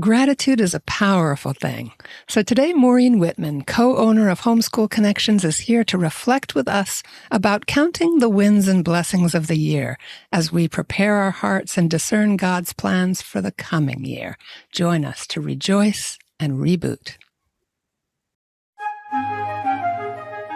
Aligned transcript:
Gratitude 0.00 0.60
is 0.60 0.74
a 0.74 0.80
powerful 0.80 1.52
thing. 1.52 1.90
So 2.28 2.42
today, 2.42 2.72
Maureen 2.72 3.18
Wittmann, 3.18 3.66
co-owner 3.66 4.28
of 4.28 4.42
Homeschool 4.42 4.88
Connections, 4.88 5.44
is 5.44 5.58
here 5.58 5.82
to 5.82 5.98
reflect 5.98 6.54
with 6.54 6.68
us 6.68 7.02
about 7.32 7.66
counting 7.66 8.20
the 8.20 8.28
wins 8.28 8.68
and 8.68 8.84
blessings 8.84 9.34
of 9.34 9.48
the 9.48 9.56
year 9.56 9.98
as 10.30 10.52
we 10.52 10.68
prepare 10.68 11.16
our 11.16 11.32
hearts 11.32 11.76
and 11.76 11.90
discern 11.90 12.36
God's 12.36 12.72
plans 12.72 13.22
for 13.22 13.40
the 13.40 13.50
coming 13.50 14.04
year. 14.04 14.38
Join 14.70 15.04
us 15.04 15.26
to 15.28 15.40
rejoice 15.40 16.16
and 16.38 16.58
reboot. 16.58 17.16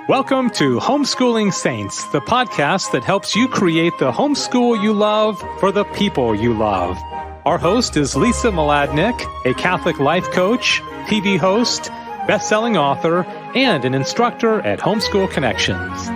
Welcome 0.08 0.50
to 0.50 0.78
Homeschooling 0.78 1.52
Saints, 1.52 2.04
the 2.12 2.20
podcast 2.20 2.92
that 2.92 3.02
helps 3.02 3.34
you 3.34 3.48
create 3.48 3.94
the 3.98 4.12
homeschool 4.12 4.80
you 4.80 4.92
love 4.92 5.40
for 5.58 5.72
the 5.72 5.84
people 5.86 6.32
you 6.32 6.54
love. 6.54 6.96
Our 7.44 7.58
host 7.58 7.96
is 7.96 8.14
Lisa 8.14 8.52
Mladinich, 8.52 9.20
a 9.44 9.52
Catholic 9.54 9.98
life 9.98 10.30
coach, 10.30 10.80
TV 11.06 11.36
host, 11.36 11.88
best-selling 12.28 12.76
author, 12.76 13.24
and 13.56 13.84
an 13.84 13.94
instructor 13.94 14.60
at 14.60 14.78
Homeschool 14.78 15.28
Connections. 15.28 16.08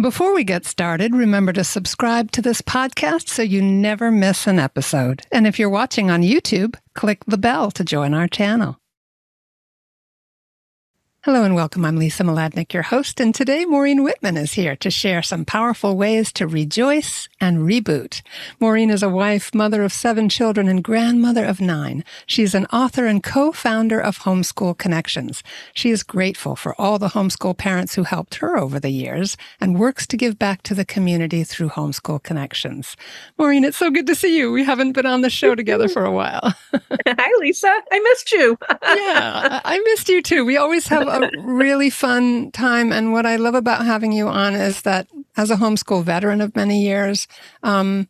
Before 0.00 0.32
we 0.32 0.44
get 0.44 0.64
started, 0.64 1.12
remember 1.12 1.52
to 1.52 1.64
subscribe 1.64 2.30
to 2.30 2.40
this 2.40 2.62
podcast 2.62 3.28
so 3.28 3.42
you 3.42 3.60
never 3.60 4.12
miss 4.12 4.46
an 4.46 4.60
episode. 4.60 5.22
And 5.32 5.44
if 5.44 5.58
you're 5.58 5.68
watching 5.68 6.08
on 6.08 6.22
YouTube, 6.22 6.76
click 6.94 7.24
the 7.26 7.36
bell 7.36 7.72
to 7.72 7.82
join 7.82 8.14
our 8.14 8.28
channel. 8.28 8.79
Hello 11.24 11.44
and 11.44 11.54
welcome. 11.54 11.84
I'm 11.84 11.96
Lisa 11.98 12.22
Mladinich, 12.22 12.72
your 12.72 12.82
host, 12.82 13.20
and 13.20 13.34
today 13.34 13.66
Maureen 13.66 14.06
Wittmann 14.06 14.38
is 14.38 14.54
here 14.54 14.74
to 14.76 14.90
share 14.90 15.20
some 15.20 15.44
powerful 15.44 15.94
ways 15.94 16.32
to 16.32 16.46
rejoice 16.46 17.28
and 17.38 17.58
reboot. 17.58 18.22
Maureen 18.58 18.88
is 18.88 19.02
a 19.02 19.08
wife, 19.10 19.54
mother 19.54 19.82
of 19.82 19.92
seven 19.92 20.30
children, 20.30 20.66
and 20.66 20.82
grandmother 20.82 21.44
of 21.44 21.60
nine. 21.60 22.06
She's 22.24 22.54
an 22.54 22.64
author 22.72 23.04
and 23.04 23.22
co-founder 23.22 24.00
of 24.00 24.20
Homeschool 24.20 24.78
Connections. 24.78 25.42
She 25.74 25.90
is 25.90 26.02
grateful 26.02 26.56
for 26.56 26.74
all 26.80 26.98
the 26.98 27.08
homeschool 27.08 27.58
parents 27.58 27.94
who 27.94 28.04
helped 28.04 28.36
her 28.36 28.56
over 28.56 28.80
the 28.80 28.88
years 28.88 29.36
and 29.60 29.78
works 29.78 30.06
to 30.06 30.16
give 30.16 30.38
back 30.38 30.62
to 30.62 30.74
the 30.74 30.86
community 30.86 31.44
through 31.44 31.68
Homeschool 31.68 32.22
Connections. 32.22 32.96
Maureen, 33.36 33.64
it's 33.64 33.76
so 33.76 33.90
good 33.90 34.06
to 34.06 34.14
see 34.14 34.38
you. 34.38 34.50
We 34.50 34.64
haven't 34.64 34.92
been 34.92 35.04
on 35.04 35.20
the 35.20 35.28
show 35.28 35.54
together 35.54 35.90
for 35.90 36.06
a 36.06 36.12
while. 36.12 36.54
Hi, 37.06 37.30
Lisa. 37.40 37.68
I 37.92 37.98
missed 38.00 38.32
you. 38.32 38.58
yeah, 38.82 39.60
I 39.64 39.78
missed 39.84 40.08
you 40.08 40.22
too. 40.22 40.44
We 40.44 40.56
always 40.56 40.86
have 40.88 41.09
a 41.10 41.30
really 41.38 41.90
fun 41.90 42.50
time. 42.52 42.92
And 42.92 43.12
what 43.12 43.26
I 43.26 43.36
love 43.36 43.54
about 43.54 43.84
having 43.84 44.12
you 44.12 44.28
on 44.28 44.54
is 44.54 44.82
that 44.82 45.08
as 45.36 45.50
a 45.50 45.56
homeschool 45.56 46.04
veteran 46.04 46.40
of 46.40 46.54
many 46.56 46.82
years, 46.82 47.26
um, 47.62 48.08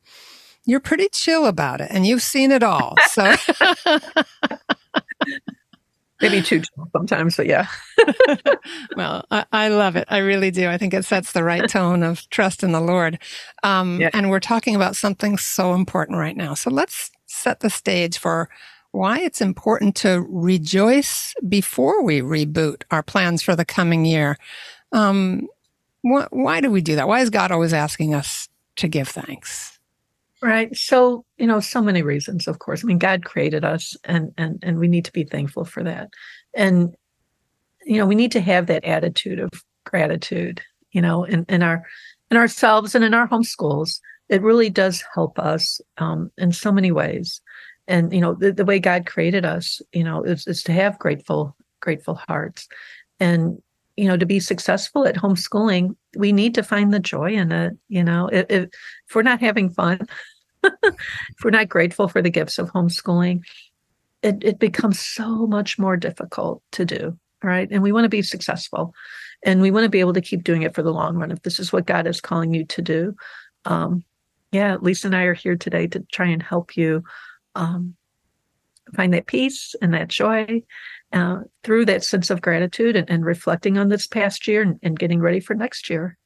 you're 0.65 0.81
pretty 0.81 1.09
chill 1.11 1.47
about 1.47 1.81
it 1.81 1.89
and 1.91 2.07
you've 2.07 2.23
seen 2.23 2.53
it 2.53 2.62
all. 2.62 2.95
So 3.09 3.23
maybe 6.20 6.42
too 6.42 6.61
chill 6.61 6.89
sometimes, 6.92 7.37
but 7.37 7.47
yeah. 7.47 7.67
well, 8.97 9.25
I, 9.31 9.45
I, 9.53 9.69
love 9.69 9.97
it. 9.97 10.07
I 10.09 10.19
really 10.19 10.51
do. 10.51 10.69
I 10.69 10.79
think 10.79 10.95
it 10.95 11.05
sets 11.05 11.33
the 11.33 11.45
right 11.45 11.69
tone 11.69 12.03
of 12.03 12.29
trust 12.31 12.62
in 12.62 12.73
the 12.73 12.81
Lord. 12.81 13.19
Um, 13.62 14.01
yeah. 14.01 14.11
And 14.12 14.31
we're 14.31 14.41
talking 14.41 14.77
about 14.77 14.97
something 14.97 15.39
so 15.39 15.75
important 15.75 16.19
right 16.19 16.37
now. 16.37 16.55
So 16.55 16.70
let's 16.70 17.11
set 17.27 17.61
the 17.61 17.70
stage 17.70 18.19
for 18.19 18.48
why 18.92 19.20
it's 19.20 19.41
important 19.41 19.94
to 19.96 20.27
rejoice 20.28 21.34
before 21.48 22.02
we 22.02 22.20
reboot 22.20 22.83
our 22.91 23.02
plans 23.02 23.42
for 23.42 23.55
the 23.55 23.64
coming 23.64 24.05
year. 24.05 24.36
Um, 24.92 25.46
wh- 26.02 26.30
why 26.30 26.60
do 26.60 26.70
we 26.70 26.80
do 26.80 26.96
that? 26.96 27.08
Why 27.08 27.20
is 27.20 27.30
God 27.30 27.52
always 27.52 27.72
asking 27.72 28.14
us 28.14 28.48
to 28.77 28.88
give 28.88 29.08
thanks? 29.08 29.78
Right. 30.42 30.74
So, 30.74 31.24
you 31.36 31.46
know, 31.46 31.61
so 31.61 31.83
many 31.83 32.02
reasons, 32.02 32.48
of 32.48 32.58
course. 32.58 32.83
I 32.83 32.86
mean, 32.86 32.98
God 32.98 33.24
created 33.24 33.64
us 33.64 33.96
and 34.05 34.33
and 34.38 34.58
and 34.62 34.78
we 34.78 34.88
need 34.88 35.05
to 35.05 35.12
be 35.12 35.24
thankful 35.24 35.66
for 35.66 35.83
that. 35.84 36.08
And 36.55 36.94
you 37.84 37.98
know, 37.98 38.06
we 38.06 38.14
need 38.14 38.33
to 38.33 38.41
have 38.41 38.66
that 38.66 38.84
attitude 38.84 39.38
of 39.38 39.50
gratitude, 39.84 40.62
you 40.92 41.02
know, 41.02 41.24
in, 41.24 41.45
in 41.48 41.62
our 41.62 41.84
in 42.30 42.39
ourselves 42.39 42.95
and 42.95 43.05
in 43.05 43.12
our 43.12 43.29
homeschools. 43.29 44.00
It 44.30 44.42
really 44.42 44.70
does 44.70 45.05
help 45.12 45.39
us 45.39 45.80
um, 45.98 46.30
in 46.39 46.52
so 46.52 46.73
many 46.73 46.92
ways 46.92 47.40
and 47.90 48.12
you 48.14 48.20
know 48.20 48.34
the, 48.34 48.52
the 48.52 48.64
way 48.64 48.78
god 48.78 49.05
created 49.05 49.45
us 49.45 49.83
you 49.92 50.05
know 50.05 50.23
is, 50.23 50.46
is 50.46 50.62
to 50.62 50.73
have 50.73 50.98
grateful 50.98 51.55
grateful 51.80 52.20
hearts. 52.28 52.68
And 53.18 53.61
you 53.96 54.08
know 54.08 54.17
to 54.17 54.24
be 54.24 54.40
successful 54.40 55.06
at 55.06 55.17
homeschooling 55.17 55.95
we 56.17 56.33
need 56.33 56.55
to 56.55 56.62
find 56.62 56.92
the 56.92 57.00
joy 57.00 57.33
in 57.33 57.52
it 57.52 57.77
you 57.89 58.02
know 58.02 58.29
if, 58.33 58.46
if, 58.48 58.68
we're 59.14 59.23
not 59.23 59.40
having 59.40 59.68
fun 59.68 59.98
if 60.64 61.45
we're 61.45 61.50
not 61.50 61.68
grateful 61.68 62.08
for 62.08 62.23
the 62.23 62.30
gifts 62.30 62.58
of 62.58 62.70
homeschooling 62.70 63.42
it, 64.23 64.42
it 64.42 64.58
becomes 64.58 64.98
so 64.98 65.46
much 65.46 65.79
more 65.79 65.96
difficult 65.98 66.62
to 66.73 66.86
do 66.86 67.18
right? 67.42 67.68
And 67.70 67.83
we 67.83 67.92
want 67.92 68.05
to 68.05 68.11
be 68.11 68.20
successful 68.20 68.95
and 69.42 69.62
we 69.62 69.70
want 69.70 69.84
to 69.84 69.90
be 69.90 70.00
able 70.00 70.12
to 70.12 70.20
keep 70.20 70.45
doing 70.45 70.62
it 70.62 70.74
for 70.74 70.83
the 70.83 70.92
long 70.92 71.17
run 71.17 71.30
if 71.30 71.42
this 71.42 71.58
is 71.58 71.73
what 71.73 71.86
god 71.86 72.06
is 72.06 72.20
calling 72.20 72.55
you 72.55 72.64
to 72.67 72.83
do. 72.83 73.14
Um 73.67 74.05
yeah 74.52 74.77
lisa 74.80 75.06
and 75.06 75.17
i 75.17 75.23
are 75.23 75.34
here 75.34 75.56
today 75.56 75.86
to 75.86 76.05
try 76.12 76.27
and 76.27 76.42
help 76.42 76.77
you 76.77 77.05
um, 77.55 77.94
find 78.94 79.14
that 79.14 79.27
peace 79.27 79.74
and 79.80 79.94
that 79.94 80.08
joy 80.08 80.62
uh, 81.12 81.40
through 81.62 81.84
that 81.86 82.05
sense 82.05 82.30
of 82.30 82.40
gratitude 82.40 82.96
and, 82.96 83.08
and 83.11 83.24
reflecting 83.24 83.78
on 83.78 83.88
this 83.88 84.06
past 84.06 84.46
year 84.46 84.62
and, 84.62 84.78
and 84.83 84.98
getting 84.98 85.20
ready 85.20 85.40
for 85.40 85.55
next 85.55 85.90
year. 85.90 86.16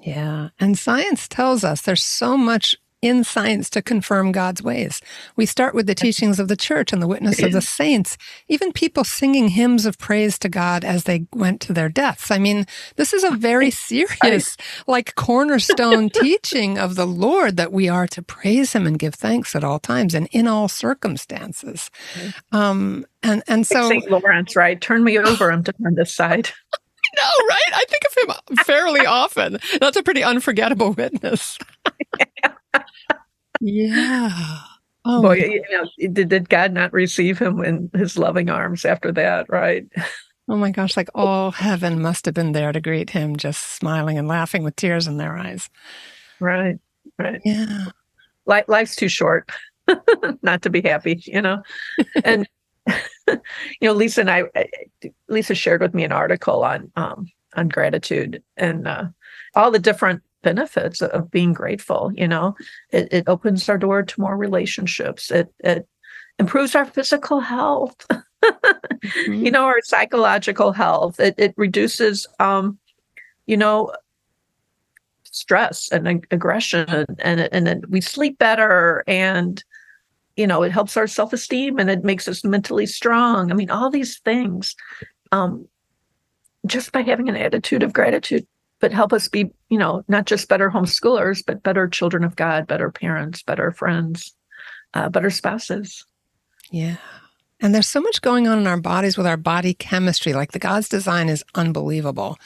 Yeah. 0.00 0.50
And 0.60 0.78
science 0.78 1.28
tells 1.28 1.64
us 1.64 1.80
there's 1.80 2.04
so 2.04 2.36
much 2.36 2.76
in 3.04 3.22
science 3.22 3.68
to 3.68 3.82
confirm 3.82 4.32
God's 4.32 4.62
ways. 4.62 5.02
We 5.36 5.44
start 5.44 5.74
with 5.74 5.86
the 5.86 5.94
teachings 5.94 6.40
of 6.40 6.48
the 6.48 6.56
church 6.56 6.90
and 6.90 7.02
the 7.02 7.06
witness 7.06 7.42
of 7.42 7.52
the 7.52 7.60
saints, 7.80 8.16
even 8.48 8.72
people 8.72 9.04
singing 9.04 9.48
hymns 9.48 9.84
of 9.84 9.98
praise 9.98 10.38
to 10.38 10.48
God 10.48 10.84
as 10.84 11.04
they 11.04 11.26
went 11.34 11.60
to 11.62 11.74
their 11.74 11.90
deaths. 11.90 12.30
I 12.30 12.38
mean, 12.38 12.64
this 12.96 13.12
is 13.12 13.22
a 13.22 13.30
very 13.32 13.70
serious, 13.90 14.56
like 14.86 15.14
cornerstone 15.16 16.08
teaching 16.22 16.78
of 16.78 16.94
the 16.94 17.06
Lord 17.06 17.58
that 17.58 17.72
we 17.72 17.90
are 17.90 18.06
to 18.08 18.22
praise 18.22 18.72
him 18.72 18.86
and 18.86 18.98
give 18.98 19.14
thanks 19.14 19.54
at 19.54 19.64
all 19.64 19.78
times 19.78 20.14
and 20.14 20.26
in 20.32 20.48
all 20.48 20.68
circumstances. 20.68 21.90
Um, 22.52 23.04
and, 23.22 23.42
and 23.46 23.66
so 23.66 23.86
St. 23.90 24.10
Lawrence, 24.10 24.56
right? 24.56 24.80
Turn 24.80 25.04
me 25.04 25.18
over, 25.18 25.52
I'm 25.52 25.62
on 25.84 25.94
this 25.94 26.14
side. 26.14 26.48
No, 27.16 27.22
right? 27.48 27.74
I 27.74 27.84
think 27.88 28.02
of 28.06 28.48
him 28.48 28.56
fairly 28.64 29.06
often. 29.06 29.58
That's 29.80 29.96
a 29.96 30.02
pretty 30.02 30.24
unforgettable 30.24 30.92
witness. 30.92 31.58
Yeah. 33.66 34.58
Oh, 35.06 35.22
Boy, 35.22 35.36
you 35.36 35.62
know, 35.70 35.88
did, 36.12 36.28
did 36.28 36.48
God 36.50 36.72
not 36.72 36.92
receive 36.92 37.38
him 37.38 37.64
in 37.64 37.90
his 37.94 38.18
loving 38.18 38.50
arms 38.50 38.84
after 38.84 39.10
that, 39.12 39.46
right? 39.48 39.86
Oh 40.48 40.56
my 40.56 40.70
gosh, 40.70 40.98
like 40.98 41.08
all 41.14 41.50
heaven 41.50 42.02
must 42.02 42.26
have 42.26 42.34
been 42.34 42.52
there 42.52 42.72
to 42.72 42.80
greet 42.80 43.08
him, 43.08 43.36
just 43.36 43.76
smiling 43.76 44.18
and 44.18 44.28
laughing 44.28 44.64
with 44.64 44.76
tears 44.76 45.06
in 45.06 45.16
their 45.16 45.38
eyes. 45.38 45.70
Right, 46.40 46.78
right. 47.18 47.40
Yeah. 47.42 47.86
Life, 48.44 48.66
life's 48.68 48.96
too 48.96 49.08
short 49.08 49.50
not 50.42 50.60
to 50.60 50.68
be 50.68 50.82
happy, 50.82 51.22
you 51.24 51.40
know? 51.40 51.62
And, 52.22 52.46
you 53.26 53.38
know, 53.80 53.94
Lisa 53.94 54.20
and 54.20 54.30
I, 54.30 54.44
Lisa 55.28 55.54
shared 55.54 55.80
with 55.80 55.94
me 55.94 56.04
an 56.04 56.12
article 56.12 56.62
on, 56.64 56.92
um, 56.96 57.26
on 57.56 57.68
gratitude 57.68 58.42
and 58.58 58.86
uh, 58.86 59.04
all 59.54 59.70
the 59.70 59.78
different 59.78 60.22
benefits 60.44 61.02
of 61.02 61.30
being 61.30 61.52
grateful 61.52 62.12
you 62.14 62.28
know? 62.28 62.54
It, 62.90 63.08
it 63.12 63.24
opens 63.26 63.68
our 63.68 63.78
door 63.78 64.02
to 64.02 64.20
more 64.20 64.36
relationships. 64.36 65.30
It 65.30 65.52
it 65.60 65.88
improves 66.38 66.74
our 66.74 66.84
physical 66.84 67.40
health 67.40 67.96
mm-hmm. 68.44 69.44
you 69.44 69.50
know 69.50 69.64
our 69.64 69.80
psychological 69.82 70.72
health. 70.72 71.20
It, 71.20 71.34
it 71.38 71.54
reduces 71.56 72.26
um 72.38 72.78
you 73.46 73.56
know 73.56 73.92
stress 75.24 75.90
and 75.90 76.06
ag- 76.08 76.26
aggression 76.30 77.06
and 77.18 77.40
and 77.40 77.66
then 77.66 77.82
we 77.88 78.00
sleep 78.00 78.38
better 78.38 79.02
and 79.06 79.62
you 80.36 80.46
know 80.46 80.62
it 80.62 80.72
helps 80.72 80.96
our 80.96 81.06
self-esteem 81.06 81.78
and 81.78 81.90
it 81.90 82.04
makes 82.04 82.28
us 82.28 82.44
mentally 82.44 82.86
strong. 82.86 83.50
I 83.50 83.54
mean 83.54 83.70
all 83.70 83.90
these 83.90 84.18
things 84.20 84.76
um 85.32 85.66
just 86.66 86.92
by 86.92 87.02
having 87.02 87.28
an 87.28 87.36
attitude 87.36 87.82
of 87.82 87.92
gratitude 87.92 88.46
but 88.84 88.92
help 88.92 89.14
us 89.14 89.28
be, 89.28 89.50
you 89.70 89.78
know, 89.78 90.04
not 90.08 90.26
just 90.26 90.46
better 90.46 90.68
homeschoolers, 90.68 91.42
but 91.46 91.62
better 91.62 91.88
children 91.88 92.22
of 92.22 92.36
God, 92.36 92.66
better 92.66 92.90
parents, 92.90 93.42
better 93.42 93.72
friends, 93.72 94.34
uh, 94.92 95.08
better 95.08 95.30
spouses. 95.30 96.04
Yeah. 96.70 96.96
And 97.60 97.74
there's 97.74 97.88
so 97.88 98.02
much 98.02 98.20
going 98.20 98.46
on 98.46 98.58
in 98.58 98.66
our 98.66 98.78
bodies 98.78 99.16
with 99.16 99.26
our 99.26 99.38
body 99.38 99.72
chemistry. 99.72 100.34
Like 100.34 100.52
the 100.52 100.58
God's 100.58 100.90
design 100.90 101.30
is 101.30 101.42
unbelievable. 101.54 102.36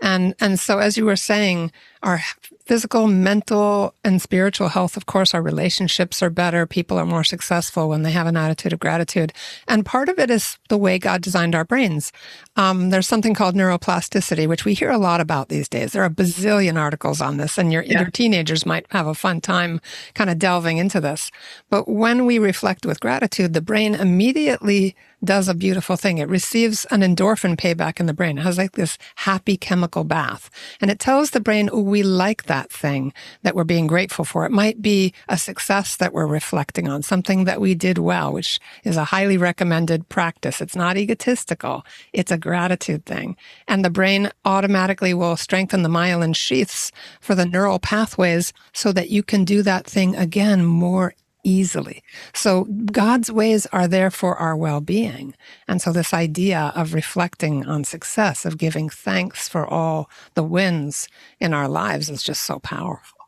And 0.00 0.34
and 0.40 0.58
so 0.58 0.78
as 0.78 0.96
you 0.96 1.06
were 1.06 1.16
saying, 1.16 1.72
our 2.02 2.20
physical, 2.66 3.06
mental, 3.06 3.94
and 4.04 4.20
spiritual 4.20 4.68
health, 4.68 4.96
of 4.96 5.06
course, 5.06 5.34
our 5.34 5.42
relationships 5.42 6.22
are 6.22 6.30
better. 6.30 6.66
People 6.66 6.98
are 6.98 7.06
more 7.06 7.24
successful 7.24 7.88
when 7.88 8.02
they 8.02 8.10
have 8.10 8.26
an 8.26 8.36
attitude 8.36 8.72
of 8.72 8.80
gratitude. 8.80 9.32
And 9.66 9.86
part 9.86 10.08
of 10.08 10.18
it 10.18 10.30
is 10.30 10.58
the 10.68 10.76
way 10.76 10.98
God 10.98 11.22
designed 11.22 11.54
our 11.54 11.64
brains. 11.64 12.12
Um, 12.56 12.90
there's 12.90 13.08
something 13.08 13.34
called 13.34 13.54
neuroplasticity, 13.54 14.46
which 14.46 14.64
we 14.64 14.74
hear 14.74 14.90
a 14.90 14.98
lot 14.98 15.20
about 15.20 15.48
these 15.48 15.68
days. 15.68 15.92
There 15.92 16.02
are 16.02 16.06
a 16.06 16.10
bazillion 16.10 16.76
articles 16.76 17.20
on 17.20 17.38
this, 17.38 17.56
and 17.56 17.72
your, 17.72 17.82
yeah. 17.82 18.02
your 18.02 18.10
teenagers 18.10 18.66
might 18.66 18.86
have 18.90 19.06
a 19.06 19.14
fun 19.14 19.40
time 19.40 19.80
kind 20.14 20.28
of 20.28 20.38
delving 20.38 20.78
into 20.78 21.00
this. 21.00 21.30
But 21.70 21.88
when 21.88 22.26
we 22.26 22.38
reflect 22.38 22.84
with 22.84 23.00
gratitude, 23.00 23.52
the 23.52 23.62
brain 23.62 23.94
immediately 23.94 24.94
does 25.24 25.48
a 25.48 25.54
beautiful 25.54 25.96
thing. 25.96 26.18
It 26.18 26.28
receives 26.28 26.84
an 26.86 27.00
endorphin 27.00 27.56
payback 27.56 27.98
in 28.00 28.06
the 28.06 28.14
brain. 28.14 28.38
It 28.38 28.42
has 28.42 28.58
like 28.58 28.72
this 28.72 28.98
happy 29.16 29.56
chemical 29.56 30.04
bath. 30.04 30.50
And 30.80 30.90
it 30.90 30.98
tells 30.98 31.30
the 31.30 31.40
brain, 31.40 31.70
oh, 31.72 31.80
we 31.80 32.02
like 32.02 32.44
that 32.44 32.70
thing 32.70 33.12
that 33.42 33.54
we're 33.54 33.64
being 33.64 33.86
grateful 33.86 34.24
for. 34.24 34.44
It 34.44 34.52
might 34.52 34.82
be 34.82 35.12
a 35.28 35.38
success 35.38 35.96
that 35.96 36.12
we're 36.12 36.26
reflecting 36.26 36.88
on, 36.88 37.02
something 37.02 37.44
that 37.44 37.60
we 37.60 37.74
did 37.74 37.98
well, 37.98 38.32
which 38.32 38.60
is 38.84 38.96
a 38.96 39.04
highly 39.04 39.36
recommended 39.36 40.08
practice. 40.08 40.60
It's 40.60 40.76
not 40.76 40.96
egotistical. 40.96 41.84
It's 42.12 42.32
a 42.32 42.38
gratitude 42.38 43.06
thing. 43.06 43.36
And 43.66 43.84
the 43.84 43.90
brain 43.90 44.30
automatically 44.44 45.14
will 45.14 45.36
strengthen 45.36 45.82
the 45.82 45.88
myelin 45.88 46.36
sheaths 46.36 46.92
for 47.20 47.34
the 47.34 47.46
neural 47.46 47.78
pathways 47.78 48.52
so 48.72 48.92
that 48.92 49.10
you 49.10 49.22
can 49.22 49.44
do 49.44 49.62
that 49.62 49.86
thing 49.86 50.14
again 50.14 50.64
more 50.64 51.14
easily. 51.46 52.02
So 52.34 52.64
God's 52.64 53.30
ways 53.30 53.66
are 53.66 53.86
there 53.86 54.10
for 54.10 54.36
our 54.36 54.56
well-being. 54.56 55.34
And 55.68 55.80
so 55.80 55.92
this 55.92 56.12
idea 56.12 56.72
of 56.74 56.92
reflecting 56.92 57.64
on 57.64 57.84
success, 57.84 58.44
of 58.44 58.58
giving 58.58 58.88
thanks 58.88 59.48
for 59.48 59.64
all 59.64 60.10
the 60.34 60.42
wins 60.42 61.08
in 61.38 61.54
our 61.54 61.68
lives 61.68 62.10
is 62.10 62.22
just 62.22 62.42
so 62.42 62.58
powerful. 62.58 63.18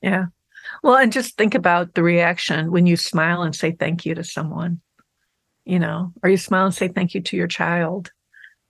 Yeah. 0.00 0.26
Well, 0.82 0.96
and 0.96 1.12
just 1.12 1.36
think 1.36 1.54
about 1.54 1.94
the 1.94 2.02
reaction 2.02 2.70
when 2.70 2.86
you 2.86 2.96
smile 2.96 3.42
and 3.42 3.54
say 3.54 3.72
thank 3.72 4.06
you 4.06 4.14
to 4.14 4.22
someone, 4.22 4.80
you 5.64 5.80
know, 5.80 6.12
or 6.22 6.30
you 6.30 6.36
smile 6.36 6.66
and 6.66 6.74
say 6.74 6.88
thank 6.88 7.14
you 7.14 7.20
to 7.20 7.36
your 7.36 7.48
child, 7.48 8.12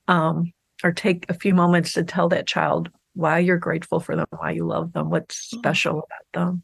um, 0.09 0.53
or 0.83 0.93
take 0.93 1.27
a 1.29 1.35
few 1.35 1.55
moments 1.55 1.93
to 1.93 2.03
tell 2.03 2.31
that 2.31 2.47
child 2.47 2.89
why 3.13 3.39
you're 3.39 3.59
grateful 3.59 4.01
for 4.01 4.17
them, 4.17 4.27
why 4.31 4.51
you 4.51 4.65
love 4.65 4.95
them, 4.95 5.11
what's 5.11 5.49
mm. 5.49 5.59
special 5.59 5.99
about 5.99 6.27
them 6.33 6.63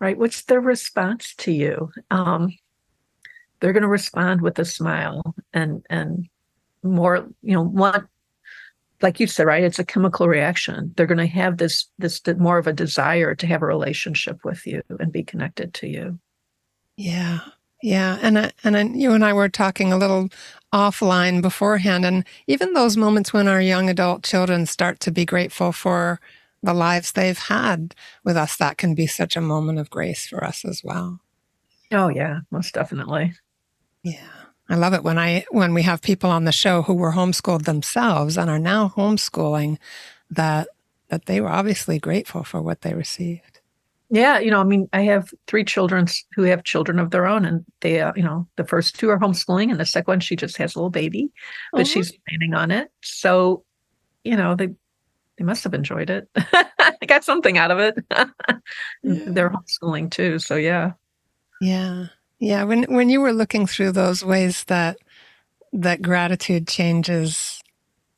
right? 0.00 0.18
What's 0.18 0.42
their 0.44 0.60
response 0.60 1.34
to 1.38 1.52
you? 1.52 1.90
Um, 2.10 2.56
they're 3.60 3.72
going 3.72 3.82
to 3.82 3.88
respond 3.88 4.42
with 4.42 4.58
a 4.58 4.64
smile 4.64 5.34
and 5.52 5.84
and 5.88 6.28
more, 6.82 7.28
you 7.42 7.54
know, 7.54 7.62
want 7.62 8.06
like 9.02 9.20
you 9.20 9.26
said, 9.26 9.46
right? 9.46 9.62
It's 9.62 9.78
a 9.78 9.84
chemical 9.84 10.26
reaction. 10.26 10.92
They're 10.96 11.06
going 11.06 11.18
to 11.18 11.26
have 11.26 11.58
this 11.58 11.86
this 11.98 12.20
more 12.38 12.58
of 12.58 12.66
a 12.66 12.72
desire 12.72 13.34
to 13.34 13.46
have 13.46 13.62
a 13.62 13.66
relationship 13.66 14.44
with 14.44 14.66
you 14.66 14.82
and 14.98 15.12
be 15.12 15.22
connected 15.22 15.74
to 15.74 15.88
you. 15.88 16.18
Yeah, 16.96 17.40
yeah, 17.82 18.18
and 18.22 18.38
I, 18.38 18.52
and 18.64 18.76
I, 18.76 18.82
you 18.84 19.12
and 19.12 19.24
I 19.24 19.32
were 19.34 19.50
talking 19.50 19.92
a 19.92 19.98
little 19.98 20.30
offline 20.72 21.42
beforehand, 21.42 22.06
and 22.06 22.24
even 22.46 22.72
those 22.72 22.96
moments 22.96 23.32
when 23.32 23.48
our 23.48 23.60
young 23.60 23.90
adult 23.90 24.22
children 24.22 24.66
start 24.66 25.00
to 25.00 25.10
be 25.10 25.26
grateful 25.26 25.72
for 25.72 26.20
the 26.62 26.74
lives 26.74 27.12
they've 27.12 27.38
had 27.38 27.94
with 28.24 28.36
us, 28.36 28.56
that 28.56 28.78
can 28.78 28.94
be 28.94 29.06
such 29.06 29.36
a 29.36 29.40
moment 29.40 29.78
of 29.78 29.90
grace 29.90 30.26
for 30.26 30.44
us 30.44 30.64
as 30.64 30.82
well. 30.82 31.20
Oh 31.92 32.08
yeah, 32.08 32.40
most 32.50 32.74
definitely. 32.74 33.34
Yeah. 34.02 34.26
I 34.68 34.74
love 34.74 34.94
it 34.94 35.04
when 35.04 35.18
I 35.18 35.44
when 35.50 35.74
we 35.74 35.82
have 35.82 36.02
people 36.02 36.30
on 36.30 36.44
the 36.44 36.52
show 36.52 36.82
who 36.82 36.94
were 36.94 37.12
homeschooled 37.12 37.64
themselves 37.64 38.36
and 38.36 38.50
are 38.50 38.58
now 38.58 38.92
homeschooling 38.96 39.78
that 40.30 40.68
that 41.08 41.26
they 41.26 41.40
were 41.40 41.48
obviously 41.48 41.98
grateful 41.98 42.42
for 42.42 42.60
what 42.60 42.80
they 42.80 42.94
received. 42.94 43.60
Yeah, 44.08 44.38
you 44.38 44.52
know, 44.52 44.60
I 44.60 44.64
mean, 44.64 44.88
I 44.92 45.02
have 45.02 45.32
three 45.48 45.64
children 45.64 46.06
who 46.34 46.42
have 46.42 46.62
children 46.62 47.00
of 47.00 47.10
their 47.10 47.26
own, 47.26 47.44
and 47.44 47.64
they, 47.80 48.00
uh, 48.00 48.12
you 48.14 48.22
know, 48.22 48.46
the 48.54 48.64
first 48.64 48.96
two 48.98 49.10
are 49.10 49.18
homeschooling, 49.18 49.70
and 49.70 49.80
the 49.80 49.86
second 49.86 50.12
one 50.12 50.20
she 50.20 50.36
just 50.36 50.56
has 50.58 50.74
a 50.74 50.78
little 50.78 50.90
baby, 50.90 51.28
but 51.72 51.82
uh-huh. 51.82 51.90
she's 51.90 52.12
planning 52.28 52.54
on 52.54 52.70
it. 52.70 52.88
So, 53.02 53.64
you 54.22 54.36
know, 54.36 54.54
they 54.54 54.68
they 55.38 55.44
must 55.44 55.64
have 55.64 55.74
enjoyed 55.74 56.10
it. 56.10 56.28
they 57.00 57.06
got 57.06 57.24
something 57.24 57.58
out 57.58 57.70
of 57.70 57.78
it. 57.78 58.04
yeah. 58.10 58.28
They're 59.02 59.50
homeschooling 59.50 60.10
too, 60.10 60.38
so 60.38 60.56
yeah. 60.56 60.92
Yeah. 61.60 62.06
Yeah, 62.38 62.64
when 62.64 62.84
when 62.84 63.08
you 63.08 63.20
were 63.20 63.32
looking 63.32 63.66
through 63.66 63.92
those 63.92 64.24
ways 64.24 64.64
that 64.64 64.98
that 65.72 66.02
gratitude 66.02 66.68
changes 66.68 67.62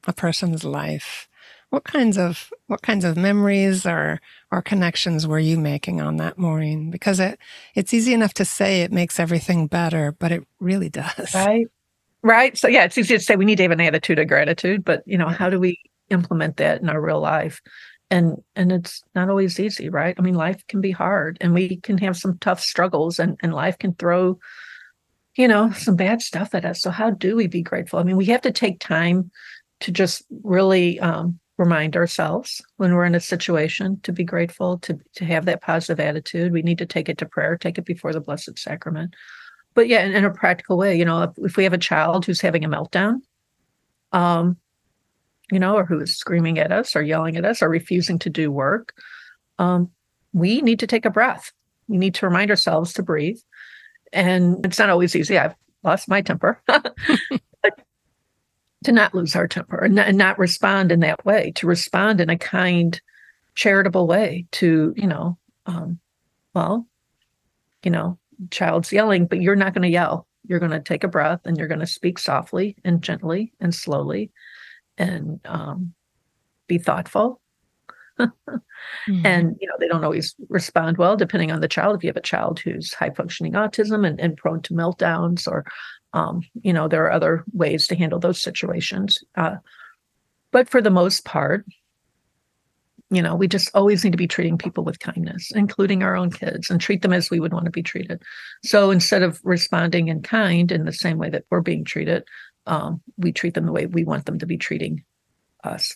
a 0.06 0.12
person's 0.12 0.64
life, 0.64 1.28
what 1.70 1.84
kinds 1.84 2.18
of 2.18 2.52
what 2.66 2.82
kinds 2.82 3.04
of 3.04 3.16
memories 3.16 3.86
or 3.86 4.20
or 4.50 4.62
connections 4.62 5.26
were 5.26 5.38
you 5.38 5.58
making 5.58 6.00
on 6.00 6.16
that, 6.16 6.38
Maureen? 6.38 6.90
Because 6.90 7.20
it 7.20 7.38
it's 7.74 7.94
easy 7.94 8.12
enough 8.12 8.34
to 8.34 8.44
say 8.44 8.82
it 8.82 8.92
makes 8.92 9.20
everything 9.20 9.66
better, 9.66 10.12
but 10.18 10.32
it 10.32 10.44
really 10.58 10.88
does. 10.88 11.32
Right. 11.34 11.66
Right. 12.22 12.58
So 12.58 12.66
yeah, 12.66 12.84
it's 12.84 12.98
easy 12.98 13.16
to 13.16 13.22
say 13.22 13.36
we 13.36 13.44
need 13.44 13.56
to 13.56 13.62
have 13.62 13.72
an 13.72 13.80
attitude 13.80 14.18
of 14.18 14.26
gratitude, 14.26 14.84
but 14.84 15.02
you 15.06 15.16
know, 15.16 15.28
how 15.28 15.48
do 15.48 15.60
we 15.60 15.78
implement 16.10 16.56
that 16.56 16.80
in 16.80 16.88
our 16.88 17.00
real 17.00 17.20
life. 17.20 17.60
And 18.10 18.36
and 18.56 18.72
it's 18.72 19.02
not 19.14 19.28
always 19.28 19.60
easy 19.60 19.90
right? 19.90 20.14
I 20.18 20.22
mean 20.22 20.34
life 20.34 20.66
can 20.66 20.80
be 20.80 20.90
hard 20.90 21.36
and 21.40 21.52
we 21.52 21.76
can 21.76 21.98
have 21.98 22.16
some 22.16 22.38
tough 22.38 22.60
struggles 22.60 23.18
and 23.18 23.38
and 23.42 23.52
life 23.52 23.78
can 23.78 23.94
throw 23.94 24.38
you 25.36 25.46
know 25.46 25.70
some 25.72 25.96
bad 25.96 26.22
stuff 26.22 26.54
at 26.54 26.64
us. 26.64 26.80
So 26.80 26.90
how 26.90 27.10
do 27.10 27.36
we 27.36 27.46
be 27.46 27.62
grateful? 27.62 27.98
I 27.98 28.04
mean 28.04 28.16
we 28.16 28.26
have 28.26 28.42
to 28.42 28.52
take 28.52 28.80
time 28.80 29.30
to 29.80 29.92
just 29.92 30.24
really 30.42 30.98
um, 31.00 31.38
remind 31.58 31.96
ourselves 31.96 32.62
when 32.78 32.94
we're 32.94 33.04
in 33.04 33.14
a 33.14 33.20
situation 33.20 34.00
to 34.02 34.12
be 34.12 34.24
grateful 34.24 34.78
to 34.78 34.98
to 35.16 35.24
have 35.26 35.44
that 35.44 35.60
positive 35.60 36.00
attitude. 36.00 36.52
We 36.52 36.62
need 36.62 36.78
to 36.78 36.86
take 36.86 37.10
it 37.10 37.18
to 37.18 37.26
prayer 37.26 37.58
take 37.58 37.76
it 37.76 37.84
before 37.84 38.14
the 38.14 38.20
blessed 38.20 38.58
sacrament. 38.58 39.14
But 39.74 39.86
yeah 39.86 40.02
in, 40.04 40.12
in 40.14 40.24
a 40.24 40.32
practical 40.32 40.78
way 40.78 40.96
you 40.96 41.04
know 41.04 41.24
if, 41.24 41.30
if 41.36 41.56
we 41.58 41.64
have 41.64 41.74
a 41.74 41.78
child 41.78 42.24
who's 42.24 42.40
having 42.40 42.64
a 42.64 42.70
meltdown 42.70 43.20
um 44.12 44.56
you 45.50 45.58
know, 45.58 45.76
or 45.76 45.84
who 45.84 46.00
is 46.00 46.16
screaming 46.16 46.58
at 46.58 46.72
us 46.72 46.94
or 46.94 47.02
yelling 47.02 47.36
at 47.36 47.44
us 47.44 47.62
or 47.62 47.68
refusing 47.68 48.18
to 48.20 48.30
do 48.30 48.50
work, 48.50 48.94
um, 49.58 49.90
we 50.32 50.60
need 50.60 50.78
to 50.80 50.86
take 50.86 51.04
a 51.04 51.10
breath. 51.10 51.52
We 51.88 51.96
need 51.96 52.14
to 52.16 52.26
remind 52.26 52.50
ourselves 52.50 52.92
to 52.94 53.02
breathe. 53.02 53.38
And 54.12 54.64
it's 54.64 54.78
not 54.78 54.90
always 54.90 55.16
easy. 55.16 55.38
I've 55.38 55.54
lost 55.82 56.08
my 56.08 56.20
temper. 56.22 56.62
to 58.84 58.92
not 58.92 59.14
lose 59.14 59.34
our 59.34 59.48
temper 59.48 59.78
and 59.78 59.96
not, 59.96 60.06
and 60.06 60.18
not 60.18 60.38
respond 60.38 60.92
in 60.92 61.00
that 61.00 61.24
way, 61.24 61.52
to 61.56 61.66
respond 61.66 62.20
in 62.20 62.30
a 62.30 62.38
kind, 62.38 63.00
charitable 63.54 64.06
way 64.06 64.46
to, 64.52 64.94
you 64.96 65.06
know, 65.06 65.36
um, 65.66 65.98
well, 66.54 66.86
you 67.82 67.90
know, 67.90 68.18
child's 68.50 68.92
yelling, 68.92 69.26
but 69.26 69.42
you're 69.42 69.56
not 69.56 69.74
going 69.74 69.82
to 69.82 69.88
yell. 69.88 70.26
You're 70.46 70.60
going 70.60 70.70
to 70.70 70.80
take 70.80 71.04
a 71.04 71.08
breath 71.08 71.40
and 71.44 71.56
you're 71.56 71.68
going 71.68 71.80
to 71.80 71.86
speak 71.86 72.18
softly 72.18 72.76
and 72.84 73.02
gently 73.02 73.52
and 73.60 73.74
slowly 73.74 74.30
and 74.98 75.40
um, 75.44 75.94
be 76.66 76.78
thoughtful. 76.78 77.40
mm-hmm. 78.18 79.24
And 79.24 79.56
you 79.60 79.68
know 79.68 79.74
they 79.78 79.88
don't 79.88 80.04
always 80.04 80.34
respond 80.48 80.98
well, 80.98 81.16
depending 81.16 81.52
on 81.52 81.60
the 81.60 81.68
child. 81.68 81.96
If 81.96 82.04
you 82.04 82.08
have 82.08 82.16
a 82.16 82.20
child 82.20 82.58
who's 82.58 82.92
high 82.92 83.10
functioning 83.10 83.52
autism 83.52 84.06
and, 84.06 84.20
and 84.20 84.36
prone 84.36 84.60
to 84.62 84.74
meltdowns, 84.74 85.46
or 85.46 85.64
um, 86.12 86.42
you 86.62 86.72
know 86.72 86.88
there 86.88 87.04
are 87.04 87.12
other 87.12 87.44
ways 87.52 87.86
to 87.86 87.96
handle 87.96 88.18
those 88.18 88.42
situations. 88.42 89.18
Uh, 89.36 89.56
but 90.50 90.68
for 90.68 90.82
the 90.82 90.90
most 90.90 91.24
part, 91.24 91.64
you 93.10 93.22
know 93.22 93.34
we 93.34 93.48
just 93.48 93.70
always 93.74 94.04
need 94.04 94.10
to 94.10 94.18
be 94.18 94.26
treating 94.26 94.58
people 94.58 94.84
with 94.84 95.00
kindness 95.00 95.50
including 95.54 96.02
our 96.02 96.16
own 96.16 96.30
kids 96.30 96.70
and 96.70 96.80
treat 96.80 97.02
them 97.02 97.12
as 97.12 97.30
we 97.30 97.40
would 97.40 97.52
want 97.52 97.64
to 97.64 97.70
be 97.70 97.82
treated 97.82 98.22
so 98.62 98.90
instead 98.90 99.22
of 99.22 99.40
responding 99.44 100.08
in 100.08 100.22
kind 100.22 100.70
in 100.70 100.84
the 100.84 100.92
same 100.92 101.18
way 101.18 101.30
that 101.30 101.44
we're 101.50 101.60
being 101.60 101.84
treated 101.84 102.24
um, 102.68 103.00
we 103.16 103.32
treat 103.32 103.54
them 103.54 103.66
the 103.66 103.72
way 103.72 103.86
we 103.86 104.04
want 104.04 104.26
them 104.26 104.38
to 104.38 104.46
be 104.46 104.56
treating 104.56 105.02
us. 105.64 105.94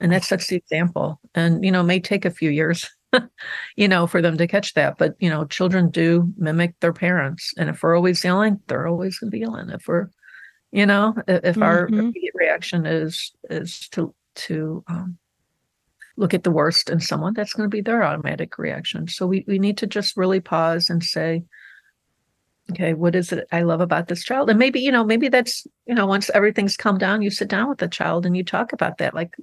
And 0.00 0.12
that 0.12 0.24
sets 0.24 0.46
the 0.46 0.56
example. 0.56 1.20
And, 1.34 1.64
you 1.64 1.72
know, 1.72 1.82
may 1.82 1.98
take 2.00 2.24
a 2.24 2.30
few 2.30 2.50
years, 2.50 2.88
you 3.76 3.88
know, 3.88 4.06
for 4.06 4.22
them 4.22 4.38
to 4.38 4.46
catch 4.46 4.74
that. 4.74 4.96
But, 4.96 5.16
you 5.18 5.28
know, 5.28 5.44
children 5.44 5.90
do 5.90 6.32
mimic 6.36 6.78
their 6.80 6.92
parents. 6.92 7.52
And 7.58 7.68
if 7.68 7.82
we're 7.82 7.96
always 7.96 8.22
yelling, 8.24 8.60
they're 8.68 8.86
always 8.86 9.18
going 9.18 9.30
to 9.30 9.34
be 9.34 9.40
yelling. 9.40 9.70
If 9.70 9.88
we're, 9.88 10.08
you 10.70 10.86
know, 10.86 11.14
if, 11.26 11.44
if 11.44 11.54
mm-hmm. 11.54 11.62
our 11.62 11.88
immediate 11.88 12.34
reaction 12.34 12.86
is 12.86 13.32
is 13.50 13.88
to 13.90 14.14
to 14.36 14.84
um, 14.86 15.18
look 16.16 16.32
at 16.32 16.44
the 16.44 16.50
worst 16.52 16.90
in 16.90 17.00
someone, 17.00 17.34
that's 17.34 17.54
going 17.54 17.68
to 17.68 17.74
be 17.74 17.80
their 17.80 18.04
automatic 18.04 18.56
reaction. 18.56 19.08
So 19.08 19.26
we, 19.26 19.44
we 19.48 19.58
need 19.58 19.78
to 19.78 19.86
just 19.86 20.16
really 20.16 20.40
pause 20.40 20.90
and 20.90 21.02
say, 21.02 21.42
okay 22.70 22.94
what 22.94 23.14
is 23.14 23.32
it 23.32 23.46
i 23.52 23.62
love 23.62 23.80
about 23.80 24.08
this 24.08 24.24
child? 24.24 24.50
And 24.50 24.58
maybe 24.58 24.80
you 24.80 24.92
know 24.92 25.04
maybe 25.04 25.28
that's 25.28 25.66
you 25.86 25.94
know 25.94 26.06
once 26.06 26.30
everything's 26.30 26.76
come 26.76 26.98
down 26.98 27.22
you 27.22 27.30
sit 27.30 27.48
down 27.48 27.68
with 27.68 27.78
the 27.78 27.88
child 27.88 28.26
and 28.26 28.36
you 28.36 28.44
talk 28.44 28.72
about 28.72 28.98
that 28.98 29.14
like 29.14 29.34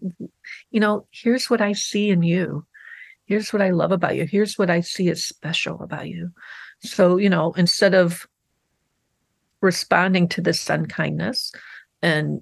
you 0.72 0.80
know 0.80 1.08
here's 1.12 1.50
what 1.50 1.62
i 1.62 1.74
see 1.74 2.10
in 2.10 2.24
you. 2.24 2.66
Here's 3.26 3.52
what 3.52 3.62
i 3.62 3.72
love 3.72 3.92
about 3.92 4.16
you. 4.16 4.26
Here's 4.26 4.58
what 4.58 4.70
i 4.70 4.82
see 4.82 5.10
as 5.10 5.24
special 5.24 5.82
about 5.82 6.08
you. 6.08 6.32
So 6.80 7.18
you 7.18 7.30
know 7.30 7.54
instead 7.54 7.94
of 7.94 8.28
responding 9.62 10.28
to 10.30 10.42
this 10.42 10.70
unkindness 10.70 11.52
and 12.02 12.42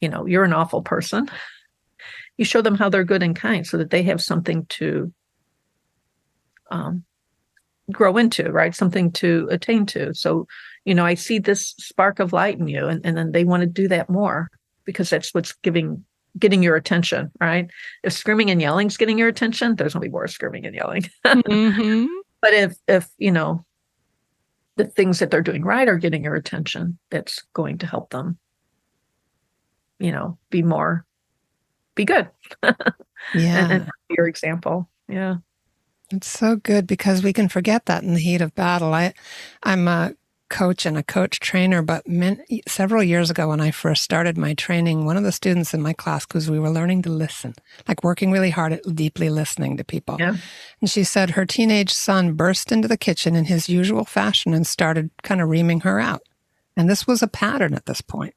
you 0.00 0.08
know 0.08 0.26
you're 0.26 0.44
an 0.44 0.54
awful 0.54 0.82
person 0.82 1.28
you 2.36 2.44
show 2.44 2.62
them 2.62 2.76
how 2.76 2.88
they're 2.88 3.04
good 3.04 3.22
and 3.22 3.36
kind 3.36 3.66
so 3.66 3.76
that 3.76 3.90
they 3.90 4.02
have 4.02 4.20
something 4.22 4.64
to 4.66 5.12
um, 6.70 7.04
grow 7.90 8.16
into, 8.16 8.50
right? 8.50 8.74
Something 8.74 9.10
to 9.12 9.48
attain 9.50 9.86
to. 9.86 10.14
So, 10.14 10.46
you 10.84 10.94
know, 10.94 11.04
I 11.04 11.14
see 11.14 11.38
this 11.38 11.74
spark 11.78 12.20
of 12.20 12.32
light 12.32 12.58
in 12.58 12.68
you, 12.68 12.86
and, 12.86 13.04
and 13.04 13.16
then 13.16 13.32
they 13.32 13.44
want 13.44 13.62
to 13.62 13.66
do 13.66 13.88
that 13.88 14.10
more 14.10 14.50
because 14.84 15.10
that's 15.10 15.34
what's 15.34 15.52
giving 15.52 16.04
getting 16.38 16.62
your 16.62 16.76
attention, 16.76 17.30
right? 17.40 17.70
If 18.02 18.14
screaming 18.14 18.50
and 18.50 18.60
yelling 18.60 18.86
is 18.86 18.96
getting 18.96 19.18
your 19.18 19.28
attention, 19.28 19.76
there's 19.76 19.92
gonna 19.92 20.04
be 20.04 20.10
more 20.10 20.28
screaming 20.28 20.66
and 20.66 20.74
yelling. 20.74 21.04
mm-hmm. 21.24 22.06
But 22.40 22.54
if 22.54 22.74
if 22.88 23.08
you 23.18 23.30
know 23.30 23.64
the 24.76 24.84
things 24.84 25.20
that 25.20 25.30
they're 25.30 25.42
doing 25.42 25.62
right 25.62 25.86
are 25.86 25.98
getting 25.98 26.24
your 26.24 26.34
attention, 26.34 26.98
that's 27.10 27.42
going 27.52 27.78
to 27.78 27.86
help 27.86 28.10
them, 28.10 28.36
you 30.00 30.10
know, 30.10 30.38
be 30.50 30.62
more 30.62 31.06
be 31.94 32.04
good. 32.04 32.28
yeah. 32.62 32.72
and, 33.34 33.72
and 33.72 33.90
your 34.10 34.26
example. 34.26 34.88
Yeah. 35.08 35.36
It's 36.12 36.28
so 36.28 36.56
good 36.56 36.86
because 36.86 37.22
we 37.22 37.32
can 37.32 37.48
forget 37.48 37.86
that 37.86 38.02
in 38.02 38.14
the 38.14 38.20
heat 38.20 38.40
of 38.40 38.54
battle. 38.54 38.92
I, 38.92 39.14
I'm 39.62 39.88
a 39.88 40.14
coach 40.50 40.84
and 40.84 40.98
a 40.98 41.02
coach 41.02 41.40
trainer, 41.40 41.80
but 41.80 42.06
many, 42.06 42.62
several 42.68 43.02
years 43.02 43.30
ago 43.30 43.48
when 43.48 43.60
I 43.60 43.70
first 43.70 44.02
started 44.02 44.36
my 44.36 44.52
training, 44.52 45.06
one 45.06 45.16
of 45.16 45.22
the 45.22 45.32
students 45.32 45.72
in 45.72 45.80
my 45.80 45.94
class, 45.94 46.26
because 46.26 46.50
we 46.50 46.58
were 46.58 46.70
learning 46.70 47.02
to 47.02 47.08
listen, 47.08 47.54
like 47.88 48.04
working 48.04 48.30
really 48.30 48.50
hard 48.50 48.74
at 48.74 48.94
deeply 48.94 49.30
listening 49.30 49.78
to 49.78 49.84
people. 49.84 50.18
Yeah. 50.20 50.36
And 50.82 50.90
she 50.90 51.04
said 51.04 51.30
her 51.30 51.46
teenage 51.46 51.92
son 51.92 52.34
burst 52.34 52.70
into 52.70 52.86
the 52.86 52.98
kitchen 52.98 53.34
in 53.34 53.46
his 53.46 53.70
usual 53.70 54.04
fashion 54.04 54.52
and 54.52 54.66
started 54.66 55.10
kind 55.22 55.40
of 55.40 55.48
reaming 55.48 55.80
her 55.80 55.98
out. 55.98 56.22
And 56.76 56.88
this 56.88 57.06
was 57.06 57.22
a 57.22 57.28
pattern 57.28 57.72
at 57.72 57.86
this 57.86 58.02
point. 58.02 58.34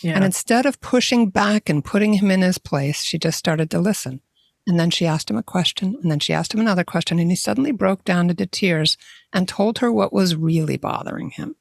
Yeah. 0.00 0.14
And 0.14 0.24
instead 0.24 0.64
of 0.64 0.80
pushing 0.80 1.28
back 1.28 1.68
and 1.68 1.84
putting 1.84 2.14
him 2.14 2.30
in 2.30 2.42
his 2.42 2.58
place, 2.58 3.02
she 3.02 3.18
just 3.18 3.36
started 3.36 3.68
to 3.72 3.80
listen. 3.80 4.20
And 4.68 4.78
then 4.78 4.90
she 4.90 5.06
asked 5.06 5.30
him 5.30 5.38
a 5.38 5.42
question, 5.42 5.98
and 6.02 6.10
then 6.10 6.20
she 6.20 6.34
asked 6.34 6.52
him 6.52 6.60
another 6.60 6.84
question, 6.84 7.18
and 7.18 7.30
he 7.30 7.36
suddenly 7.36 7.72
broke 7.72 8.04
down 8.04 8.28
into 8.28 8.44
tears 8.44 8.98
and 9.32 9.48
told 9.48 9.78
her 9.78 9.90
what 9.90 10.12
was 10.12 10.36
really 10.36 10.76
bothering 10.76 11.30
him. 11.30 11.56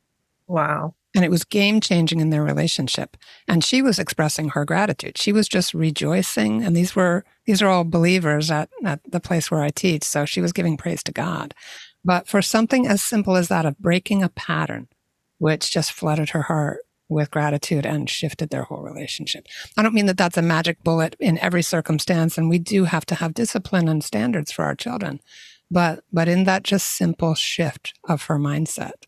Wow. 0.45 0.93
And 1.15 1.23
it 1.23 1.31
was 1.31 1.45
game 1.45 1.79
changing 1.79 2.19
in 2.19 2.31
their 2.31 2.43
relationship. 2.43 3.15
And 3.47 3.63
she 3.63 3.81
was 3.81 3.97
expressing 3.97 4.49
her 4.49 4.65
gratitude. 4.65 5.17
She 5.17 5.31
was 5.31 5.47
just 5.47 5.73
rejoicing. 5.73 6.63
And 6.63 6.75
these 6.75 6.97
were 6.97 7.23
these 7.45 7.61
are 7.61 7.69
all 7.69 7.85
believers 7.85 8.51
at, 8.51 8.69
at 8.83 8.99
the 9.09 9.21
place 9.21 9.49
where 9.49 9.61
I 9.61 9.69
teach. 9.69 10.03
So 10.03 10.25
she 10.25 10.41
was 10.41 10.51
giving 10.51 10.75
praise 10.75 11.01
to 11.03 11.13
God. 11.13 11.55
But 12.03 12.27
for 12.27 12.41
something 12.41 12.87
as 12.87 13.01
simple 13.01 13.37
as 13.37 13.47
that 13.47 13.65
of 13.65 13.79
breaking 13.79 14.21
a 14.21 14.29
pattern, 14.29 14.89
which 15.37 15.71
just 15.71 15.93
flooded 15.93 16.29
her 16.31 16.43
heart 16.43 16.79
with 17.09 17.31
gratitude 17.31 17.85
and 17.85 18.09
shifted 18.09 18.49
their 18.49 18.63
whole 18.63 18.81
relationship. 18.81 19.47
I 19.77 19.81
don't 19.81 19.93
mean 19.93 20.07
that 20.07 20.17
that's 20.17 20.37
a 20.37 20.41
magic 20.41 20.83
bullet 20.83 21.15
in 21.19 21.37
every 21.39 21.61
circumstance, 21.61 22.37
and 22.37 22.49
we 22.49 22.59
do 22.59 22.85
have 22.85 23.05
to 23.07 23.15
have 23.15 23.33
discipline 23.33 23.87
and 23.87 24.03
standards 24.03 24.51
for 24.51 24.65
our 24.65 24.75
children. 24.75 25.19
But 25.69 26.03
but 26.11 26.27
in 26.27 26.45
that 26.45 26.63
just 26.63 26.95
simple 26.95 27.35
shift 27.35 27.93
of 28.07 28.23
her 28.23 28.37
mindset, 28.37 29.03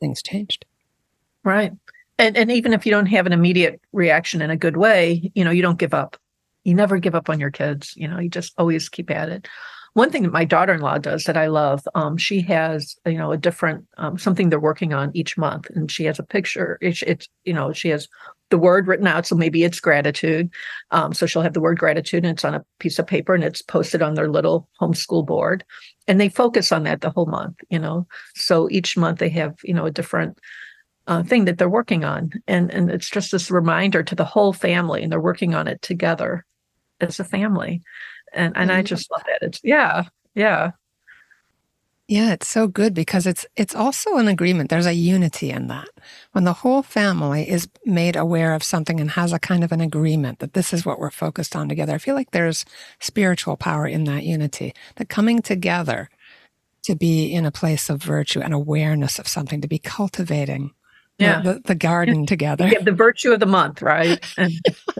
things 0.00 0.22
changed. 0.22 0.64
Right. 1.44 1.72
And 2.18 2.36
and 2.36 2.50
even 2.50 2.72
if 2.72 2.84
you 2.84 2.92
don't 2.92 3.06
have 3.06 3.26
an 3.26 3.32
immediate 3.32 3.80
reaction 3.92 4.42
in 4.42 4.50
a 4.50 4.56
good 4.56 4.76
way, 4.76 5.30
you 5.34 5.44
know, 5.44 5.50
you 5.50 5.62
don't 5.62 5.78
give 5.78 5.94
up. 5.94 6.16
You 6.64 6.74
never 6.74 6.98
give 6.98 7.14
up 7.14 7.30
on 7.30 7.40
your 7.40 7.50
kids. 7.50 7.94
You 7.96 8.06
know, 8.08 8.18
you 8.18 8.28
just 8.28 8.52
always 8.58 8.88
keep 8.88 9.10
at 9.10 9.30
it 9.30 9.48
one 9.94 10.10
thing 10.10 10.22
that 10.22 10.32
my 10.32 10.44
daughter-in-law 10.44 10.98
does 10.98 11.24
that 11.24 11.36
I 11.36 11.48
love, 11.48 11.86
um, 11.94 12.16
she 12.16 12.40
has 12.42 12.96
you 13.04 13.18
know 13.18 13.32
a 13.32 13.36
different 13.36 13.86
um, 13.96 14.18
something 14.18 14.48
they're 14.48 14.60
working 14.60 14.92
on 14.92 15.10
each 15.14 15.36
month, 15.36 15.68
and 15.70 15.90
she 15.90 16.04
has 16.04 16.18
a 16.18 16.24
picture. 16.24 16.78
It's, 16.80 17.02
it's 17.02 17.28
you 17.44 17.52
know 17.52 17.72
she 17.72 17.88
has 17.88 18.08
the 18.50 18.58
word 18.58 18.86
written 18.86 19.06
out, 19.06 19.26
so 19.26 19.34
maybe 19.34 19.64
it's 19.64 19.80
gratitude. 19.80 20.50
Um, 20.90 21.12
so 21.12 21.26
she'll 21.26 21.42
have 21.42 21.54
the 21.54 21.60
word 21.60 21.78
gratitude, 21.78 22.24
and 22.24 22.32
it's 22.32 22.44
on 22.44 22.54
a 22.54 22.64
piece 22.78 22.98
of 22.98 23.06
paper, 23.06 23.34
and 23.34 23.44
it's 23.44 23.62
posted 23.62 24.02
on 24.02 24.14
their 24.14 24.28
little 24.28 24.68
homeschool 24.80 25.26
board, 25.26 25.64
and 26.06 26.20
they 26.20 26.28
focus 26.28 26.70
on 26.70 26.84
that 26.84 27.00
the 27.00 27.10
whole 27.10 27.26
month. 27.26 27.56
You 27.68 27.80
know, 27.80 28.06
so 28.34 28.68
each 28.70 28.96
month 28.96 29.18
they 29.18 29.30
have 29.30 29.56
you 29.64 29.74
know 29.74 29.86
a 29.86 29.90
different 29.90 30.38
uh, 31.08 31.24
thing 31.24 31.46
that 31.46 31.58
they're 31.58 31.68
working 31.68 32.04
on, 32.04 32.30
and 32.46 32.70
and 32.70 32.90
it's 32.90 33.10
just 33.10 33.32
this 33.32 33.50
reminder 33.50 34.04
to 34.04 34.14
the 34.14 34.24
whole 34.24 34.52
family, 34.52 35.02
and 35.02 35.10
they're 35.10 35.20
working 35.20 35.54
on 35.54 35.66
it 35.66 35.82
together 35.82 36.46
as 37.00 37.18
a 37.18 37.24
family 37.24 37.82
and 38.32 38.56
and 38.56 38.72
I 38.72 38.82
just 38.82 39.10
love 39.10 39.20
mm-hmm. 39.20 39.30
that. 39.40 39.46
It's 39.46 39.60
yeah, 39.62 40.04
yeah. 40.34 40.72
Yeah, 42.08 42.32
it's 42.32 42.48
so 42.48 42.66
good 42.66 42.92
because 42.92 43.24
it's 43.24 43.46
it's 43.54 43.74
also 43.74 44.16
an 44.16 44.26
agreement. 44.26 44.68
There's 44.68 44.86
a 44.86 44.92
unity 44.92 45.50
in 45.50 45.68
that. 45.68 45.88
When 46.32 46.42
the 46.42 46.52
whole 46.52 46.82
family 46.82 47.48
is 47.48 47.68
made 47.84 48.16
aware 48.16 48.52
of 48.54 48.64
something 48.64 48.98
and 48.98 49.12
has 49.12 49.32
a 49.32 49.38
kind 49.38 49.62
of 49.62 49.70
an 49.70 49.80
agreement 49.80 50.40
that 50.40 50.54
this 50.54 50.72
is 50.72 50.84
what 50.84 50.98
we're 50.98 51.12
focused 51.12 51.54
on 51.54 51.68
together. 51.68 51.94
I 51.94 51.98
feel 51.98 52.16
like 52.16 52.32
there's 52.32 52.64
spiritual 52.98 53.56
power 53.56 53.86
in 53.86 54.04
that 54.04 54.24
unity. 54.24 54.74
That 54.96 55.08
coming 55.08 55.40
together 55.40 56.10
to 56.82 56.96
be 56.96 57.32
in 57.32 57.46
a 57.46 57.52
place 57.52 57.88
of 57.88 58.02
virtue 58.02 58.40
and 58.40 58.52
awareness 58.52 59.20
of 59.20 59.28
something, 59.28 59.60
to 59.60 59.68
be 59.68 59.78
cultivating 59.78 60.72
yeah. 61.20 61.40
the, 61.42 61.60
the 61.64 61.74
garden 61.74 62.26
together. 62.26 62.66
Yeah, 62.66 62.80
the 62.80 62.92
virtue 62.92 63.32
of 63.32 63.40
the 63.40 63.46
month, 63.46 63.82
right? 63.82 64.24
And 64.36 64.52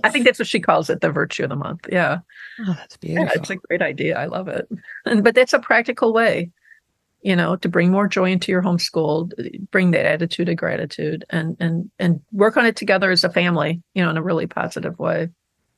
I 0.05 0.11
think 0.11 0.25
that's 0.25 0.39
what 0.39 0.49
she 0.49 0.61
calls 0.61 0.91
it, 0.91 1.01
the 1.01 1.11
virtue 1.11 1.45
of 1.45 1.51
the 1.51 1.57
month. 1.57 1.87
Yeah. 1.91 2.19
Oh, 2.61 2.75
that's 2.75 2.97
beautiful. 2.97 3.27
Yeah, 3.27 3.33
it's 3.35 3.51
a 3.51 3.57
great 3.57 3.83
idea. 3.83 4.19
I 4.19 4.27
love 4.27 4.49
it. 4.49 4.69
And 5.07 5.25
but 5.25 5.35
that's 5.35 5.53
a 5.53 5.59
practical 5.59 6.13
way, 6.13 6.51
you 7.23 7.35
know, 7.35 7.57
to 7.57 7.69
bring 7.69 7.91
more 7.91 8.07
joy 8.07 8.31
into 8.31 8.53
your 8.53 8.63
homeschool, 8.63 9.33
bring 9.71 9.93
that 9.93 10.05
attitude 10.05 10.49
of 10.49 10.57
gratitude 10.57 11.25
and 11.31 11.57
and 11.61 11.91
and 11.99 12.21
work 12.33 12.57
on 12.57 12.67
it 12.67 12.77
together 12.77 13.11
as 13.11 13.25
a 13.25 13.31
family, 13.31 13.83
you 13.95 14.03
know, 14.03 14.11
in 14.11 14.17
a 14.17 14.23
really 14.23 14.47
positive 14.47 14.99
way. 14.99 15.31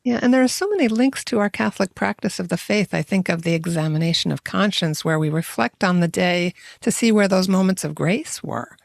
Yeah, 0.04 0.18
and 0.20 0.34
there 0.34 0.42
are 0.42 0.49
so 0.49 0.68
many 0.68 0.88
links 0.88 1.22
to 1.26 1.38
our 1.38 1.50
Catholic 1.50 1.94
practice 1.94 2.40
of 2.40 2.49
the 2.49 2.56
faith. 2.56 2.92
I 2.92 3.02
think 3.02 3.28
of 3.28 3.42
the 3.42 3.54
examination 3.54 4.32
of 4.32 4.42
conscience, 4.42 5.04
where 5.04 5.18
we 5.18 5.30
reflect 5.30 5.84
on 5.84 6.00
the 6.00 6.08
day 6.08 6.54
to 6.80 6.90
see 6.90 7.12
where 7.12 7.28
those 7.28 7.49
moments 7.49 7.84
of 7.84 7.94
grace 7.94 8.42
were 8.42 8.76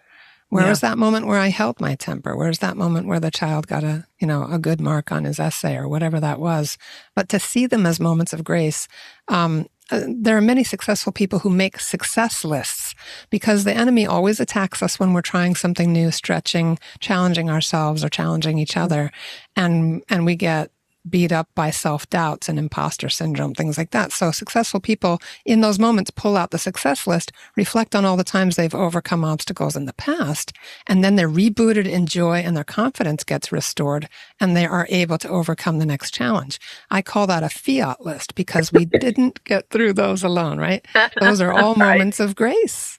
where 0.49 0.63
yeah. 0.63 0.69
was 0.69 0.79
that 0.81 0.97
moment 0.97 1.27
where 1.27 1.39
I 1.39 1.49
held 1.49 1.81
my 1.81 1.95
temper? 1.95 2.35
Where's 2.35 2.59
that 2.59 2.77
moment 2.77 3.07
where 3.07 3.19
the 3.19 3.31
child 3.31 3.67
got 3.67 3.83
a, 3.83 4.05
you 4.19 4.27
know, 4.27 4.47
a 4.49 4.57
good 4.57 4.79
mark 4.79 5.11
on 5.11 5.25
his 5.25 5.39
essay 5.39 5.75
or 5.75 5.87
whatever 5.89 6.19
that 6.19 6.39
was? 6.39 6.77
But 7.15 7.27
to 7.29 7.39
see 7.39 7.67
them 7.67 7.85
as 7.85 7.99
moments 7.99 8.31
of 8.31 8.43
grace, 8.43 8.87
um, 9.27 9.67
uh, 9.89 10.01
there 10.07 10.37
are 10.37 10.41
many 10.41 10.63
successful 10.63 11.11
people 11.11 11.39
who 11.39 11.49
make 11.49 11.79
success 11.79 12.43
lists 12.43 12.93
because 13.29 13.63
the 13.63 13.73
enemy 13.73 14.05
always 14.05 14.39
attacks 14.39 14.81
us 14.83 14.99
when 14.99 15.13
we're 15.13 15.21
trying 15.21 15.55
something 15.55 15.91
new, 15.91 16.11
stretching, 16.11 16.77
challenging 16.99 17.49
ourselves 17.49 18.03
or 18.03 18.09
challenging 18.09 18.57
each 18.57 18.75
other. 18.75 19.11
And, 19.55 20.03
and 20.09 20.25
we 20.25 20.35
get 20.35 20.71
beat 21.09 21.31
up 21.31 21.49
by 21.55 21.69
self 21.69 22.09
doubts 22.09 22.49
and 22.49 22.59
imposter 22.59 23.09
syndrome, 23.09 23.53
things 23.53 23.77
like 23.77 23.91
that. 23.91 24.11
So 24.11 24.31
successful 24.31 24.79
people 24.79 25.19
in 25.45 25.61
those 25.61 25.79
moments 25.79 26.11
pull 26.11 26.37
out 26.37 26.51
the 26.51 26.57
success 26.57 27.07
list, 27.07 27.31
reflect 27.55 27.95
on 27.95 28.05
all 28.05 28.17
the 28.17 28.23
times 28.23 28.55
they've 28.55 28.73
overcome 28.73 29.23
obstacles 29.23 29.75
in 29.75 29.85
the 29.85 29.93
past, 29.93 30.53
and 30.87 31.03
then 31.03 31.15
they're 31.15 31.29
rebooted 31.29 31.87
in 31.87 32.05
joy 32.05 32.37
and 32.37 32.55
their 32.55 32.63
confidence 32.63 33.23
gets 33.23 33.51
restored 33.51 34.07
and 34.39 34.55
they 34.55 34.65
are 34.65 34.87
able 34.89 35.17
to 35.17 35.29
overcome 35.29 35.79
the 35.79 35.85
next 35.85 36.13
challenge. 36.13 36.59
I 36.89 37.01
call 37.01 37.27
that 37.27 37.43
a 37.43 37.49
fiat 37.49 38.05
list 38.05 38.35
because 38.35 38.71
we 38.71 38.85
didn't 38.99 39.43
get 39.43 39.69
through 39.69 39.93
those 39.93 40.23
alone, 40.23 40.57
right? 40.59 40.85
Those 41.19 41.41
are 41.41 41.51
all 41.51 41.75
right. 41.75 41.93
moments 41.93 42.19
of 42.19 42.35
grace. 42.35 42.97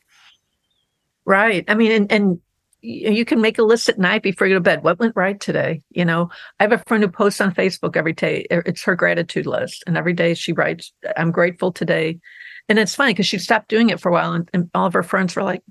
Right. 1.24 1.64
I 1.68 1.74
mean, 1.74 1.92
and, 1.92 2.12
and 2.12 2.40
you 2.80 3.25
can 3.25 3.40
make 3.40 3.58
a 3.58 3.64
list 3.64 3.88
at 3.88 3.99
night 3.99 4.23
before 4.23 4.47
you 4.47 4.54
go 4.54 4.58
to 4.58 4.62
bed. 4.62 4.85
What 4.85 4.99
went 4.99 5.16
right 5.16 5.38
today? 5.38 5.82
You 5.90 6.04
know, 6.04 6.30
I 6.61 6.64
have 6.64 6.73
a 6.73 6.78
friend 6.87 7.02
who 7.02 7.11
posts 7.11 7.40
on 7.40 7.54
Facebook 7.54 7.97
every 7.97 8.12
day. 8.12 8.47
It's 8.50 8.85
her 8.85 8.94
gratitude 8.94 9.47
list. 9.47 9.82
And 9.87 9.97
every 9.97 10.12
day 10.12 10.35
she 10.35 10.52
writes, 10.52 10.92
I'm 11.16 11.32
grateful 11.32 11.73
today. 11.73 12.20
And 12.68 12.78
it's 12.78 12.94
funny 12.94 13.14
because 13.14 13.26
she 13.26 13.38
stopped 13.38 13.68
doing 13.68 13.90
it 13.90 14.00
for 14.00 14.11
a 14.11 14.12
while. 14.12 14.32
And, 14.32 14.49
and, 14.52 14.70
all 14.75 14.87
of 14.87 14.92
her 14.92 15.02
friends 15.02 15.35
were 15.35 15.42
like, 15.42 15.62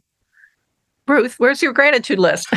Ruth, 1.08 1.36
where's 1.38 1.62
your 1.62 1.74
gratitude 1.74 2.20
list? 2.20 2.48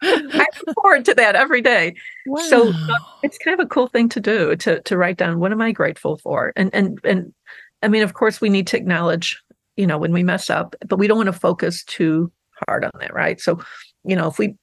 I 0.00 0.46
look 0.66 0.76
forward 0.80 1.04
to 1.06 1.14
that 1.14 1.34
every 1.34 1.60
day. 1.60 1.94
Wow. 2.26 2.42
So 2.48 2.68
uh, 2.70 2.98
it's 3.22 3.36
kind 3.36 3.58
of 3.58 3.66
a 3.66 3.68
cool 3.68 3.88
thing 3.88 4.08
to 4.10 4.20
do 4.20 4.56
to 4.56 4.80
to 4.82 4.96
write 4.96 5.18
down 5.18 5.40
what 5.40 5.52
am 5.52 5.60
I 5.60 5.72
grateful 5.72 6.18
for? 6.18 6.52
And 6.56 6.70
and 6.72 6.98
and 7.04 7.34
I 7.82 7.88
mean, 7.88 8.02
of 8.02 8.14
course, 8.14 8.40
we 8.40 8.48
need 8.48 8.68
to 8.68 8.76
acknowledge 8.76 9.42
you 9.78 9.86
know, 9.86 9.96
when 9.96 10.12
we 10.12 10.24
mess 10.24 10.50
up, 10.50 10.74
but 10.86 10.98
we 10.98 11.06
don't 11.06 11.16
want 11.16 11.28
to 11.28 11.32
focus 11.32 11.84
too 11.84 12.30
hard 12.66 12.84
on 12.84 12.90
that, 12.98 13.14
right? 13.14 13.40
So, 13.40 13.60
you 14.04 14.16
know, 14.16 14.26
if 14.26 14.36
we 14.36 14.56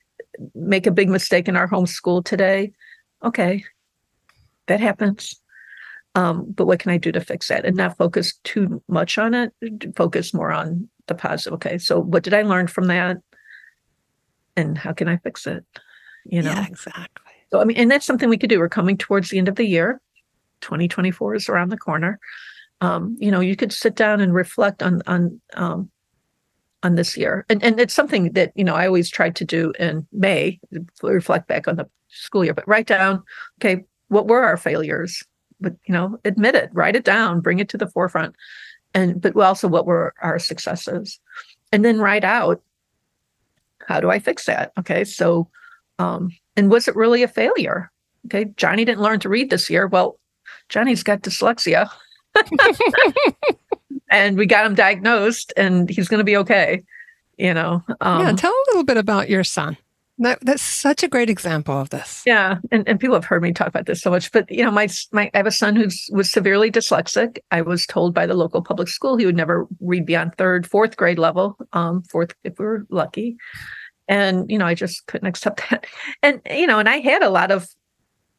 make 0.54 0.86
a 0.86 0.92
big 0.92 1.10
mistake 1.10 1.48
in 1.48 1.56
our 1.56 1.70
homeschool 1.70 2.26
today, 2.26 2.74
okay, 3.24 3.64
that 4.68 4.82
happens. 4.82 5.42
Um, 6.16 6.52
but 6.52 6.68
what 6.68 6.80
can 6.80 6.92
I 6.92 6.98
do 6.98 7.14
to 7.14 7.22
fix 7.22 7.48
that 7.48 7.66
and 7.66 7.78
not 7.78 7.98
focus 7.98 8.38
too 8.44 8.84
much 8.90 9.18
on 9.18 9.34
it? 9.34 9.54
Focus 9.96 10.34
more 10.34 10.52
on 10.52 10.90
the 11.08 11.16
positive. 11.16 11.54
Okay, 11.54 11.78
so 11.78 12.02
what 12.02 12.24
did 12.24 12.34
I 12.34 12.42
learn 12.42 12.68
from 12.68 12.88
that? 12.88 13.18
And 14.58 14.78
how 14.78 14.92
can 14.92 15.08
I 15.08 15.16
fix 15.18 15.48
it? 15.48 15.64
You 16.26 16.42
know, 16.42 16.52
yeah, 16.52 16.68
exactly. 16.68 17.32
So, 17.52 17.62
I 17.62 17.64
mean, 17.64 17.78
and 17.78 17.90
that's 17.90 18.06
something 18.06 18.28
we 18.28 18.38
could 18.38 18.50
do. 18.50 18.60
We're 18.60 18.68
coming 18.68 18.98
towards 18.98 19.30
the 19.30 19.38
end 19.38 19.48
of 19.48 19.56
the 19.56 19.66
year. 19.66 20.02
2024 20.60 21.36
is 21.36 21.48
around 21.48 21.70
the 21.70 21.78
corner 21.78 22.20
um, 22.82 23.16
you 23.20 23.32
know, 23.32 23.40
you 23.40 23.56
could 23.56 23.72
sit 23.72 23.96
down 23.96 24.22
and 24.22 24.34
reflect 24.34 24.84
on 24.84 25.02
on 25.08 25.40
um, 25.54 25.90
on 26.84 26.96
this 26.96 27.18
year, 27.18 27.46
and 27.50 27.64
and 27.64 27.80
it's 27.80 27.94
something 27.94 28.34
that 28.34 28.52
you 28.56 28.64
know 28.64 28.76
I 28.76 28.86
always 28.86 29.10
try 29.10 29.30
to 29.30 29.46
do 29.46 29.74
in 29.80 30.06
May, 30.12 30.60
reflect 31.02 31.48
back 31.48 31.68
on 31.68 31.78
the 31.78 31.90
school 32.10 32.44
year, 32.44 32.54
but 32.54 32.68
write 32.68 32.88
down, 32.88 33.24
okay, 33.60 33.84
what 34.08 34.28
were 34.28 34.44
our 34.44 34.58
failures? 34.58 35.24
But 35.62 35.74
you 35.88 35.94
know 35.94 36.20
admit 36.26 36.56
it 36.56 36.70
write 36.74 36.98
it 36.98 37.06
down 37.06 37.40
bring 37.40 37.60
it 37.60 37.70
to 37.70 37.78
the 37.78 37.88
forefront. 37.88 38.36
And 38.94 39.22
but 39.22 39.36
also 39.38 39.68
what 39.68 39.86
were 39.86 40.14
our 40.22 40.38
successes? 40.38 41.20
And 41.72 41.84
then 41.84 42.00
write 42.00 42.24
out 42.24 42.62
how 43.88 44.00
do 44.00 44.10
i 44.10 44.20
fix 44.20 44.46
that? 44.46 44.74
Okay 44.78 45.06
so 45.06 45.50
um 45.98 46.30
and 46.58 46.70
was 46.70 46.88
it 46.88 46.96
really 46.96 47.24
a 47.24 47.28
failure? 47.28 47.90
Okay 48.26 48.46
johnny 48.58 48.84
didn't 48.84 49.02
learn 49.02 49.20
to 49.22 49.30
read 49.30 49.50
this 49.50 49.70
year. 49.70 49.88
Well 49.88 50.20
johnny's 50.68 51.04
got 51.04 51.22
dyslexia 51.22 51.90
and 54.10 54.38
we 54.38 54.46
got 54.46 54.66
him 54.66 54.76
diagnosed 54.76 55.54
and 55.58 55.90
he's 55.90 56.08
going 56.08 56.20
to 56.20 56.26
be 56.26 56.38
okay 56.38 56.84
you 57.38 57.54
know 57.54 57.84
um, 58.02 58.22
yeah 58.22 58.32
tell 58.34 58.52
a 58.52 58.66
little 58.70 58.84
bit 58.84 58.98
about 58.98 59.30
your 59.30 59.44
son 59.44 59.78
that, 60.18 60.40
that's 60.42 60.62
such 60.62 61.04
a 61.04 61.10
great 61.10 61.30
example 61.30 61.78
of 61.78 61.90
this. 61.90 62.24
Yeah, 62.26 62.60
and, 62.72 62.88
and 62.88 63.00
people 63.00 63.16
have 63.16 63.26
heard 63.26 63.42
me 63.42 63.52
talk 63.52 63.68
about 63.68 63.86
this 63.86 64.02
so 64.02 64.10
much. 64.10 64.32
But 64.32 64.50
you 64.50 64.64
know, 64.64 64.72
my 64.72 64.88
my 65.12 65.30
I 65.34 65.38
have 65.38 65.46
a 65.46 65.52
son 65.52 65.76
who's 65.76 66.10
was 66.12 66.32
severely 66.32 66.72
dyslexic. 66.72 67.40
I 67.52 67.62
was 67.62 67.86
told 67.86 68.14
by 68.14 68.26
the 68.26 68.34
local 68.34 68.62
public 68.62 68.88
school 68.88 69.18
he 69.18 69.26
would 69.26 69.36
never 69.36 69.68
read 69.82 70.06
beyond 70.06 70.38
third, 70.38 70.68
fourth 70.68 70.96
grade 70.96 71.20
level, 71.20 71.58
um, 71.74 72.04
fourth 72.04 72.34
if 72.46 72.58
we 72.58 72.66
were 72.66 72.86
lucky. 72.90 73.36
And 74.08 74.50
you 74.50 74.58
know, 74.58 74.66
I 74.66 74.74
just 74.74 75.06
couldn't 75.08 75.28
accept 75.28 75.64
that. 75.70 75.86
And 76.24 76.42
you 76.50 76.68
know, 76.68 76.80
and 76.80 76.88
I 76.88 77.00
had 77.00 77.22
a 77.22 77.30
lot 77.30 77.52
of 77.52 77.68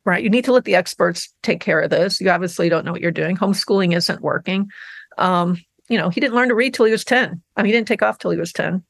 right. 0.06 0.24
You 0.24 0.30
need 0.30 0.46
to 0.46 0.52
let 0.52 0.64
the 0.64 0.76
experts 0.76 1.30
take 1.42 1.60
care 1.60 1.80
of 1.80 1.90
this. 1.90 2.20
You 2.20 2.30
obviously 2.30 2.70
don't 2.70 2.86
know 2.86 2.92
what 2.92 3.02
you're 3.02 3.10
doing. 3.10 3.36
Homeschooling 3.36 3.94
isn't 3.94 4.22
working. 4.22 4.70
Um, 5.18 5.58
you 5.88 5.98
know, 5.98 6.08
he 6.08 6.20
didn't 6.20 6.34
learn 6.34 6.48
to 6.48 6.54
read 6.54 6.72
till 6.72 6.86
he 6.86 6.92
was 6.92 7.04
ten. 7.04 7.42
I 7.56 7.62
mean, 7.62 7.66
he 7.66 7.72
didn't 7.72 7.88
take 7.88 8.02
off 8.02 8.18
till 8.18 8.30
he 8.30 8.38
was 8.38 8.52
ten 8.52 8.82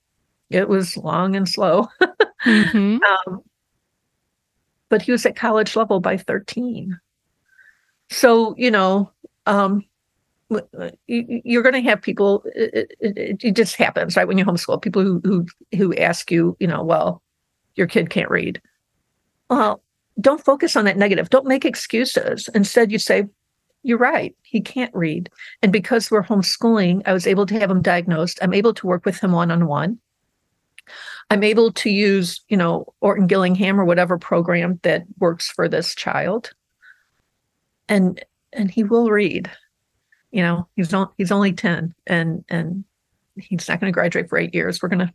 it 0.50 0.68
was 0.68 0.96
long 0.96 1.37
and 1.37 1.49
slow. 1.49 1.88
mm-hmm. 2.44 2.99
um, 3.28 3.42
but 4.88 5.02
he 5.02 5.12
was 5.12 5.26
at 5.26 5.37
college 5.37 5.75
level 5.75 6.00
by 6.00 6.16
13. 6.16 6.99
So, 8.11 8.54
you 8.56 8.70
know, 8.70 9.11
um, 9.46 9.85
you're 11.08 11.62
going 11.62 11.73
to 11.73 11.88
have 11.88 12.00
people 12.00 12.44
it, 12.54 12.92
it, 13.00 13.42
it, 13.42 13.56
just 13.56 13.75
happens 13.75 14.16
right 14.16 14.28
when 14.28 14.38
you 14.38 14.44
homeschool 14.44 14.80
people 14.80 15.02
who 15.02 15.20
who 15.25 15.44
who 15.76 15.92
ask 15.96 16.30
you 16.30 16.56
you 16.61 16.68
know 16.68 16.85
well 16.85 17.20
your 17.75 17.88
kid 17.88 18.11
can't 18.11 18.30
read 18.30 18.62
well 19.50 19.82
don't 20.20 20.44
focus 20.44 20.76
on 20.76 20.85
that 20.85 20.96
negative 20.96 21.30
don't 21.30 21.46
make 21.46 21.64
excuses 21.64 22.49
instead 22.54 22.90
you 22.90 22.99
say 22.99 23.25
you're 23.82 23.99
right 23.99 24.35
he 24.42 24.61
can't 24.61 24.94
read 24.94 25.30
and 25.62 25.73
because 25.73 26.11
we're 26.11 26.23
homeschooling 26.23 27.02
i 27.06 27.12
was 27.12 27.26
able 27.26 27.46
to 27.46 27.58
have 27.58 27.70
him 27.70 27.82
diagnosed 27.82 28.38
i'm 28.42 28.54
able 28.54 28.75
to 28.75 28.87
work 28.87 29.04
with 29.04 29.20
him 29.20 29.32
one-on-one 29.32 29.99
I'm 31.30 31.42
able 31.42 31.73
to 31.73 31.90
use, 31.90 32.40
you 32.49 32.56
know, 32.56 32.92
Orton 33.00 33.26
Gillingham 33.26 33.80
or 33.80 33.85
whatever 33.85 34.18
program 34.18 34.78
that 34.82 35.04
works 35.18 35.49
for 35.49 35.68
this 35.68 35.94
child. 35.94 36.52
And 37.88 38.25
and 38.52 38.70
he 38.70 38.85
will 38.85 39.11
read. 39.11 39.50
You 40.30 40.42
know, 40.42 40.68
he's 40.76 40.92
not 40.92 41.12
he's 41.18 41.32
only 41.32 41.52
10 41.52 41.94
and 42.06 42.44
and 42.49 42.85
he's 43.37 43.68
not 43.68 43.80
going 43.80 43.92
to 43.92 43.94
graduate 43.94 44.28
for 44.28 44.38
8 44.38 44.54
years. 44.54 44.82
We're 44.82 44.88
going 44.88 45.06
to 45.06 45.12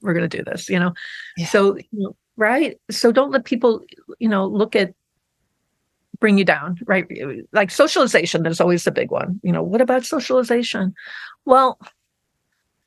we're 0.00 0.14
going 0.14 0.28
to 0.28 0.36
do 0.36 0.44
this, 0.44 0.68
you 0.68 0.78
know. 0.78 0.92
Yeah. 1.36 1.46
So, 1.46 1.76
you 1.76 1.84
know, 1.92 2.16
right? 2.36 2.78
So 2.90 3.12
don't 3.12 3.30
let 3.30 3.44
people, 3.44 3.84
you 4.18 4.28
know, 4.28 4.46
look 4.46 4.76
at 4.76 4.94
bring 6.20 6.38
you 6.38 6.44
down, 6.44 6.78
right? 6.86 7.06
Like 7.52 7.70
socialization 7.70 8.46
is 8.46 8.60
always 8.60 8.84
the 8.84 8.90
big 8.90 9.10
one. 9.10 9.40
You 9.42 9.52
know, 9.52 9.62
what 9.62 9.80
about 9.80 10.04
socialization? 10.04 10.94
Well, 11.44 11.78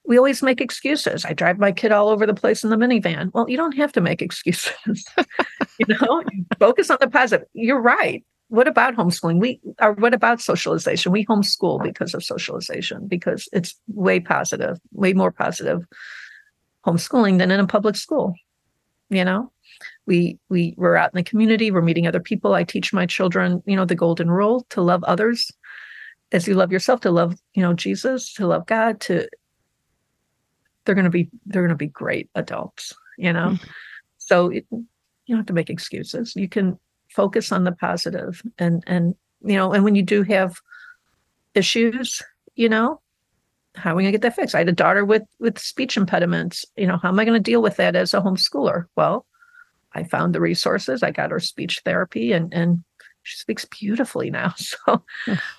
we 0.06 0.18
always 0.18 0.42
make 0.42 0.62
excuses. 0.62 1.26
I 1.26 1.34
drive 1.34 1.60
my 1.60 1.72
kid 1.72 1.92
all 1.92 2.10
over 2.10 2.26
the 2.26 2.34
place 2.34 2.64
in 2.64 2.70
the 2.70 2.78
minivan. 2.78 3.30
Well, 3.34 3.50
you 3.50 3.58
don't 3.58 3.76
have 3.76 3.92
to 3.94 4.02
make 4.02 4.22
excuses. 4.22 4.74
you 5.78 5.86
know, 5.88 6.24
focus 6.60 6.90
on 6.90 6.98
the 7.02 7.10
positive. 7.10 7.48
You're 7.54 7.82
right. 7.82 8.24
What 8.48 8.70
about 8.70 8.96
homeschooling? 8.96 9.42
We 9.42 9.60
or 9.82 9.94
what 9.94 10.14
about 10.14 10.40
socialization? 10.40 11.12
We 11.12 11.26
homeschool 11.26 11.84
because 11.84 12.14
of 12.14 12.24
socialization 12.24 13.08
because 13.08 13.50
it's 13.52 13.76
way 13.90 14.22
positive, 14.22 14.80
way 14.94 15.12
more 15.12 15.32
positive 15.32 15.86
homeschooling 16.86 17.38
than 17.40 17.52
in 17.52 17.60
a 17.60 17.68
public 17.68 17.98
school. 17.98 18.34
You 19.10 19.24
know, 19.24 19.52
we 20.06 20.38
we 20.50 20.74
we're 20.78 20.96
out 20.96 21.12
in 21.14 21.18
the 21.18 21.24
community. 21.24 21.72
We're 21.72 21.82
meeting 21.82 22.08
other 22.08 22.20
people. 22.20 22.54
I 22.54 22.64
teach 22.64 22.94
my 22.94 23.06
children, 23.06 23.64
you 23.66 23.76
know, 23.76 23.86
the 23.86 23.96
golden 23.96 24.30
rule 24.30 24.66
to 24.70 24.82
love 24.82 25.04
others 25.06 25.52
as 26.32 26.48
you 26.48 26.56
love 26.56 26.74
yourself, 26.74 27.00
to 27.02 27.12
love, 27.12 27.36
you 27.54 27.62
know, 27.62 27.74
Jesus, 27.74 28.34
to 28.34 28.48
love 28.48 28.66
God, 28.66 29.00
to 29.02 29.30
they're 30.88 30.96
going 30.96 31.06
to 31.06 31.12
be 31.12 31.30
they're 31.46 31.62
going 31.62 31.70
to 31.70 31.76
be 31.76 31.88
great 31.88 32.30
adults 32.34 32.96
you 33.18 33.32
know 33.32 33.50
mm-hmm. 33.50 33.70
so 34.18 34.50
it, 34.50 34.66
you 34.72 34.86
don't 35.28 35.38
have 35.38 35.46
to 35.46 35.54
make 35.54 35.70
excuses 35.70 36.34
you 36.36 36.50
can 36.50 36.80
focus 37.12 37.52
on 37.52 37.66
the 37.66 37.74
positive 37.74 38.42
and 38.58 38.84
and 38.88 39.14
you 39.44 39.56
know 39.56 39.74
and 39.74 39.84
when 39.84 39.94
you 39.94 40.02
do 40.02 40.24
have 40.24 40.56
issues 41.54 42.24
you 42.56 42.70
know 42.70 43.00
how 43.78 43.94
are 43.94 43.96
we 43.96 44.04
going 44.04 44.12
to 44.12 44.18
get 44.18 44.24
that 44.24 44.36
fixed? 44.36 44.56
I 44.56 44.60
had 44.60 44.70
a 44.70 44.74
daughter 44.74 45.06
with 45.06 45.24
with 45.40 45.58
speech 45.58 45.98
impediments. 45.98 46.66
You 46.76 46.88
know 46.88 46.98
how 46.98 47.10
am 47.10 47.20
i 47.20 47.26
going 47.26 47.42
to 47.42 47.52
deal 47.52 47.62
with 47.62 47.78
that 47.78 47.96
as 47.96 48.14
a 48.14 48.22
homeschooler? 48.22 48.86
Well 48.96 49.26
i 49.94 50.04
found 50.04 50.34
the 50.34 50.42
resources 50.42 51.04
i 51.04 51.12
got 51.12 51.32
her 51.32 51.40
speech 51.40 51.82
therapy 51.84 52.32
and 52.32 52.54
and 52.54 52.84
she 53.24 53.38
speaks 53.38 53.66
beautifully 53.66 54.30
now 54.30 54.54
so 54.58 55.04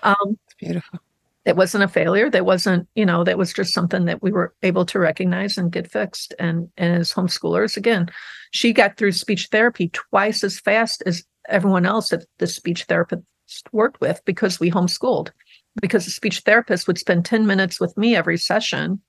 um 0.02 0.38
beautiful. 0.58 1.00
it 1.44 1.56
wasn't 1.56 1.84
a 1.84 1.88
failure. 1.88 2.30
That 2.30 2.44
wasn't 2.44 2.88
you 2.94 3.04
know 3.04 3.24
that 3.24 3.38
was 3.38 3.52
just 3.52 3.74
something 3.74 4.06
that 4.06 4.22
we 4.22 4.32
were 4.32 4.54
able 4.62 4.86
to 4.86 4.98
recognize 4.98 5.58
and 5.58 5.72
get 5.72 5.90
fixed. 5.90 6.34
And 6.38 6.68
and 6.76 6.96
as 6.96 7.12
homeschoolers 7.12 7.76
again 7.76 8.08
she 8.50 8.72
got 8.72 8.96
through 8.96 9.12
speech 9.12 9.48
therapy 9.50 9.90
twice 9.90 10.42
as 10.44 10.60
fast 10.60 11.02
as 11.04 11.24
everyone 11.48 11.86
else 11.86 12.10
that 12.10 12.24
the 12.38 12.46
speech 12.46 12.84
therapist 12.84 13.24
worked 13.72 14.00
with 14.00 14.20
because 14.24 14.60
we 14.60 14.70
homeschooled 14.70 15.30
because 15.80 16.04
the 16.04 16.10
speech 16.10 16.40
therapist 16.40 16.86
would 16.86 16.98
spend 16.98 17.24
10 17.24 17.46
minutes 17.46 17.80
with 17.80 17.96
me 17.96 18.16
every 18.16 18.38
session 18.38 19.00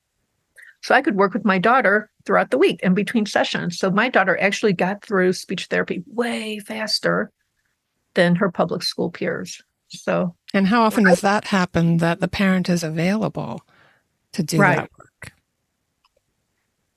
so 0.82 0.96
i 0.96 1.02
could 1.02 1.16
work 1.16 1.34
with 1.34 1.46
my 1.46 1.58
daughter 1.58 2.10
throughout 2.26 2.52
the 2.52 2.58
week 2.58 2.80
in 2.82 2.94
between 2.94 3.26
sessions 3.26 3.78
so 3.78 3.90
my 3.90 4.10
daughter 4.10 4.40
actually 4.40 4.74
got 4.74 5.04
through 5.04 5.34
speech 5.34 5.66
therapy 5.66 6.04
way 6.08 6.60
faster 6.60 7.32
than 8.14 8.36
her 8.36 8.52
public 8.52 8.84
school 8.84 9.10
peers 9.10 9.62
so, 9.90 10.36
and 10.54 10.68
how 10.68 10.84
often 10.84 11.04
does 11.04 11.22
that 11.22 11.46
happen 11.46 11.98
that 11.98 12.20
the 12.20 12.28
parent 12.28 12.70
is 12.70 12.84
available 12.84 13.62
to 14.34 14.44
do 14.44 14.58
right. 14.58 14.78
that 14.78 14.92
work? 14.98 15.34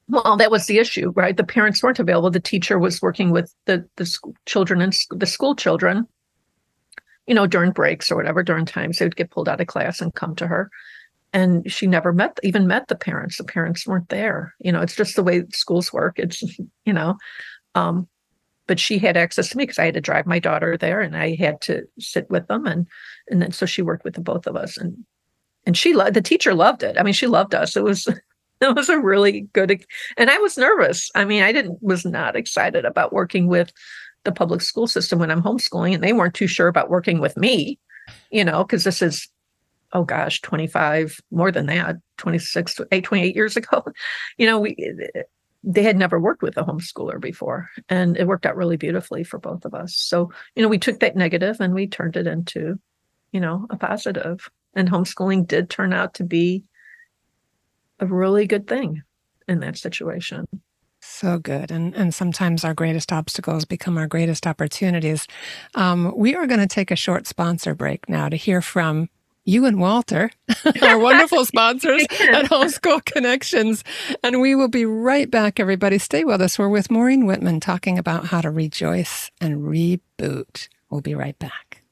Well, 0.08 0.37
that 0.37 0.50
was 0.50 0.66
the 0.66 0.78
issue, 0.78 1.11
right? 1.16 1.37
The 1.37 1.44
parents 1.44 1.82
weren't 1.82 1.98
available. 1.98 2.30
The 2.30 2.40
teacher 2.40 2.78
was 2.78 3.00
working 3.00 3.30
with 3.30 3.54
the 3.64 3.88
the 3.96 4.04
school 4.04 4.35
children 4.44 4.82
and 4.82 4.94
the 5.11 5.26
school 5.26 5.54
children, 5.54 6.06
you 7.33 7.35
know, 7.35 7.47
during 7.47 7.73
breaks 7.73 8.12
or 8.12 8.16
whatever, 8.16 8.42
during 8.42 8.66
times 8.66 8.99
they 8.99 9.07
would 9.07 9.16
get 9.16 9.31
pulled 9.31 9.49
out 9.49 9.59
of 9.59 9.66
class 9.66 10.03
and 10.03 10.14
come 10.14 10.37
to 10.37 10.47
her. 10.47 10.71
And 11.33 11.73
she 11.73 11.87
never 11.87 12.12
met, 12.12 12.38
even 12.42 12.66
met 12.66 12.88
the 12.88 12.95
parents. 12.95 13.38
The 13.38 13.45
parents 13.45 13.87
weren't 13.87 14.11
there. 14.11 14.55
You 14.59 14.71
know, 14.71 14.83
it's 14.83 14.95
just 14.95 15.16
the 15.16 15.23
way 15.23 15.45
schools 15.55 15.95
work. 15.95 16.18
It's, 16.18 16.42
you 16.85 16.92
know, 16.92 17.16
um, 17.75 18.07
but 18.66 18.79
she 18.79 18.99
had 18.99 19.16
access 19.16 19.49
to 19.49 19.57
me 19.57 19.62
because 19.62 19.79
I 19.79 19.87
had 19.87 19.95
to 19.95 20.01
drive 20.03 20.27
my 20.27 20.40
daughter 20.40 20.77
there 20.77 21.01
and 21.01 21.16
I 21.16 21.35
had 21.37 21.62
to 21.62 21.85
sit 21.99 22.29
with 22.29 22.49
them 22.49 22.66
and 22.66 22.87
and 23.29 23.40
then 23.40 23.51
so 23.51 23.64
she 23.64 23.81
worked 23.81 24.05
with 24.05 24.12
the 24.12 24.21
both 24.21 24.47
of 24.47 24.55
us 24.55 24.77
and 24.77 24.95
and 25.64 25.75
she 25.75 25.95
loved 25.95 26.12
the 26.12 26.21
teacher 26.21 26.53
loved 26.53 26.83
it. 26.83 26.99
I 26.99 27.03
mean, 27.03 27.14
she 27.14 27.27
loved 27.27 27.55
us. 27.55 27.79
It 27.79 27.83
was 27.83 28.07
it 28.61 28.77
was 28.77 28.90
a 28.90 29.01
really 29.01 29.49
good 29.55 29.87
and 30.18 30.29
I 30.29 30.37
was 30.37 30.59
nervous. 30.59 31.11
I 31.14 31.25
mean, 31.25 31.42
I 31.42 31.51
didn't 31.51 31.83
was 31.83 32.05
not 32.05 32.37
excited 32.37 32.85
about 32.85 33.14
working 33.14 33.47
with 33.47 33.73
the 34.24 34.32
public 34.32 34.61
school 34.61 34.87
system 34.87 35.18
when 35.18 35.30
I'm 35.30 35.42
homeschooling 35.42 35.94
and 35.94 36.02
they 36.02 36.12
weren't 36.12 36.35
too 36.35 36.46
sure 36.46 36.68
about 36.68 36.90
working 36.90 37.20
with 37.20 37.37
me, 37.37 37.78
you 38.30 38.44
know, 38.44 38.64
because 38.64 38.85
this 38.85 39.02
is 39.02 39.28
oh 39.94 40.04
gosh 40.04 40.40
25 40.40 41.20
more 41.30 41.52
than 41.52 41.66
that 41.66 41.96
26 42.16 42.80
8, 42.90 43.04
28 43.04 43.35
years 43.35 43.56
ago. 43.58 43.85
You 44.38 44.46
know 44.46 44.61
we 44.61 44.76
they 45.64 45.82
had 45.82 45.96
never 45.96 46.18
worked 46.18 46.42
with 46.42 46.56
a 46.56 46.64
homeschooler 46.64 47.20
before 47.20 47.70
and 47.88 48.16
it 48.16 48.26
worked 48.26 48.46
out 48.46 48.56
really 48.56 48.76
beautifully 48.76 49.22
for 49.22 49.38
both 49.38 49.64
of 49.64 49.74
us. 49.74 49.94
So 49.94 50.30
you 50.54 50.62
know 50.62 50.68
we 50.68 50.78
took 50.78 51.00
that 51.00 51.16
negative 51.16 51.56
and 51.61 51.74
we 51.74 51.87
turned 51.87 52.16
it 52.16 52.26
into 52.26 52.78
you 53.32 53.40
know 53.40 53.66
a 53.70 53.76
positive. 53.76 54.22
positive. 54.22 54.50
And 54.74 54.88
homeschooling 54.88 55.46
did 55.46 55.68
turn 55.68 55.92
out 55.92 56.14
to 56.14 56.24
be 56.24 56.64
a 58.00 58.06
really 58.06 58.46
good 58.46 58.66
thing 58.66 59.02
in 59.46 59.61
that 59.61 59.76
situation 59.76 60.46
so 61.22 61.38
good 61.38 61.70
and 61.70 61.94
and 61.94 62.12
sometimes 62.12 62.64
our 62.64 62.74
greatest 62.74 63.12
obstacles 63.12 63.64
become 63.64 63.96
our 63.96 64.08
greatest 64.08 64.44
opportunities 64.44 65.28
um, 65.76 66.12
we 66.16 66.35
are 66.35 66.48
going 66.48 66.58
to 66.58 66.66
take 66.66 66.90
a 66.90 66.96
short 66.96 67.28
sponsor 67.28 67.76
break 67.76 68.08
now 68.08 68.28
to 68.28 68.35
hear 68.35 68.61
from 68.61 69.08
you 69.44 69.64
and 69.66 69.80
Walter, 69.80 70.30
our 70.82 70.98
wonderful 71.00 71.44
sponsors 71.44 72.02
at 72.32 72.44
Homeschool 72.44 73.04
Connections. 73.04 73.82
And 74.22 74.40
we 74.40 74.54
will 74.54 74.68
be 74.68 74.85
right 74.85 75.28
back, 75.28 75.58
everybody. 75.58 75.98
Stay 75.98 76.22
with 76.22 76.40
us. 76.40 76.61
We're 76.61 76.68
with 76.68 76.92
Maureen 76.92 77.24
Wittmann 77.24 77.61
talking 77.61 77.98
about 77.98 78.26
how 78.26 78.40
to 78.40 78.52
rejoice 78.52 79.32
and 79.40 79.62
reboot. 79.62 80.68
We'll 80.90 81.00
be 81.00 81.16
right 81.16 81.37
back. 81.40 81.82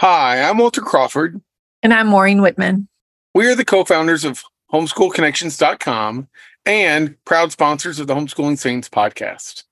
Hi, 0.00 0.42
I'm 0.42 0.58
Walter 0.58 0.82
Crawford. 0.82 1.40
And 1.82 1.94
I'm 1.94 2.08
Maureen 2.08 2.40
Wittmann. 2.40 2.88
We 3.34 3.50
are 3.50 3.54
the 3.54 3.64
co 3.64 3.84
founders 3.84 4.24
of 4.24 4.42
homeschoolconnections.com 4.72 6.28
and 6.66 7.16
proud 7.24 7.52
sponsors 7.52 7.98
of 7.98 8.06
the 8.06 8.14
Homeschooling 8.14 8.58
Saints 8.58 8.88
podcast, 8.88 9.64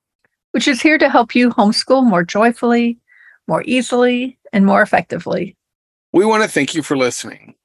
which 0.53 0.69
is 0.69 0.81
here 0.81 0.99
to 0.99 1.09
help 1.09 1.35
you 1.35 1.51
homeschool 1.51 2.05
more 2.05 2.25
joyfully 2.25 2.99
more 3.49 3.65
easily, 3.67 4.39
and 4.53 4.65
more 4.65 4.83
effectively. 4.83 5.57
We 6.13 6.25
want 6.25 6.45
to 6.45 6.49
thank 6.49 6.75
you 6.75 6.83
for 6.83 6.97
listening. 6.97 7.57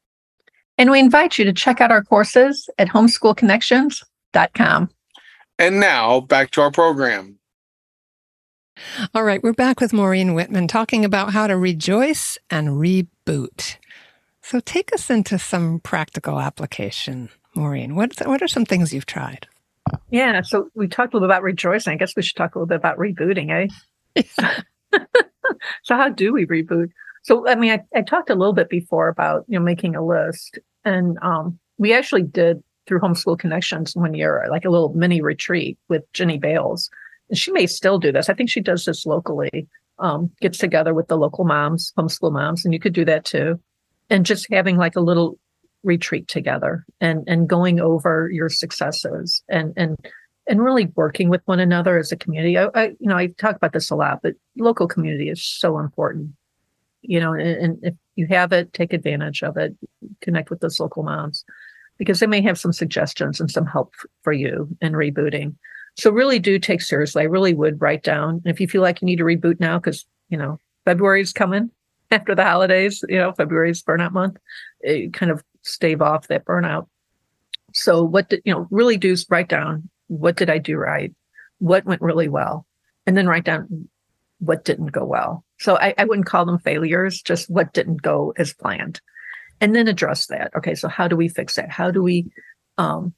And 0.77 0.89
we 0.89 0.99
invite 0.99 1.37
you 1.37 1.45
to 1.45 1.53
check 1.53 1.81
out 1.81 1.91
our 1.91 2.03
courses 2.03 2.67
at 2.79 2.87
homeschoolconnections.com. 2.87 4.89
And 5.59 5.79
now 5.79 6.21
back 6.21 6.49
to 6.51 6.61
our 6.61 6.71
program. 6.71 7.37
All 9.13 9.23
right, 9.23 9.43
we're 9.43 9.53
back 9.53 9.79
with 9.79 9.93
Maureen 9.93 10.29
Wittmann 10.29 10.67
talking 10.67 11.05
about 11.05 11.31
how 11.31 11.45
to 11.45 11.55
rejoice 11.55 12.39
and 12.49 12.69
reboot. 12.69 13.77
So 14.41 14.59
take 14.59 14.91
us 14.93 15.11
into 15.11 15.37
some 15.37 15.79
practical 15.79 16.39
application, 16.39 17.29
Maureen. 17.55 17.95
What, 17.95 18.13
what 18.27 18.41
are 18.41 18.47
some 18.47 18.65
things 18.65 18.93
you've 18.93 19.05
tried? 19.05 19.47
Yeah, 20.09 20.41
so 20.41 20.69
we 20.75 20.87
talked 20.87 21.13
a 21.13 21.17
little 21.17 21.27
bit 21.27 21.33
about 21.33 21.43
rejoicing. 21.43 21.93
I 21.93 21.97
guess 21.97 22.15
we 22.15 22.21
should 22.21 22.35
talk 22.35 22.55
a 22.55 22.59
little 22.59 22.67
bit 22.67 22.77
about 22.77 22.97
rebooting, 22.97 23.69
eh? 24.15 24.23
so 25.83 25.95
how 25.95 26.09
do 26.09 26.33
we 26.33 26.45
reboot? 26.45 26.89
So 27.23 27.47
I 27.47 27.55
mean, 27.55 27.71
I, 27.71 27.97
I 27.97 28.01
talked 28.01 28.29
a 28.29 28.35
little 28.35 28.53
bit 28.53 28.69
before 28.69 29.07
about 29.07 29.45
you 29.47 29.57
know 29.57 29.63
making 29.63 29.95
a 29.95 30.05
list, 30.05 30.59
and 30.85 31.17
um, 31.21 31.59
we 31.77 31.93
actually 31.93 32.23
did 32.23 32.63
through 32.85 32.99
Homeschool 32.99 33.39
Connections 33.39 33.95
one 33.95 34.13
year, 34.13 34.45
like 34.49 34.65
a 34.65 34.69
little 34.69 34.93
mini 34.93 35.21
retreat 35.21 35.77
with 35.89 36.03
Jenny 36.13 36.37
Bales, 36.37 36.89
and 37.29 37.37
she 37.37 37.51
may 37.51 37.65
still 37.65 37.97
do 37.97 38.11
this. 38.11 38.29
I 38.29 38.33
think 38.33 38.49
she 38.49 38.61
does 38.61 38.85
this 38.85 39.05
locally. 39.05 39.67
Um, 39.99 40.31
gets 40.41 40.57
together 40.57 40.93
with 40.93 41.07
the 41.07 41.17
local 41.17 41.45
moms, 41.45 41.93
homeschool 41.97 42.33
moms, 42.33 42.65
and 42.65 42.73
you 42.73 42.79
could 42.79 42.93
do 42.93 43.05
that 43.05 43.25
too, 43.25 43.59
and 44.09 44.25
just 44.25 44.47
having 44.51 44.75
like 44.75 44.95
a 44.95 45.01
little 45.01 45.37
retreat 45.83 46.27
together 46.27 46.85
and 47.01 47.23
and 47.27 47.49
going 47.49 47.79
over 47.79 48.29
your 48.31 48.49
successes 48.49 49.43
and 49.49 49.73
and 49.75 49.97
and 50.47 50.63
really 50.63 50.91
working 50.95 51.29
with 51.29 51.41
one 51.45 51.59
another 51.59 51.97
as 51.97 52.11
a 52.11 52.17
community. 52.17 52.57
I, 52.57 52.67
I, 52.73 52.85
you 52.99 53.07
know 53.07 53.17
I 53.17 53.27
talk 53.27 53.55
about 53.55 53.73
this 53.73 53.89
a 53.89 53.95
lot, 53.95 54.19
but 54.23 54.35
local 54.57 54.87
community 54.87 55.29
is 55.29 55.43
so 55.43 55.79
important. 55.79 56.31
You 57.01 57.19
know, 57.19 57.33
and, 57.33 57.41
and 57.41 57.79
if 57.81 57.93
you 58.15 58.27
have 58.27 58.53
it, 58.53 58.71
take 58.73 58.93
advantage 58.93 59.43
of 59.43 59.57
it. 59.57 59.75
Connect 60.21 60.49
with 60.49 60.61
those 60.61 60.79
local 60.79 61.03
moms 61.03 61.43
because 61.97 62.19
they 62.19 62.27
may 62.27 62.41
have 62.41 62.57
some 62.57 62.73
suggestions 62.73 63.39
and 63.39 63.51
some 63.51 63.65
help 63.65 63.93
for 64.23 64.33
you 64.33 64.67
in 64.81 64.93
rebooting. 64.93 65.55
So 65.95 66.11
really 66.11 66.39
do 66.39 66.57
take 66.59 66.81
seriously. 66.81 67.21
I 67.21 67.25
really 67.25 67.53
would 67.53 67.81
write 67.81 68.03
down. 68.03 68.41
And 68.43 68.53
if 68.53 68.59
you 68.59 68.67
feel 68.67 68.81
like 68.81 69.01
you 69.01 69.05
need 69.05 69.17
to 69.17 69.23
reboot 69.23 69.59
now, 69.59 69.79
because 69.79 70.05
you 70.29 70.37
know 70.37 70.59
February 70.85 71.21
is 71.21 71.33
coming 71.33 71.69
after 72.11 72.35
the 72.35 72.43
holidays, 72.43 73.03
you 73.07 73.17
know 73.17 73.33
February 73.33 73.71
is 73.71 73.83
burnout 73.83 74.11
month. 74.11 74.37
It 74.81 75.13
kind 75.13 75.31
of 75.31 75.43
stave 75.63 76.01
off 76.01 76.27
that 76.27 76.45
burnout. 76.45 76.87
So 77.73 78.03
what 78.03 78.29
did 78.29 78.41
you 78.45 78.53
know? 78.53 78.67
Really 78.69 78.97
do 78.97 79.11
is 79.11 79.25
write 79.29 79.49
down 79.49 79.89
what 80.07 80.35
did 80.35 80.49
I 80.49 80.59
do 80.59 80.77
right, 80.77 81.13
what 81.59 81.85
went 81.85 82.01
really 82.01 82.29
well, 82.29 82.67
and 83.07 83.17
then 83.17 83.27
write 83.27 83.45
down 83.45 83.89
what 84.39 84.65
didn't 84.65 84.91
go 84.91 85.05
well. 85.05 85.43
So 85.59 85.77
I, 85.77 85.93
I 85.97 86.05
wouldn't 86.05 86.27
call 86.27 86.45
them 86.45 86.59
failures, 86.59 87.21
just 87.21 87.49
what 87.49 87.73
didn't 87.73 88.01
go 88.01 88.33
as 88.37 88.53
planned, 88.53 89.01
and 89.59 89.75
then 89.75 89.87
address 89.87 90.27
that. 90.27 90.51
Okay, 90.55 90.75
so 90.75 90.87
how 90.87 91.07
do 91.07 91.15
we 91.15 91.27
fix 91.29 91.55
that? 91.55 91.71
How 91.71 91.89
do 91.89 92.03
we 92.03 92.27
um, 92.77 93.13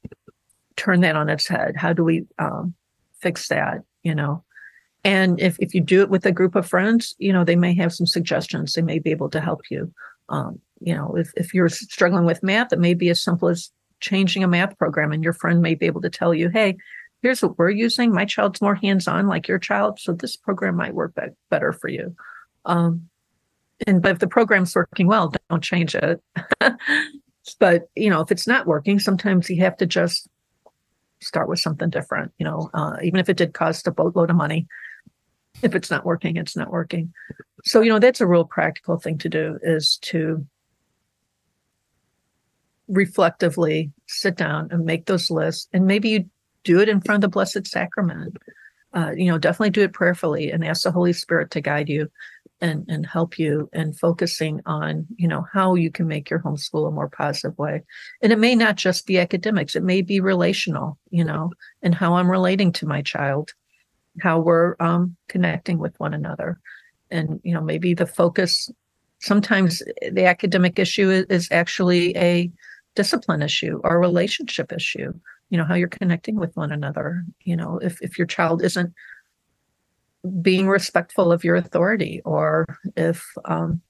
turn 0.77 1.01
that 1.01 1.15
on 1.15 1.29
its 1.29 1.47
head? 1.47 1.75
How 1.75 1.93
do 1.93 2.03
we 2.03 2.25
um, 2.39 2.75
fix 3.19 3.47
that? 3.49 3.79
You 4.03 4.15
know, 4.15 4.43
and 5.03 5.39
if, 5.39 5.57
if 5.59 5.73
you 5.73 5.81
do 5.81 6.01
it 6.01 6.09
with 6.09 6.25
a 6.25 6.31
group 6.31 6.55
of 6.55 6.67
friends, 6.67 7.15
you 7.17 7.33
know, 7.33 7.43
they 7.43 7.55
may 7.55 7.75
have 7.75 7.93
some 7.93 8.07
suggestions. 8.07 8.73
They 8.73 8.81
may 8.81 8.99
be 8.99 9.11
able 9.11 9.29
to 9.29 9.41
help 9.41 9.61
you. 9.69 9.91
Um, 10.29 10.59
you 10.79 10.95
know, 10.95 11.15
if, 11.17 11.31
if 11.35 11.53
you're 11.53 11.69
struggling 11.69 12.25
with 12.25 12.43
math, 12.43 12.73
it 12.73 12.79
may 12.79 12.93
be 12.93 13.09
as 13.09 13.23
simple 13.23 13.47
as 13.47 13.71
changing 13.99 14.43
a 14.43 14.47
math 14.47 14.77
program 14.77 15.11
and 15.11 15.23
your 15.23 15.33
friend 15.33 15.61
may 15.61 15.75
be 15.75 15.85
able 15.85 16.01
to 16.01 16.09
tell 16.09 16.33
you, 16.33 16.49
hey, 16.49 16.75
here's 17.21 17.41
what 17.41 17.57
we're 17.57 17.69
using. 17.69 18.11
My 18.11 18.25
child's 18.25 18.61
more 18.61 18.75
hands-on 18.75 19.27
like 19.27 19.47
your 19.47 19.59
child. 19.59 19.99
So 19.99 20.13
this 20.13 20.35
program 20.35 20.75
might 20.75 20.93
work 20.93 21.15
be- 21.15 21.33
better 21.49 21.73
for 21.73 21.87
you. 21.87 22.15
Um, 22.65 23.09
and 23.87 24.01
but 24.01 24.11
if 24.11 24.19
the 24.19 24.27
program's 24.27 24.75
working 24.75 25.07
well, 25.07 25.33
don't 25.49 25.63
change 25.63 25.95
it. 25.95 26.21
but 27.59 27.89
you 27.95 28.09
know, 28.09 28.21
if 28.21 28.31
it's 28.31 28.47
not 28.47 28.67
working, 28.67 28.99
sometimes 28.99 29.49
you 29.49 29.61
have 29.61 29.77
to 29.77 29.85
just 29.85 30.27
start 31.21 31.49
with 31.49 31.59
something 31.59 31.89
different. 31.89 32.31
You 32.37 32.45
know, 32.45 32.69
uh, 32.73 32.97
even 33.03 33.19
if 33.19 33.29
it 33.29 33.37
did 33.37 33.53
cost 33.53 33.87
a 33.87 33.91
boatload 33.91 34.29
of 34.29 34.35
money, 34.35 34.67
if 35.61 35.75
it's 35.75 35.91
not 35.91 36.05
working, 36.05 36.37
it's 36.37 36.55
not 36.55 36.71
working. 36.71 37.13
So 37.63 37.81
you 37.81 37.89
know, 37.89 37.99
that's 37.99 38.21
a 38.21 38.27
real 38.27 38.45
practical 38.45 38.97
thing 38.97 39.17
to 39.19 39.29
do 39.29 39.59
is 39.61 39.97
to 40.03 40.45
reflectively 42.87 43.91
sit 44.07 44.35
down 44.35 44.67
and 44.71 44.85
make 44.85 45.05
those 45.05 45.31
lists. 45.31 45.67
And 45.73 45.85
maybe 45.85 46.09
you 46.09 46.29
do 46.63 46.79
it 46.79 46.89
in 46.89 47.01
front 47.01 47.23
of 47.23 47.29
the 47.29 47.33
blessed 47.33 47.67
sacrament. 47.67 48.37
Uh, 48.93 49.11
you 49.11 49.25
know 49.25 49.37
definitely 49.37 49.71
do 49.71 49.81
it 49.81 49.91
prayerfully 49.91 50.49
and 50.49 50.63
ask 50.63 50.83
the 50.83 50.91
holy 50.91 51.11
spirit 51.11 51.51
to 51.51 51.59
guide 51.59 51.89
you 51.89 52.09
and 52.61 52.85
and 52.87 53.05
help 53.05 53.37
you 53.37 53.69
and 53.73 53.99
focusing 53.99 54.61
on 54.65 55.05
you 55.17 55.27
know 55.27 55.45
how 55.51 55.75
you 55.75 55.91
can 55.91 56.07
make 56.07 56.29
your 56.29 56.39
homeschool 56.39 56.87
a 56.87 56.91
more 56.91 57.09
positive 57.09 57.57
way. 57.57 57.83
And 58.21 58.31
it 58.31 58.39
may 58.39 58.55
not 58.55 58.77
just 58.77 59.05
be 59.05 59.19
academics. 59.19 59.75
It 59.75 59.83
may 59.83 60.01
be 60.01 60.21
relational 60.21 60.97
you 61.09 61.25
know 61.25 61.51
and 61.81 61.93
how 61.93 62.15
i'm 62.15 62.31
relating 62.31 62.71
to 62.73 62.87
my 62.87 63.01
child 63.01 63.51
how 64.21 64.39
we're 64.39 64.75
um, 64.79 65.15
connecting 65.27 65.77
with 65.77 65.99
one 65.99 66.13
another. 66.13 66.59
And 67.11 67.39
you 67.43 67.53
know 67.53 67.61
maybe 67.61 67.93
the 67.93 68.07
focus 68.07 68.71
sometimes 69.19 69.81
the 70.11 70.25
academic 70.25 70.79
issue 70.79 71.09
is, 71.09 71.25
is 71.25 71.47
actually 71.51 72.15
a 72.17 72.51
discipline 72.95 73.41
issue 73.41 73.79
or 73.83 73.99
relationship 73.99 74.71
issue 74.71 75.13
you 75.49 75.57
know 75.57 75.65
how 75.65 75.75
you're 75.75 75.87
connecting 75.87 76.35
with 76.35 76.55
one 76.55 76.71
another 76.71 77.23
you 77.41 77.55
know 77.55 77.77
if 77.79 78.01
if 78.01 78.17
your 78.17 78.27
child 78.27 78.63
isn't 78.63 78.93
being 80.41 80.67
respectful 80.67 81.31
of 81.31 81.43
your 81.43 81.55
authority 81.55 82.21
or 82.25 82.65
if 82.95 83.25
um 83.45 83.81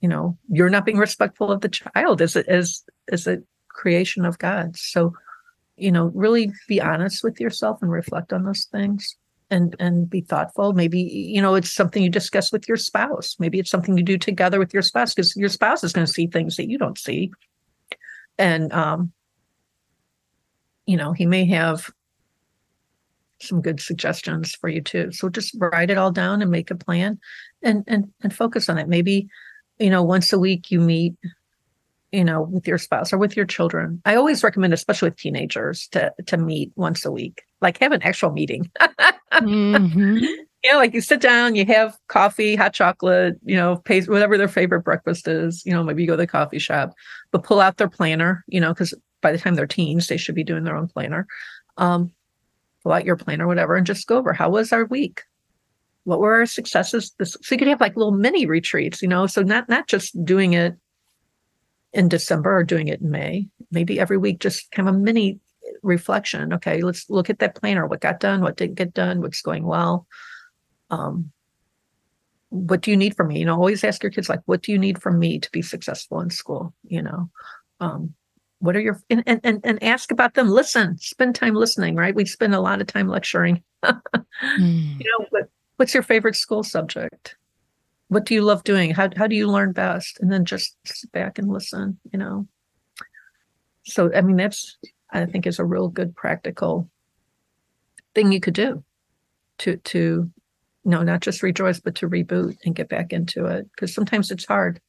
you 0.00 0.08
know 0.08 0.36
you're 0.48 0.70
not 0.70 0.84
being 0.84 0.98
respectful 0.98 1.50
of 1.50 1.60
the 1.60 1.68
child 1.68 2.20
as 2.20 2.36
as 2.36 2.84
as 3.10 3.26
a 3.26 3.38
creation 3.68 4.24
of 4.24 4.38
god. 4.38 4.76
So 4.76 5.14
you 5.76 5.92
know 5.92 6.10
really 6.14 6.52
be 6.68 6.80
honest 6.80 7.24
with 7.24 7.40
yourself 7.40 7.80
and 7.82 7.90
reflect 7.90 8.32
on 8.32 8.44
those 8.44 8.66
things 8.70 9.16
and 9.50 9.76
and 9.78 10.08
be 10.08 10.22
thoughtful. 10.22 10.72
Maybe 10.72 11.00
you 11.00 11.40
know 11.40 11.54
it's 11.54 11.72
something 11.72 12.02
you 12.02 12.10
discuss 12.10 12.52
with 12.52 12.66
your 12.68 12.76
spouse. 12.76 13.36
Maybe 13.38 13.58
it's 13.58 13.70
something 13.70 13.96
you 13.96 14.04
do 14.04 14.18
together 14.18 14.58
with 14.58 14.72
your 14.74 14.82
spouse 14.82 15.14
because 15.14 15.36
your 15.36 15.48
spouse 15.48 15.84
is 15.84 15.92
going 15.92 16.06
to 16.06 16.12
see 16.12 16.26
things 16.26 16.56
that 16.56 16.68
you 16.68 16.78
don't 16.78 16.98
see 16.98 17.30
and 18.38 18.72
um, 18.72 19.12
you 20.86 20.96
know 20.96 21.12
he 21.12 21.26
may 21.26 21.46
have 21.46 21.90
some 23.40 23.60
good 23.60 23.80
suggestions 23.80 24.54
for 24.54 24.68
you 24.68 24.80
too. 24.80 25.10
So 25.12 25.28
just 25.28 25.56
write 25.58 25.90
it 25.90 25.98
all 25.98 26.12
down 26.12 26.42
and 26.42 26.50
make 26.50 26.70
a 26.70 26.76
plan 26.76 27.18
and 27.62 27.84
and 27.86 28.12
and 28.22 28.34
focus 28.34 28.68
on 28.68 28.78
it. 28.78 28.88
Maybe 28.88 29.28
you 29.78 29.90
know 29.90 30.02
once 30.02 30.32
a 30.32 30.38
week 30.38 30.70
you 30.70 30.80
meet 30.80 31.14
you 32.12 32.24
know 32.24 32.42
with 32.42 32.66
your 32.66 32.78
spouse 32.78 33.12
or 33.12 33.18
with 33.18 33.36
your 33.36 33.46
children. 33.46 34.00
I 34.04 34.14
always 34.14 34.44
recommend 34.44 34.72
especially 34.72 35.10
with 35.10 35.18
teenagers 35.18 35.88
to 35.88 36.12
to 36.26 36.36
meet 36.36 36.72
once 36.76 37.04
a 37.04 37.12
week. 37.12 37.42
Like 37.60 37.78
have 37.78 37.92
an 37.92 38.02
actual 38.02 38.32
meeting. 38.32 38.70
Mm-hmm. 39.32 40.42
You 40.64 40.70
know 40.72 40.78
like 40.78 40.94
you 40.94 41.00
sit 41.00 41.20
down 41.20 41.54
you 41.54 41.66
have 41.66 41.96
coffee 42.08 42.54
hot 42.54 42.72
chocolate 42.72 43.34
you 43.44 43.56
know 43.56 43.80
whatever 44.06 44.38
their 44.38 44.48
favorite 44.48 44.82
breakfast 44.82 45.26
is 45.26 45.64
you 45.66 45.72
know 45.72 45.82
maybe 45.82 46.02
you 46.02 46.06
go 46.06 46.14
to 46.14 46.22
the 46.22 46.26
coffee 46.26 46.58
shop 46.58 46.92
but 47.32 47.42
pull 47.42 47.60
out 47.60 47.78
their 47.78 47.88
planner, 47.88 48.44
you 48.46 48.60
know, 48.60 48.72
because 48.72 48.94
by 49.20 49.32
the 49.32 49.38
time 49.38 49.54
they're 49.54 49.66
teens, 49.66 50.06
they 50.06 50.16
should 50.16 50.34
be 50.34 50.44
doing 50.44 50.64
their 50.64 50.76
own 50.76 50.86
planner. 50.86 51.26
Um, 51.78 52.12
pull 52.82 52.92
out 52.92 53.06
your 53.06 53.16
planner, 53.16 53.46
whatever, 53.46 53.74
and 53.74 53.86
just 53.86 54.06
go 54.06 54.18
over 54.18 54.32
how 54.32 54.50
was 54.50 54.72
our 54.72 54.84
week? 54.84 55.22
What 56.04 56.20
were 56.20 56.34
our 56.34 56.46
successes? 56.46 57.12
So 57.22 57.38
you 57.50 57.58
could 57.58 57.68
have 57.68 57.80
like 57.80 57.96
little 57.96 58.12
mini 58.12 58.44
retreats, 58.46 59.02
you 59.02 59.08
know, 59.08 59.26
so 59.26 59.42
not 59.42 59.68
not 59.68 59.88
just 59.88 60.24
doing 60.24 60.52
it 60.52 60.76
in 61.92 62.08
December 62.08 62.56
or 62.56 62.64
doing 62.64 62.88
it 62.88 63.00
in 63.00 63.10
May. 63.10 63.48
Maybe 63.70 63.98
every 63.98 64.18
week, 64.18 64.40
just 64.40 64.70
kind 64.72 64.88
of 64.88 64.94
a 64.94 64.98
mini 64.98 65.38
reflection. 65.82 66.52
Okay, 66.54 66.82
let's 66.82 67.08
look 67.08 67.30
at 67.30 67.38
that 67.38 67.54
planner. 67.54 67.86
What 67.86 68.00
got 68.00 68.20
done? 68.20 68.42
What 68.42 68.56
didn't 68.56 68.74
get 68.74 68.92
done? 68.92 69.20
What's 69.20 69.42
going 69.42 69.64
well? 69.64 70.06
Um, 70.92 71.32
what 72.50 72.82
do 72.82 72.90
you 72.90 72.96
need 72.96 73.16
from 73.16 73.28
me? 73.28 73.38
You 73.38 73.46
know, 73.46 73.54
always 73.54 73.82
ask 73.82 74.02
your 74.02 74.12
kids 74.12 74.28
like, 74.28 74.40
what 74.44 74.62
do 74.62 74.72
you 74.72 74.78
need 74.78 75.00
from 75.00 75.18
me 75.18 75.38
to 75.38 75.50
be 75.50 75.62
successful 75.62 76.20
in 76.20 76.28
school? 76.28 76.74
You 76.84 77.02
know, 77.02 77.30
um, 77.80 78.14
what 78.58 78.76
are 78.76 78.80
your 78.80 79.00
and, 79.10 79.24
and 79.26 79.60
and 79.64 79.82
ask 79.82 80.12
about 80.12 80.34
them. 80.34 80.48
Listen, 80.48 80.98
spend 80.98 81.34
time 81.34 81.54
listening. 81.54 81.96
Right? 81.96 82.14
We 82.14 82.26
spend 82.26 82.54
a 82.54 82.60
lot 82.60 82.80
of 82.80 82.86
time 82.86 83.08
lecturing. 83.08 83.62
mm. 83.84 83.98
You 84.60 85.04
know, 85.18 85.26
what, 85.30 85.48
what's 85.76 85.94
your 85.94 86.02
favorite 86.02 86.36
school 86.36 86.62
subject? 86.62 87.36
What 88.08 88.26
do 88.26 88.34
you 88.34 88.42
love 88.42 88.62
doing? 88.64 88.92
How 88.92 89.08
how 89.16 89.26
do 89.26 89.34
you 89.34 89.48
learn 89.48 89.72
best? 89.72 90.20
And 90.20 90.30
then 90.30 90.44
just 90.44 90.76
sit 90.84 91.10
back 91.10 91.38
and 91.38 91.50
listen. 91.50 91.98
You 92.12 92.18
know. 92.18 92.46
So 93.84 94.14
I 94.14 94.20
mean, 94.20 94.36
that's 94.36 94.76
I 95.10 95.24
think 95.24 95.46
is 95.46 95.58
a 95.58 95.64
real 95.64 95.88
good 95.88 96.14
practical 96.14 96.88
thing 98.14 98.30
you 98.30 98.40
could 98.40 98.54
do 98.54 98.84
to 99.58 99.76
to 99.78 100.30
no, 100.84 101.02
not 101.02 101.20
just 101.20 101.42
rejoice, 101.42 101.80
but 101.80 101.94
to 101.96 102.08
reboot 102.08 102.56
and 102.64 102.74
get 102.74 102.88
back 102.88 103.12
into 103.12 103.46
it. 103.46 103.68
Because 103.70 103.94
sometimes 103.94 104.30
it's 104.30 104.44
hard 104.44 104.80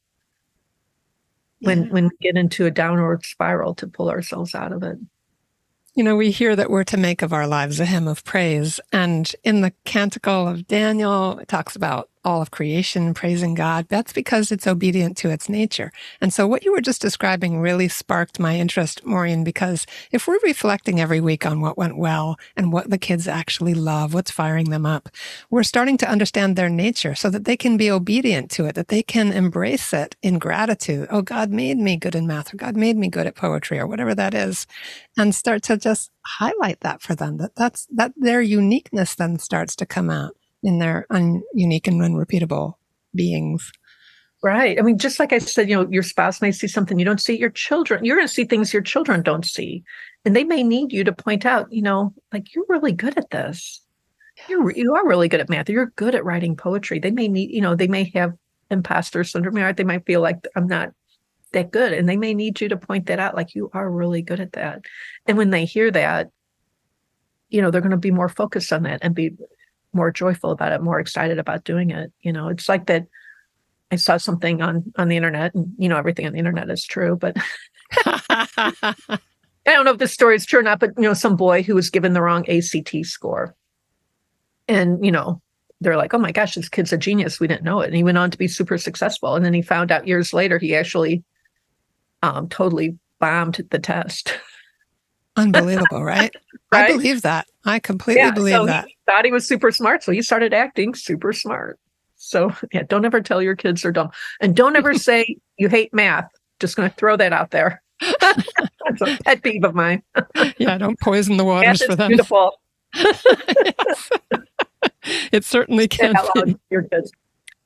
when 1.60 1.84
yeah. 1.84 1.92
when 1.92 2.04
we 2.04 2.16
get 2.20 2.36
into 2.36 2.66
a 2.66 2.70
downward 2.70 3.24
spiral 3.24 3.74
to 3.76 3.86
pull 3.86 4.10
ourselves 4.10 4.54
out 4.54 4.72
of 4.72 4.82
it. 4.82 4.98
You 5.94 6.02
know, 6.02 6.16
we 6.16 6.32
hear 6.32 6.56
that 6.56 6.70
we're 6.70 6.84
to 6.84 6.96
make 6.96 7.22
of 7.22 7.32
our 7.32 7.46
lives 7.46 7.78
a 7.78 7.86
hymn 7.86 8.08
of 8.08 8.24
praise. 8.24 8.80
And 8.92 9.32
in 9.44 9.60
the 9.60 9.72
Canticle 9.84 10.48
of 10.48 10.66
Daniel, 10.66 11.38
it 11.38 11.46
talks 11.46 11.76
about 11.76 12.10
all 12.24 12.42
of 12.42 12.50
creation 12.50 13.14
praising 13.14 13.54
God, 13.54 13.86
that's 13.88 14.12
because 14.12 14.50
it's 14.52 14.66
obedient 14.66 15.16
to 15.18 15.30
its 15.30 15.48
nature. 15.48 15.92
And 16.20 16.32
so 16.32 16.46
what 16.46 16.64
you 16.64 16.72
were 16.72 16.80
just 16.80 17.02
describing 17.02 17.60
really 17.60 17.88
sparked 17.88 18.40
my 18.40 18.56
interest, 18.56 19.04
Maureen, 19.04 19.44
because 19.44 19.86
if 20.12 20.26
we're 20.26 20.40
reflecting 20.42 21.00
every 21.00 21.20
week 21.20 21.46
on 21.46 21.60
what 21.60 21.78
went 21.78 21.98
well 21.98 22.36
and 22.56 22.72
what 22.72 22.90
the 22.90 22.98
kids 22.98 23.28
actually 23.28 23.74
love, 23.74 24.14
what's 24.14 24.30
firing 24.30 24.70
them 24.70 24.86
up, 24.86 25.08
we're 25.50 25.62
starting 25.62 25.96
to 25.98 26.08
understand 26.08 26.56
their 26.56 26.70
nature 26.70 27.14
so 27.14 27.30
that 27.30 27.44
they 27.44 27.56
can 27.56 27.76
be 27.76 27.90
obedient 27.90 28.50
to 28.52 28.66
it, 28.66 28.74
that 28.74 28.88
they 28.88 29.02
can 29.02 29.32
embrace 29.32 29.92
it 29.92 30.16
in 30.22 30.38
gratitude. 30.38 31.08
Oh, 31.10 31.22
God 31.22 31.50
made 31.50 31.78
me 31.78 31.96
good 31.96 32.14
in 32.14 32.26
math, 32.26 32.54
or 32.54 32.56
God 32.56 32.76
made 32.76 32.96
me 32.96 33.08
good 33.08 33.26
at 33.26 33.34
poetry, 33.34 33.78
or 33.78 33.86
whatever 33.86 34.14
that 34.14 34.34
is, 34.34 34.66
and 35.16 35.34
start 35.34 35.62
to 35.64 35.76
just 35.76 36.10
highlight 36.24 36.80
that 36.80 37.02
for 37.02 37.14
them, 37.14 37.38
that 37.38 37.54
that's, 37.56 37.86
that 37.94 38.12
their 38.16 38.40
uniqueness 38.40 39.14
then 39.14 39.38
starts 39.38 39.76
to 39.76 39.86
come 39.86 40.10
out 40.10 40.36
in 40.64 40.78
their 40.78 41.06
un- 41.10 41.42
unique 41.52 41.86
and 41.86 42.02
unrepeatable 42.02 42.78
beings. 43.14 43.70
Right. 44.42 44.78
I 44.78 44.82
mean, 44.82 44.98
just 44.98 45.18
like 45.18 45.32
I 45.32 45.38
said, 45.38 45.70
you 45.70 45.76
know, 45.76 45.88
your 45.90 46.02
spouse 46.02 46.42
may 46.42 46.52
see 46.52 46.66
something 46.66 46.98
you 46.98 47.04
don't 47.04 47.20
see. 47.20 47.38
Your 47.38 47.50
children, 47.50 48.04
you're 48.04 48.16
going 48.16 48.28
to 48.28 48.34
see 48.34 48.44
things 48.44 48.74
your 48.74 48.82
children 48.82 49.22
don't 49.22 49.46
see, 49.46 49.82
and 50.24 50.36
they 50.36 50.44
may 50.44 50.62
need 50.62 50.92
you 50.92 51.02
to 51.04 51.12
point 51.12 51.46
out, 51.46 51.72
you 51.72 51.80
know, 51.80 52.12
like 52.30 52.54
you're 52.54 52.66
really 52.68 52.92
good 52.92 53.16
at 53.16 53.30
this. 53.30 53.80
You're 54.48 54.70
you 54.72 54.94
are 54.94 55.08
really 55.08 55.28
good 55.28 55.40
at 55.40 55.48
math. 55.48 55.70
You're 55.70 55.92
good 55.96 56.14
at 56.14 56.24
writing 56.24 56.56
poetry. 56.56 56.98
They 56.98 57.10
may 57.10 57.28
need, 57.28 57.52
you 57.52 57.62
know, 57.62 57.74
they 57.74 57.88
may 57.88 58.10
have 58.14 58.34
imposter 58.70 59.24
syndrome. 59.24 59.54
Right? 59.54 59.76
They 59.76 59.84
might 59.84 60.04
feel 60.04 60.20
like 60.20 60.46
I'm 60.56 60.66
not 60.66 60.92
that 61.52 61.70
good, 61.70 61.94
and 61.94 62.06
they 62.06 62.18
may 62.18 62.34
need 62.34 62.60
you 62.60 62.68
to 62.68 62.76
point 62.76 63.06
that 63.06 63.20
out. 63.20 63.34
Like 63.34 63.54
you 63.54 63.70
are 63.72 63.90
really 63.90 64.20
good 64.20 64.40
at 64.40 64.52
that. 64.52 64.82
And 65.26 65.38
when 65.38 65.50
they 65.50 65.64
hear 65.64 65.90
that, 65.90 66.30
you 67.48 67.62
know, 67.62 67.70
they're 67.70 67.80
going 67.80 67.92
to 67.92 67.96
be 67.96 68.10
more 68.10 68.28
focused 68.28 68.74
on 68.74 68.82
that 68.82 68.98
and 69.00 69.14
be 69.14 69.30
more 69.94 70.10
joyful 70.10 70.50
about 70.50 70.72
it, 70.72 70.82
more 70.82 71.00
excited 71.00 71.38
about 71.38 71.64
doing 71.64 71.90
it. 71.90 72.12
You 72.20 72.32
know, 72.32 72.48
it's 72.48 72.68
like 72.68 72.86
that. 72.86 73.06
I 73.90 73.96
saw 73.96 74.16
something 74.16 74.62
on 74.62 74.92
on 74.96 75.08
the 75.08 75.16
internet, 75.16 75.54
and 75.54 75.72
you 75.78 75.88
know, 75.88 75.96
everything 75.96 76.26
on 76.26 76.32
the 76.32 76.38
internet 76.38 76.70
is 76.70 76.84
true, 76.84 77.16
but 77.16 77.36
I 78.06 78.94
don't 79.66 79.84
know 79.84 79.92
if 79.92 79.98
this 79.98 80.12
story 80.12 80.36
is 80.36 80.46
true 80.46 80.60
or 80.60 80.62
not. 80.62 80.80
But 80.80 80.92
you 80.96 81.04
know, 81.04 81.14
some 81.14 81.36
boy 81.36 81.62
who 81.62 81.74
was 81.74 81.90
given 81.90 82.12
the 82.12 82.22
wrong 82.22 82.48
ACT 82.48 83.04
score, 83.04 83.54
and 84.68 85.04
you 85.04 85.12
know, 85.12 85.40
they're 85.80 85.96
like, 85.96 86.14
"Oh 86.14 86.18
my 86.18 86.32
gosh, 86.32 86.54
this 86.54 86.68
kid's 86.68 86.92
a 86.92 86.98
genius. 86.98 87.38
We 87.38 87.46
didn't 87.46 87.62
know 87.62 87.80
it." 87.80 87.86
And 87.86 87.96
he 87.96 88.02
went 88.02 88.18
on 88.18 88.30
to 88.30 88.38
be 88.38 88.48
super 88.48 88.78
successful. 88.78 89.36
And 89.36 89.44
then 89.44 89.54
he 89.54 89.62
found 89.62 89.92
out 89.92 90.08
years 90.08 90.32
later 90.32 90.58
he 90.58 90.74
actually 90.74 91.22
um, 92.22 92.48
totally 92.48 92.98
bombed 93.20 93.60
the 93.70 93.78
test. 93.78 94.38
Unbelievable, 95.36 96.02
right? 96.02 96.34
right? 96.72 96.90
I 96.90 96.92
believe 96.92 97.22
that. 97.22 97.46
I 97.64 97.78
completely 97.78 98.22
yeah, 98.22 98.30
believe 98.30 98.54
so 98.54 98.66
that. 98.66 98.86
He 98.86 98.96
thought 99.06 99.24
he 99.24 99.32
was 99.32 99.46
super 99.46 99.70
smart, 99.70 100.02
so 100.02 100.12
he 100.12 100.22
started 100.22 100.52
acting 100.52 100.94
super 100.94 101.32
smart. 101.32 101.78
So 102.16 102.52
yeah, 102.72 102.82
don't 102.82 103.04
ever 103.04 103.20
tell 103.20 103.42
your 103.42 103.56
kids 103.56 103.82
they're 103.82 103.92
dumb, 103.92 104.10
and 104.40 104.54
don't 104.54 104.76
ever 104.76 104.94
say 104.94 105.36
you 105.58 105.68
hate 105.68 105.92
math. 105.92 106.28
Just 106.60 106.76
going 106.76 106.88
to 106.88 106.94
throw 106.96 107.16
that 107.16 107.32
out 107.32 107.50
there. 107.50 107.82
That's 108.20 109.00
a 109.00 109.18
pet 109.24 109.42
peeve 109.42 109.64
of 109.64 109.74
mine. 109.74 110.02
yeah, 110.58 110.78
don't 110.78 110.98
poison 111.00 111.36
the 111.36 111.44
waters 111.44 111.80
math 111.80 111.90
for 111.90 111.96
them. 111.96 112.08
Beautiful. 112.08 112.52
it 115.32 115.44
certainly 115.44 115.88
can. 115.88 116.14
Be. 116.34 116.56
Your 116.70 116.82
kids. 116.82 117.12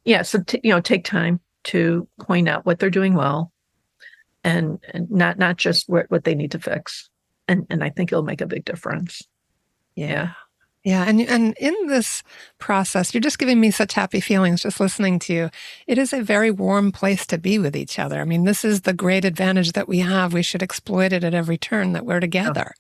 Yeah, 0.04 0.22
so 0.22 0.42
t- 0.42 0.60
you 0.64 0.70
know, 0.70 0.80
take 0.80 1.04
time 1.04 1.40
to 1.64 2.08
point 2.20 2.48
out 2.48 2.64
what 2.64 2.78
they're 2.78 2.88
doing 2.88 3.14
well, 3.14 3.52
and, 4.42 4.78
and 4.94 5.10
not 5.10 5.38
not 5.38 5.56
just 5.56 5.88
what, 5.88 6.10
what 6.10 6.24
they 6.24 6.34
need 6.34 6.52
to 6.52 6.58
fix 6.58 7.10
and 7.48 7.66
and 7.70 7.82
I 7.82 7.90
think 7.90 8.12
it'll 8.12 8.22
make 8.22 8.40
a 8.40 8.46
big 8.46 8.64
difference. 8.64 9.22
Yeah. 9.98 10.34
Yeah, 10.84 11.04
and 11.06 11.20
and 11.20 11.54
in 11.58 11.74
this 11.88 12.22
process, 12.58 13.12
you're 13.12 13.20
just 13.20 13.40
giving 13.40 13.60
me 13.60 13.72
such 13.72 13.94
happy 13.94 14.20
feelings 14.20 14.62
just 14.62 14.78
listening 14.78 15.18
to 15.18 15.34
you. 15.34 15.50
It 15.88 15.98
is 15.98 16.12
a 16.12 16.22
very 16.22 16.52
warm 16.52 16.92
place 16.92 17.26
to 17.26 17.36
be 17.36 17.58
with 17.58 17.76
each 17.76 17.98
other. 17.98 18.20
I 18.20 18.24
mean, 18.24 18.44
this 18.44 18.64
is 18.64 18.82
the 18.82 18.94
great 18.94 19.24
advantage 19.24 19.72
that 19.72 19.88
we 19.88 19.98
have. 19.98 20.32
We 20.32 20.40
should 20.40 20.62
exploit 20.62 21.12
it 21.12 21.24
at 21.24 21.34
every 21.34 21.58
turn 21.58 21.92
that 21.92 22.06
we're 22.06 22.16
oh. 22.16 22.20
together, 22.20 22.74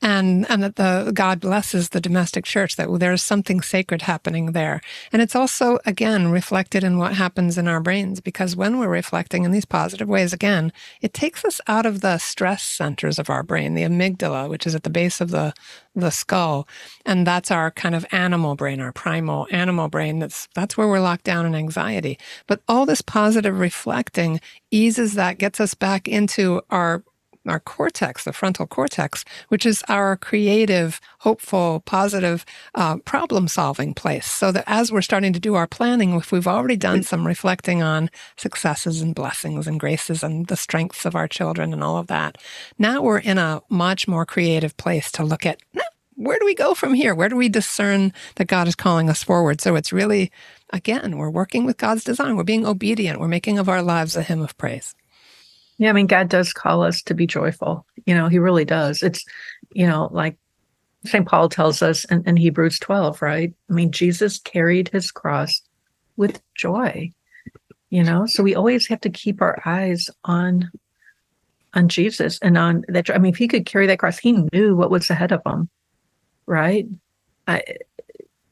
and 0.00 0.48
and 0.48 0.62
that 0.62 0.76
the 0.76 1.10
God 1.12 1.40
blesses 1.40 1.88
the 1.88 2.00
domestic 2.00 2.44
church. 2.44 2.76
That 2.76 2.88
there 3.00 3.12
is 3.12 3.22
something 3.22 3.60
sacred 3.60 4.02
happening 4.02 4.52
there, 4.52 4.80
and 5.12 5.20
it's 5.20 5.36
also 5.36 5.80
again 5.84 6.28
reflected 6.28 6.84
in 6.84 6.96
what 6.96 7.12
happens 7.14 7.58
in 7.58 7.66
our 7.66 7.80
brains 7.80 8.20
because 8.20 8.54
when 8.54 8.78
we're 8.78 8.88
reflecting 8.88 9.42
in 9.42 9.50
these 9.50 9.66
positive 9.66 10.08
ways, 10.08 10.32
again, 10.32 10.72
it 11.00 11.12
takes 11.12 11.44
us 11.44 11.60
out 11.66 11.86
of 11.86 12.02
the 12.02 12.18
stress 12.18 12.62
centers 12.62 13.18
of 13.18 13.28
our 13.28 13.42
brain, 13.42 13.74
the 13.74 13.82
amygdala, 13.82 14.48
which 14.48 14.66
is 14.66 14.76
at 14.76 14.84
the 14.84 14.90
base 14.90 15.20
of 15.20 15.32
the 15.32 15.52
the 15.94 16.10
skull. 16.10 16.66
And 17.04 17.26
that's 17.26 17.50
our 17.50 17.70
kind 17.70 17.94
of 17.94 18.06
animal 18.12 18.54
brain, 18.54 18.80
our 18.80 18.92
primal 18.92 19.46
animal 19.50 19.88
brain. 19.88 20.18
That's, 20.18 20.48
that's 20.54 20.76
where 20.76 20.88
we're 20.88 21.00
locked 21.00 21.24
down 21.24 21.46
in 21.46 21.54
anxiety. 21.54 22.18
But 22.46 22.62
all 22.68 22.86
this 22.86 23.02
positive 23.02 23.58
reflecting 23.58 24.40
eases 24.70 25.14
that, 25.14 25.38
gets 25.38 25.60
us 25.60 25.74
back 25.74 26.08
into 26.08 26.62
our 26.70 27.02
our 27.46 27.60
cortex, 27.60 28.24
the 28.24 28.32
frontal 28.32 28.66
cortex, 28.66 29.24
which 29.48 29.66
is 29.66 29.82
our 29.88 30.16
creative, 30.16 31.00
hopeful, 31.20 31.82
positive 31.84 32.44
uh, 32.74 32.98
problem 32.98 33.48
solving 33.48 33.94
place. 33.94 34.26
So 34.26 34.52
that 34.52 34.64
as 34.66 34.92
we're 34.92 35.02
starting 35.02 35.32
to 35.32 35.40
do 35.40 35.54
our 35.54 35.66
planning, 35.66 36.14
if 36.14 36.32
we've 36.32 36.46
already 36.46 36.76
done 36.76 37.02
some 37.02 37.26
reflecting 37.26 37.82
on 37.82 38.10
successes 38.36 39.00
and 39.00 39.14
blessings 39.14 39.66
and 39.66 39.80
graces 39.80 40.22
and 40.22 40.46
the 40.46 40.56
strengths 40.56 41.04
of 41.04 41.14
our 41.14 41.28
children 41.28 41.72
and 41.72 41.82
all 41.82 41.98
of 41.98 42.06
that, 42.08 42.38
now 42.78 43.02
we're 43.02 43.18
in 43.18 43.38
a 43.38 43.62
much 43.68 44.06
more 44.06 44.26
creative 44.26 44.76
place 44.76 45.10
to 45.12 45.24
look 45.24 45.46
at 45.46 45.60
where 46.14 46.38
do 46.38 46.44
we 46.44 46.54
go 46.54 46.74
from 46.74 46.94
here? 46.94 47.14
Where 47.14 47.28
do 47.28 47.36
we 47.36 47.48
discern 47.48 48.12
that 48.36 48.46
God 48.46 48.68
is 48.68 48.76
calling 48.76 49.08
us 49.08 49.24
forward? 49.24 49.60
So 49.60 49.74
it's 49.74 49.92
really, 49.92 50.30
again, 50.70 51.18
we're 51.18 51.30
working 51.30 51.64
with 51.64 51.78
God's 51.78 52.04
design. 52.04 52.36
We're 52.36 52.44
being 52.44 52.66
obedient. 52.66 53.18
We're 53.18 53.28
making 53.28 53.58
of 53.58 53.68
our 53.68 53.82
lives 53.82 54.16
a 54.16 54.22
hymn 54.22 54.42
of 54.42 54.56
praise. 54.58 54.94
Yeah, 55.78 55.90
I 55.90 55.92
mean, 55.92 56.06
God 56.06 56.28
does 56.28 56.52
call 56.52 56.82
us 56.82 57.02
to 57.02 57.14
be 57.14 57.26
joyful. 57.26 57.86
You 58.06 58.14
know, 58.14 58.28
He 58.28 58.38
really 58.38 58.64
does. 58.64 59.02
It's, 59.02 59.24
you 59.72 59.86
know, 59.86 60.08
like 60.12 60.36
St. 61.04 61.26
Paul 61.26 61.48
tells 61.48 61.82
us 61.82 62.04
in, 62.04 62.22
in 62.26 62.36
Hebrews 62.36 62.78
12, 62.78 63.22
right? 63.22 63.52
I 63.68 63.72
mean, 63.72 63.90
Jesus 63.90 64.38
carried 64.38 64.88
his 64.88 65.10
cross 65.10 65.60
with 66.16 66.40
joy, 66.54 67.10
you 67.90 68.04
know, 68.04 68.26
so 68.26 68.42
we 68.42 68.54
always 68.54 68.86
have 68.86 69.00
to 69.00 69.10
keep 69.10 69.42
our 69.42 69.60
eyes 69.64 70.08
on 70.24 70.70
on 71.74 71.88
Jesus 71.88 72.38
and 72.40 72.58
on 72.58 72.84
that. 72.88 73.08
I 73.10 73.18
mean, 73.18 73.32
if 73.32 73.38
he 73.38 73.48
could 73.48 73.66
carry 73.66 73.86
that 73.86 73.98
cross, 73.98 74.18
he 74.18 74.46
knew 74.52 74.76
what 74.76 74.90
was 74.90 75.08
ahead 75.08 75.32
of 75.32 75.40
him, 75.44 75.70
right? 76.46 76.86
I, 77.46 77.62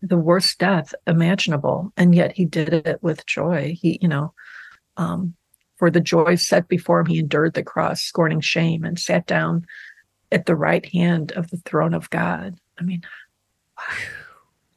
the 0.02 0.16
worst 0.16 0.58
death 0.58 0.94
imaginable, 1.06 1.92
and 1.96 2.14
yet 2.14 2.32
he 2.32 2.46
did 2.46 2.72
it 2.72 3.02
with 3.02 3.26
joy. 3.26 3.76
He, 3.78 3.98
you 4.00 4.08
know, 4.08 4.32
um, 4.96 5.34
for 5.80 5.90
the 5.90 6.00
joy 6.00 6.34
set 6.34 6.68
before 6.68 7.00
him, 7.00 7.06
he 7.06 7.18
endured 7.18 7.54
the 7.54 7.62
cross, 7.62 8.02
scorning 8.02 8.42
shame, 8.42 8.84
and 8.84 8.98
sat 8.98 9.26
down 9.26 9.66
at 10.30 10.44
the 10.44 10.54
right 10.54 10.84
hand 10.84 11.32
of 11.32 11.48
the 11.48 11.56
throne 11.56 11.94
of 11.94 12.10
God. 12.10 12.60
I 12.78 12.82
mean, 12.82 13.02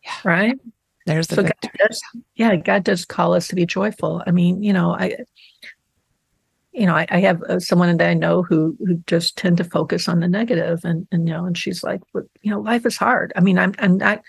yeah. 0.01 0.11
right? 0.23 0.57
There's 1.05 1.27
the 1.27 1.35
so 1.35 1.43
God 1.43 1.71
does, 1.77 2.01
yeah, 2.35 2.55
God 2.55 2.85
does 2.85 3.03
call 3.03 3.33
us 3.33 3.49
to 3.49 3.55
be 3.55 3.65
joyful. 3.65 4.23
I 4.25 4.31
mean, 4.31 4.63
you 4.63 4.71
know, 4.71 4.93
I, 4.93 5.17
you 6.71 6.85
know, 6.85 6.95
I, 6.95 7.05
I 7.09 7.19
have 7.19 7.43
uh, 7.43 7.59
someone 7.59 7.97
that 7.97 8.09
I 8.09 8.13
know 8.13 8.41
who 8.41 8.77
who 8.79 8.95
just 9.05 9.37
tend 9.37 9.57
to 9.57 9.65
focus 9.65 10.07
on 10.07 10.21
the 10.21 10.29
negative, 10.29 10.79
and 10.85 11.05
and 11.11 11.27
you 11.27 11.33
know, 11.33 11.45
and 11.45 11.57
she's 11.57 11.83
like, 11.83 11.99
but 12.13 12.23
you 12.41 12.49
know, 12.49 12.61
life 12.61 12.85
is 12.85 12.95
hard. 12.95 13.33
I 13.35 13.41
mean, 13.41 13.59
I'm 13.59 13.75
I'm 13.79 13.97
not. 13.97 14.23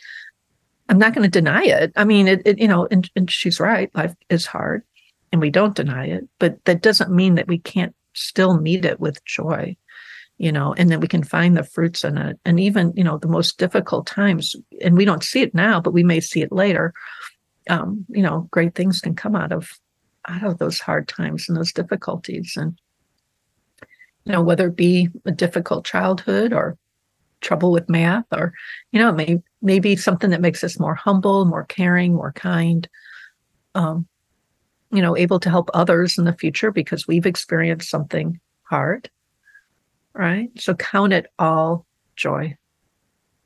I'm 0.89 0.99
not 0.99 1.15
going 1.15 1.23
to 1.23 1.31
deny 1.31 1.63
it. 1.63 1.93
I 1.97 2.05
mean, 2.05 2.29
it, 2.29 2.43
it 2.45 2.59
you 2.59 2.69
know, 2.69 2.87
and, 2.91 3.09
and 3.17 3.31
she's 3.31 3.59
right. 3.59 3.95
Life 3.95 4.15
is 4.29 4.45
hard 4.45 4.83
and 5.35 5.41
we 5.41 5.51
don't 5.51 5.75
deny 5.75 6.07
it, 6.07 6.29
but 6.39 6.65
that 6.65 6.81
doesn't 6.81 7.11
mean 7.11 7.35
that 7.35 7.49
we 7.49 7.59
can't 7.59 7.93
still 8.13 8.57
meet 8.57 8.85
it 8.85 9.01
with 9.01 9.25
joy, 9.25 9.77
you 10.39 10.53
know, 10.53 10.73
and 10.75 10.93
that 10.93 11.01
we 11.01 11.09
can 11.09 11.25
find 11.25 11.57
the 11.57 11.65
fruits 11.65 12.05
in 12.05 12.17
it. 12.17 12.39
And 12.45 12.61
even, 12.61 12.93
you 12.95 13.03
know, 13.03 13.19
the 13.19 13.27
most 13.27 13.59
difficult 13.59 14.07
times, 14.07 14.55
and 14.81 14.97
we 14.97 15.05
don't 15.05 15.25
see 15.25 15.43
it 15.43 15.53
now, 15.53 15.81
but 15.81 15.91
we 15.93 16.05
may 16.05 16.21
see 16.21 16.43
it 16.43 16.53
later. 16.53 16.95
Um, 17.69 18.07
you 18.11 18.23
know, 18.23 18.47
great 18.53 18.77
things 18.77 19.01
can 19.01 19.17
come 19.17 19.35
out 19.35 19.51
of 19.51 19.73
out 20.29 20.45
of 20.45 20.59
those 20.59 20.79
hard 20.79 21.09
times 21.09 21.49
and 21.49 21.59
those 21.59 21.73
difficulties. 21.73 22.57
And 22.57 22.79
you 24.25 24.31
know, 24.31 24.41
whether 24.41 24.69
it 24.69 24.77
be 24.77 25.09
a 25.25 25.33
difficult 25.33 25.85
childhood 25.85 26.53
or 26.53 26.79
trouble 27.41 27.73
with 27.73 27.91
math, 27.91 28.27
or 28.31 28.53
you 28.93 29.01
know, 29.01 29.11
maybe 29.11 29.43
maybe 29.61 29.97
something 29.97 30.31
that 30.31 30.41
makes 30.41 30.63
us 30.63 30.79
more 30.79 30.95
humble, 30.95 31.45
more 31.45 31.65
caring, 31.65 32.15
more 32.15 32.33
kind. 32.33 32.89
Um, 33.75 34.07
you 34.95 35.03
know, 35.03 35.17
able 35.17 35.41
to 35.41 35.51
help 35.51 35.71
others 35.75 36.19
in 36.19 36.25
the 36.25 36.33
future 36.33 36.71
because 36.71 37.07
we've 37.09 37.27
experienced 37.27 37.91
something 37.91 38.39
hard. 38.63 39.11
Right. 40.15 40.51
So 40.57 40.75
count 40.75 41.13
it 41.13 41.27
all 41.39 41.87
joy. 42.17 42.57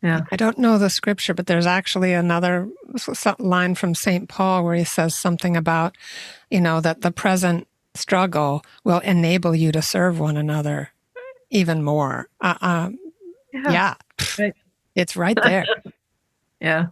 Yeah. 0.03 0.21
I 0.31 0.37
don't 0.37 0.59
know 0.59 0.79
the 0.79 0.91
scripture, 0.91 1.35
but 1.35 1.47
there's 1.47 1.67
actually 1.67 2.13
another 2.13 2.69
line 3.39 3.75
from 3.75 3.95
St. 3.95 4.29
Paul 4.29 4.65
where 4.65 4.77
he 4.77 4.85
says 4.85 5.15
something 5.15 5.57
about, 5.57 5.97
you 6.51 6.61
know, 6.61 6.81
that 6.81 7.01
the 7.01 7.11
present 7.11 7.67
struggle 7.95 8.63
will 8.85 9.01
enable 9.01 9.55
you 9.55 9.73
to 9.73 9.83
serve 9.83 10.21
one 10.21 10.37
another 10.37 10.91
even 11.51 11.83
more. 11.83 12.29
Uh, 12.41 12.55
um, 12.61 12.99
yeah. 13.53 13.73
yeah. 13.73 13.95
Right. 14.39 14.55
It's 14.95 15.17
right 15.17 15.39
there. 15.43 15.65
yeah. 16.61 16.87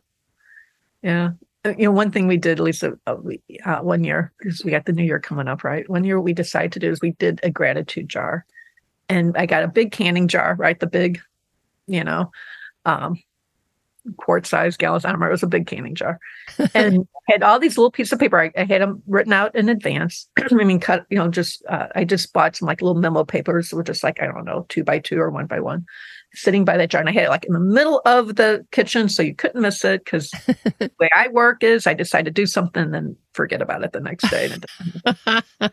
Yeah 1.03 1.31
you 1.71 1.85
know, 1.85 1.93
one 1.93 2.11
thing 2.11 2.27
we 2.27 2.37
did, 2.37 2.59
Lisa, 2.61 2.99
uh, 3.07 3.17
we, 3.23 3.41
uh, 3.65 3.79
one 3.79 4.05
year 4.05 4.33
because 4.39 4.65
we 4.65 4.71
got 4.71 4.87
the 4.87 4.93
new 4.93 5.05
year 5.05 5.21
coming 5.21 5.49
up, 5.49 5.65
right? 5.65 5.89
One 5.89 6.05
year, 6.05 6.19
what 6.19 6.25
we 6.25 6.33
decided 6.33 6.73
to 6.73 6.79
do 6.79 6.91
is 6.91 7.01
we 7.01 7.13
did 7.13 7.41
a 7.43 7.51
gratitude 7.51 8.09
jar, 8.09 8.45
and 9.09 9.37
I 9.37 9.47
got 9.47 9.63
a 9.63 9.69
big 9.69 9.93
canning 9.93 10.29
jar, 10.29 10.55
right? 10.59 10.79
The 10.79 10.87
big, 10.87 11.21
you 11.87 12.05
know, 12.05 12.31
um, 12.85 13.23
quart 14.17 14.47
size 14.47 14.77
gallons. 14.77 15.05
I 15.05 15.09
don't 15.09 15.17
remember. 15.17 15.31
It 15.31 15.35
was 15.35 15.43
a 15.43 15.49
big 15.49 15.67
canning 15.67 15.95
jar, 15.95 16.19
and 16.75 17.07
had 17.29 17.43
all 17.43 17.59
these 17.59 17.77
little 17.77 17.91
pieces 17.91 18.13
of 18.13 18.19
paper. 18.19 18.41
I, 18.41 18.53
I 18.57 18.65
had 18.65 18.83
them 18.83 19.03
written 19.07 19.33
out 19.33 19.55
in 19.55 19.69
advance. 19.69 20.29
I 20.51 20.55
mean, 20.55 20.81
cut. 20.81 21.07
You 21.11 21.19
know, 21.19 21.29
just 21.29 21.65
uh, 21.69 21.89
I 21.95 22.05
just 22.05 22.33
bought 22.33 22.57
some 22.57 22.67
like 22.67 22.83
little 22.83 23.01
memo 23.01 23.25
papers, 23.25 23.73
which 23.73 23.87
just 23.87 24.05
like 24.05 24.23
I 24.23 24.27
don't 24.27 24.45
know, 24.45 24.67
two 24.69 24.85
by 24.85 24.99
two 24.99 25.19
or 25.19 25.31
one 25.31 25.47
by 25.47 25.61
one, 25.61 25.87
sitting 26.37 26.65
by 26.65 26.77
that 26.77 26.91
jar. 26.91 27.01
And 27.01 27.09
I 27.09 27.13
had 27.13 27.25
it 27.25 27.31
like 27.31 27.45
in 27.45 27.53
the 27.53 27.61
middle 27.61 28.01
of 28.05 28.37
the 28.37 28.65
kitchen, 28.71 29.09
so 29.09 29.23
you 29.23 29.35
couldn't 29.35 29.61
miss 29.61 29.85
it. 29.85 30.05
Because 30.05 30.31
the 30.79 30.91
way 31.01 31.11
I 31.17 31.29
work 31.29 31.65
is, 31.65 31.87
I 31.87 31.95
decide 31.95 32.27
to 32.27 32.31
do 32.31 32.47
something 32.47 32.83
and 32.83 32.95
then 32.95 33.17
forget 33.33 33.63
about 33.63 33.83
it 33.83 33.93
the 33.93 34.01
next 34.01 34.31
day. 34.31 34.51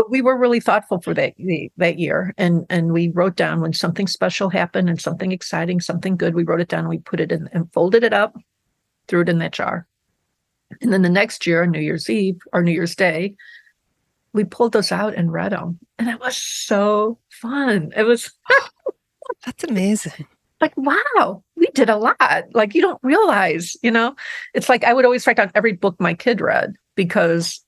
but 0.00 0.10
we 0.10 0.22
were 0.22 0.38
really 0.38 0.60
thoughtful 0.60 1.00
for 1.00 1.12
that 1.12 1.34
that 1.76 1.98
year 1.98 2.32
and 2.38 2.64
and 2.70 2.92
we 2.92 3.10
wrote 3.10 3.36
down 3.36 3.60
when 3.60 3.74
something 3.74 4.06
special 4.06 4.48
happened 4.48 4.88
and 4.88 4.98
something 4.98 5.30
exciting 5.30 5.78
something 5.78 6.16
good 6.16 6.34
we 6.34 6.42
wrote 6.42 6.60
it 6.60 6.68
down 6.68 6.80
and 6.80 6.88
we 6.88 6.98
put 6.98 7.20
it 7.20 7.30
in 7.30 7.50
and 7.52 7.70
folded 7.74 8.02
it 8.02 8.14
up 8.14 8.34
threw 9.08 9.20
it 9.20 9.28
in 9.28 9.38
that 9.38 9.52
jar 9.52 9.86
and 10.80 10.90
then 10.90 11.02
the 11.02 11.10
next 11.10 11.46
year 11.46 11.62
on 11.62 11.70
new 11.70 11.80
year's 11.80 12.08
eve 12.08 12.40
or 12.54 12.62
new 12.62 12.72
year's 12.72 12.94
day 12.94 13.34
we 14.32 14.42
pulled 14.42 14.72
those 14.72 14.90
out 14.90 15.14
and 15.14 15.32
read 15.32 15.52
them 15.52 15.78
and 15.98 16.08
it 16.08 16.18
was 16.18 16.36
so 16.36 17.18
fun 17.28 17.92
it 17.94 18.04
was 18.04 18.32
that's 19.44 19.64
amazing 19.64 20.26
like 20.60 20.72
wow 20.76 21.42
we 21.56 21.66
did 21.74 21.88
a 21.88 21.96
lot 21.96 22.44
like 22.52 22.74
you 22.74 22.82
don't 22.82 23.00
realize 23.02 23.76
you 23.82 23.90
know 23.90 24.14
it's 24.54 24.68
like 24.68 24.84
i 24.84 24.92
would 24.92 25.04
always 25.04 25.26
write 25.26 25.36
down 25.36 25.50
every 25.54 25.72
book 25.72 25.96
my 25.98 26.14
kid 26.14 26.40
read 26.40 26.74
because 26.94 27.64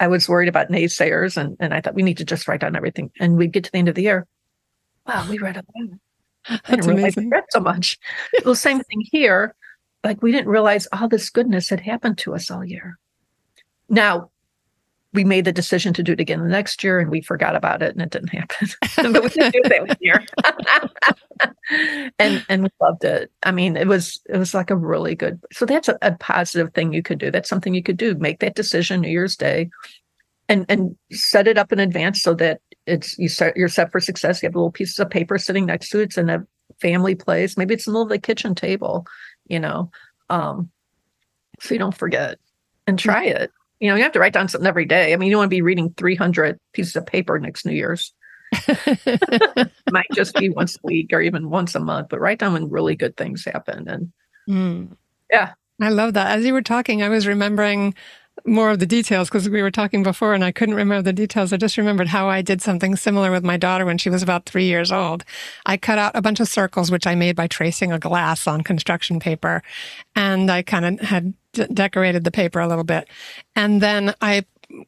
I 0.00 0.08
was 0.08 0.28
worried 0.28 0.48
about 0.48 0.70
naysayers 0.70 1.36
and, 1.36 1.56
and 1.60 1.74
I 1.74 1.80
thought 1.82 1.94
we 1.94 2.02
need 2.02 2.16
to 2.16 2.24
just 2.24 2.48
write 2.48 2.60
down 2.60 2.74
everything. 2.74 3.10
And 3.20 3.36
we'd 3.36 3.52
get 3.52 3.64
to 3.64 3.70
the 3.70 3.78
end 3.78 3.88
of 3.88 3.94
the 3.94 4.02
year. 4.02 4.26
Wow, 5.06 5.26
we 5.28 5.38
read 5.38 5.58
a 5.58 5.64
lot. 5.78 6.86
Realize 6.86 7.16
we 7.16 7.26
read 7.26 7.44
so 7.50 7.60
much. 7.60 7.98
the 8.42 8.56
same 8.56 8.80
thing 8.90 9.02
here. 9.12 9.54
Like 10.02 10.22
we 10.22 10.32
didn't 10.32 10.48
realize 10.48 10.88
all 10.90 11.06
this 11.06 11.28
goodness 11.28 11.68
had 11.68 11.80
happened 11.80 12.16
to 12.18 12.34
us 12.34 12.50
all 12.50 12.64
year. 12.64 12.98
Now, 13.90 14.30
we 15.12 15.24
made 15.24 15.44
the 15.44 15.52
decision 15.52 15.92
to 15.94 16.02
do 16.02 16.12
it 16.12 16.20
again 16.20 16.40
the 16.40 16.48
next 16.48 16.84
year 16.84 17.00
and 17.00 17.10
we 17.10 17.20
forgot 17.20 17.56
about 17.56 17.82
it 17.82 17.92
and 17.92 18.02
it 18.02 18.10
didn't 18.10 18.28
happen. 18.28 18.68
but 19.12 19.22
we 19.22 19.28
did 19.28 19.52
do 19.52 19.62
that 19.64 19.98
year. 20.00 20.24
and 22.18 22.44
and 22.48 22.62
we 22.62 22.68
loved 22.80 23.04
it. 23.04 23.30
I 23.42 23.50
mean, 23.50 23.76
it 23.76 23.88
was 23.88 24.20
it 24.28 24.36
was 24.36 24.54
like 24.54 24.70
a 24.70 24.76
really 24.76 25.14
good 25.14 25.40
so 25.52 25.66
that's 25.66 25.88
a, 25.88 25.98
a, 26.02 26.12
positive 26.12 26.72
thing 26.74 26.92
you 26.92 27.02
could 27.02 27.18
do. 27.18 27.30
That's 27.30 27.48
something 27.48 27.74
you 27.74 27.82
could 27.82 27.96
do. 27.96 28.14
Make 28.14 28.38
that 28.40 28.54
decision 28.54 29.00
New 29.00 29.08
Year's 29.08 29.36
Day 29.36 29.70
and 30.48 30.64
and 30.68 30.96
set 31.10 31.48
it 31.48 31.58
up 31.58 31.72
in 31.72 31.80
advance 31.80 32.22
so 32.22 32.34
that 32.34 32.60
it's 32.86 33.18
you 33.18 33.28
start 33.28 33.56
you're 33.56 33.68
set 33.68 33.90
for 33.90 34.00
success. 34.00 34.42
You 34.42 34.46
have 34.48 34.54
little 34.54 34.70
pieces 34.70 34.98
of 35.00 35.10
paper 35.10 35.38
sitting 35.38 35.66
next 35.66 35.88
to 35.90 36.00
it. 36.00 36.04
It's 36.04 36.18
in 36.18 36.30
a 36.30 36.46
family 36.80 37.16
place. 37.16 37.56
Maybe 37.56 37.74
it's 37.74 37.86
in 37.86 37.92
the 37.92 37.98
middle 37.98 38.04
of 38.04 38.10
the 38.10 38.18
kitchen 38.18 38.54
table, 38.54 39.06
you 39.48 39.58
know. 39.58 39.90
Um, 40.28 40.70
so 41.58 41.74
you 41.74 41.80
don't 41.80 41.96
forget 41.96 42.38
and 42.86 42.98
try 42.98 43.24
it 43.24 43.50
you 43.80 43.88
know, 43.88 43.96
you 43.96 44.02
have 44.02 44.12
to 44.12 44.20
write 44.20 44.34
down 44.34 44.48
something 44.48 44.68
every 44.68 44.84
day. 44.84 45.12
I 45.12 45.16
mean, 45.16 45.28
you 45.28 45.32
don't 45.32 45.40
want 45.40 45.50
to 45.50 45.56
be 45.56 45.62
reading 45.62 45.92
300 45.96 46.58
pieces 46.74 46.94
of 46.96 47.06
paper 47.06 47.38
next 47.38 47.64
New 47.64 47.72
Year's. 47.72 48.12
might 49.90 50.06
just 50.12 50.34
be 50.34 50.50
once 50.50 50.76
a 50.76 50.80
week 50.82 51.10
or 51.12 51.20
even 51.20 51.50
once 51.50 51.74
a 51.74 51.80
month, 51.80 52.08
but 52.10 52.20
write 52.20 52.38
down 52.38 52.52
when 52.52 52.68
really 52.68 52.94
good 52.94 53.16
things 53.16 53.44
happen. 53.44 53.88
And 53.88 54.12
mm. 54.48 54.96
yeah. 55.30 55.52
I 55.80 55.88
love 55.88 56.14
that. 56.14 56.36
As 56.38 56.44
you 56.44 56.52
were 56.52 56.62
talking, 56.62 57.02
I 57.02 57.08
was 57.08 57.26
remembering 57.26 57.94
more 58.46 58.70
of 58.70 58.78
the 58.78 58.86
details 58.86 59.28
because 59.28 59.48
we 59.48 59.62
were 59.62 59.70
talking 59.70 60.02
before 60.02 60.34
and 60.34 60.44
I 60.44 60.52
couldn't 60.52 60.74
remember 60.74 61.02
the 61.02 61.12
details. 61.12 61.52
I 61.52 61.56
just 61.56 61.76
remembered 61.76 62.08
how 62.08 62.28
I 62.28 62.42
did 62.42 62.60
something 62.60 62.96
similar 62.96 63.30
with 63.30 63.44
my 63.44 63.56
daughter 63.56 63.84
when 63.84 63.98
she 63.98 64.10
was 64.10 64.22
about 64.22 64.46
three 64.46 64.64
years 64.64 64.92
old. 64.92 65.24
I 65.66 65.76
cut 65.76 65.98
out 65.98 66.12
a 66.14 66.22
bunch 66.22 66.40
of 66.40 66.48
circles, 66.48 66.90
which 66.90 67.06
I 67.06 67.14
made 67.14 67.36
by 67.36 67.46
tracing 67.46 67.92
a 67.92 67.98
glass 67.98 68.46
on 68.46 68.62
construction 68.62 69.20
paper. 69.20 69.62
And 70.14 70.50
I 70.50 70.62
kind 70.62 70.84
of 70.84 71.06
had 71.06 71.34
d- 71.52 71.66
decorated 71.72 72.24
the 72.24 72.30
paper 72.30 72.60
a 72.60 72.68
little 72.68 72.84
bit. 72.84 73.08
And 73.56 73.80
then 73.80 74.14
I 74.20 74.44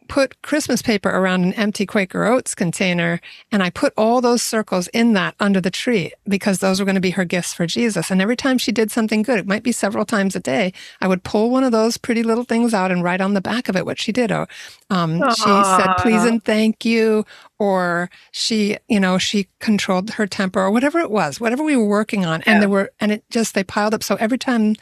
put 0.08 0.40
Christmas 0.42 0.82
paper 0.82 1.08
around 1.08 1.44
an 1.44 1.52
empty 1.54 1.86
Quaker 1.86 2.24
Oats 2.24 2.54
container 2.54 3.20
and 3.50 3.62
I 3.62 3.70
put 3.70 3.92
all 3.96 4.20
those 4.20 4.42
circles 4.42 4.88
in 4.88 5.12
that 5.14 5.34
under 5.40 5.60
the 5.60 5.70
tree 5.70 6.12
because 6.26 6.58
those 6.58 6.78
were 6.78 6.84
going 6.84 6.94
to 6.94 7.00
be 7.00 7.10
her 7.10 7.24
gifts 7.24 7.52
for 7.52 7.66
Jesus. 7.66 8.10
And 8.10 8.22
every 8.22 8.36
time 8.36 8.58
she 8.58 8.72
did 8.72 8.90
something 8.90 9.22
good, 9.22 9.38
it 9.38 9.46
might 9.46 9.62
be 9.62 9.72
several 9.72 10.04
times 10.04 10.36
a 10.36 10.40
day, 10.40 10.72
I 11.00 11.08
would 11.08 11.24
pull 11.24 11.50
one 11.50 11.64
of 11.64 11.72
those 11.72 11.96
pretty 11.96 12.22
little 12.22 12.44
things 12.44 12.74
out 12.74 12.92
and 12.92 13.02
write 13.02 13.20
on 13.20 13.34
the 13.34 13.40
back 13.40 13.68
of 13.68 13.76
it 13.76 13.86
what 13.86 13.98
she 13.98 14.12
did. 14.12 14.30
Or 14.30 14.46
um, 14.90 15.18
she 15.34 15.42
said, 15.42 15.94
please 15.98 16.24
and 16.24 16.44
thank 16.44 16.84
you. 16.84 17.24
Or 17.58 18.10
she, 18.30 18.76
you 18.88 19.00
know, 19.00 19.18
she 19.18 19.48
controlled 19.60 20.10
her 20.10 20.26
temper 20.26 20.60
or 20.60 20.70
whatever 20.70 20.98
it 20.98 21.10
was, 21.10 21.40
whatever 21.40 21.62
we 21.62 21.76
were 21.76 21.86
working 21.86 22.24
on. 22.24 22.40
Yeah. 22.40 22.52
And 22.52 22.62
there 22.62 22.68
were, 22.68 22.92
and 23.00 23.12
it 23.12 23.24
just, 23.30 23.54
they 23.54 23.64
piled 23.64 23.94
up. 23.94 24.02
So 24.02 24.16
every 24.16 24.38
time 24.38 24.76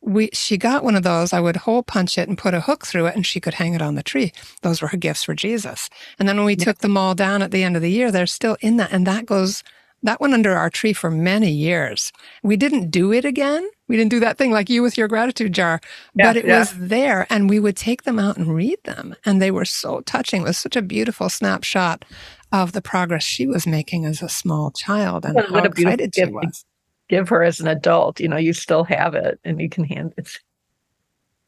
we 0.00 0.30
she 0.32 0.56
got 0.56 0.84
one 0.84 0.94
of 0.94 1.02
those 1.02 1.32
i 1.32 1.40
would 1.40 1.56
hole 1.56 1.82
punch 1.82 2.18
it 2.18 2.28
and 2.28 2.38
put 2.38 2.54
a 2.54 2.60
hook 2.60 2.86
through 2.86 3.06
it 3.06 3.16
and 3.16 3.26
she 3.26 3.40
could 3.40 3.54
hang 3.54 3.74
it 3.74 3.82
on 3.82 3.94
the 3.94 4.02
tree. 4.02 4.32
Those 4.62 4.80
were 4.80 4.88
her 4.88 4.96
gifts 4.96 5.24
for 5.24 5.34
jesus. 5.34 5.90
And 6.18 6.28
then 6.28 6.36
when 6.36 6.46
we 6.46 6.56
yeah. 6.56 6.64
took 6.64 6.78
them 6.78 6.96
all 6.96 7.14
down 7.14 7.42
at 7.42 7.50
the 7.50 7.62
end 7.62 7.76
of 7.76 7.82
the 7.82 7.90
year 7.90 8.10
they're 8.10 8.26
still 8.26 8.56
in 8.60 8.76
that 8.76 8.92
and 8.92 9.06
that 9.06 9.26
goes 9.26 9.62
that 10.02 10.20
went 10.20 10.34
under 10.34 10.56
our 10.56 10.70
tree 10.70 10.92
for 10.92 11.10
many 11.10 11.50
years. 11.50 12.12
We 12.44 12.56
didn't 12.56 12.90
do 12.90 13.12
it 13.12 13.24
again. 13.24 13.68
We 13.88 13.96
didn't 13.96 14.10
do 14.10 14.20
that 14.20 14.38
thing 14.38 14.52
like 14.52 14.70
you 14.70 14.80
with 14.80 14.96
your 14.96 15.08
gratitude 15.08 15.52
jar 15.52 15.80
yeah, 16.14 16.28
but 16.28 16.36
it 16.36 16.46
yeah. 16.46 16.60
was 16.60 16.72
there 16.78 17.26
and 17.30 17.50
we 17.50 17.58
would 17.58 17.76
take 17.76 18.04
them 18.04 18.18
out 18.18 18.36
and 18.36 18.54
read 18.54 18.78
them. 18.84 19.16
And 19.24 19.42
they 19.42 19.50
were 19.50 19.64
so 19.64 20.00
touching. 20.02 20.42
It 20.42 20.44
was 20.44 20.58
such 20.58 20.76
a 20.76 20.82
beautiful 20.82 21.28
snapshot 21.28 22.04
of 22.52 22.72
the 22.72 22.82
progress 22.82 23.24
she 23.24 23.46
was 23.46 23.66
making 23.66 24.04
as 24.04 24.22
a 24.22 24.28
small 24.28 24.70
child 24.70 25.24
and 25.24 25.34
what 25.34 25.50
how 25.50 25.64
excited 25.64 26.14
she 26.14 26.24
was 26.26 26.64
give 27.08 27.28
her 27.28 27.42
as 27.42 27.60
an 27.60 27.68
adult, 27.68 28.20
you 28.20 28.28
know, 28.28 28.36
you 28.36 28.52
still 28.52 28.84
have 28.84 29.14
it 29.14 29.40
and 29.44 29.60
you 29.60 29.68
can 29.68 29.84
hand 29.84 30.14
it. 30.16 30.38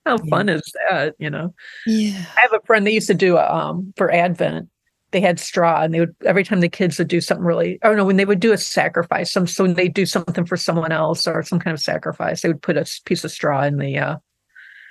How 0.07 0.19
fun 0.19 0.49
yeah. 0.49 0.55
is 0.55 0.75
that, 0.91 1.15
you 1.19 1.31
know? 1.31 1.55
Yeah. 1.87 2.25
I 2.37 2.41
have 2.41 2.53
a 2.55 2.67
friend 2.67 2.87
they 2.87 2.93
used 2.93 3.07
to 3.09 3.15
do 3.15 3.39
um 3.39 3.93
for 3.97 4.11
Advent. 4.11 4.69
They 5.13 5.21
had 5.21 5.41
straw 5.41 5.83
and 5.83 5.93
they 5.93 6.01
would 6.01 6.15
every 6.25 6.45
time 6.45 6.61
the 6.61 6.69
kids 6.69 6.99
would 6.99 7.09
do 7.09 7.21
something 7.21 7.45
really 7.45 7.79
oh 7.83 7.95
no, 7.95 8.05
when 8.05 8.17
they 8.17 8.25
would 8.25 8.41
do 8.41 8.53
a 8.53 8.59
sacrifice, 8.59 9.33
some 9.33 9.47
so 9.47 9.65
when 9.65 9.75
they 9.75 9.89
do 9.89 10.07
something 10.07 10.47
for 10.47 10.57
someone 10.57 10.93
else 10.93 11.27
or 11.27 11.43
some 11.43 11.59
kind 11.59 11.75
of 11.75 11.81
sacrifice, 11.81 12.41
they 12.41 12.49
would 12.49 12.63
put 12.63 12.77
a 12.77 12.87
piece 13.05 13.25
of 13.25 13.31
straw 13.31 13.63
in 13.63 13.77
the 13.79 13.99
uh 13.99 14.17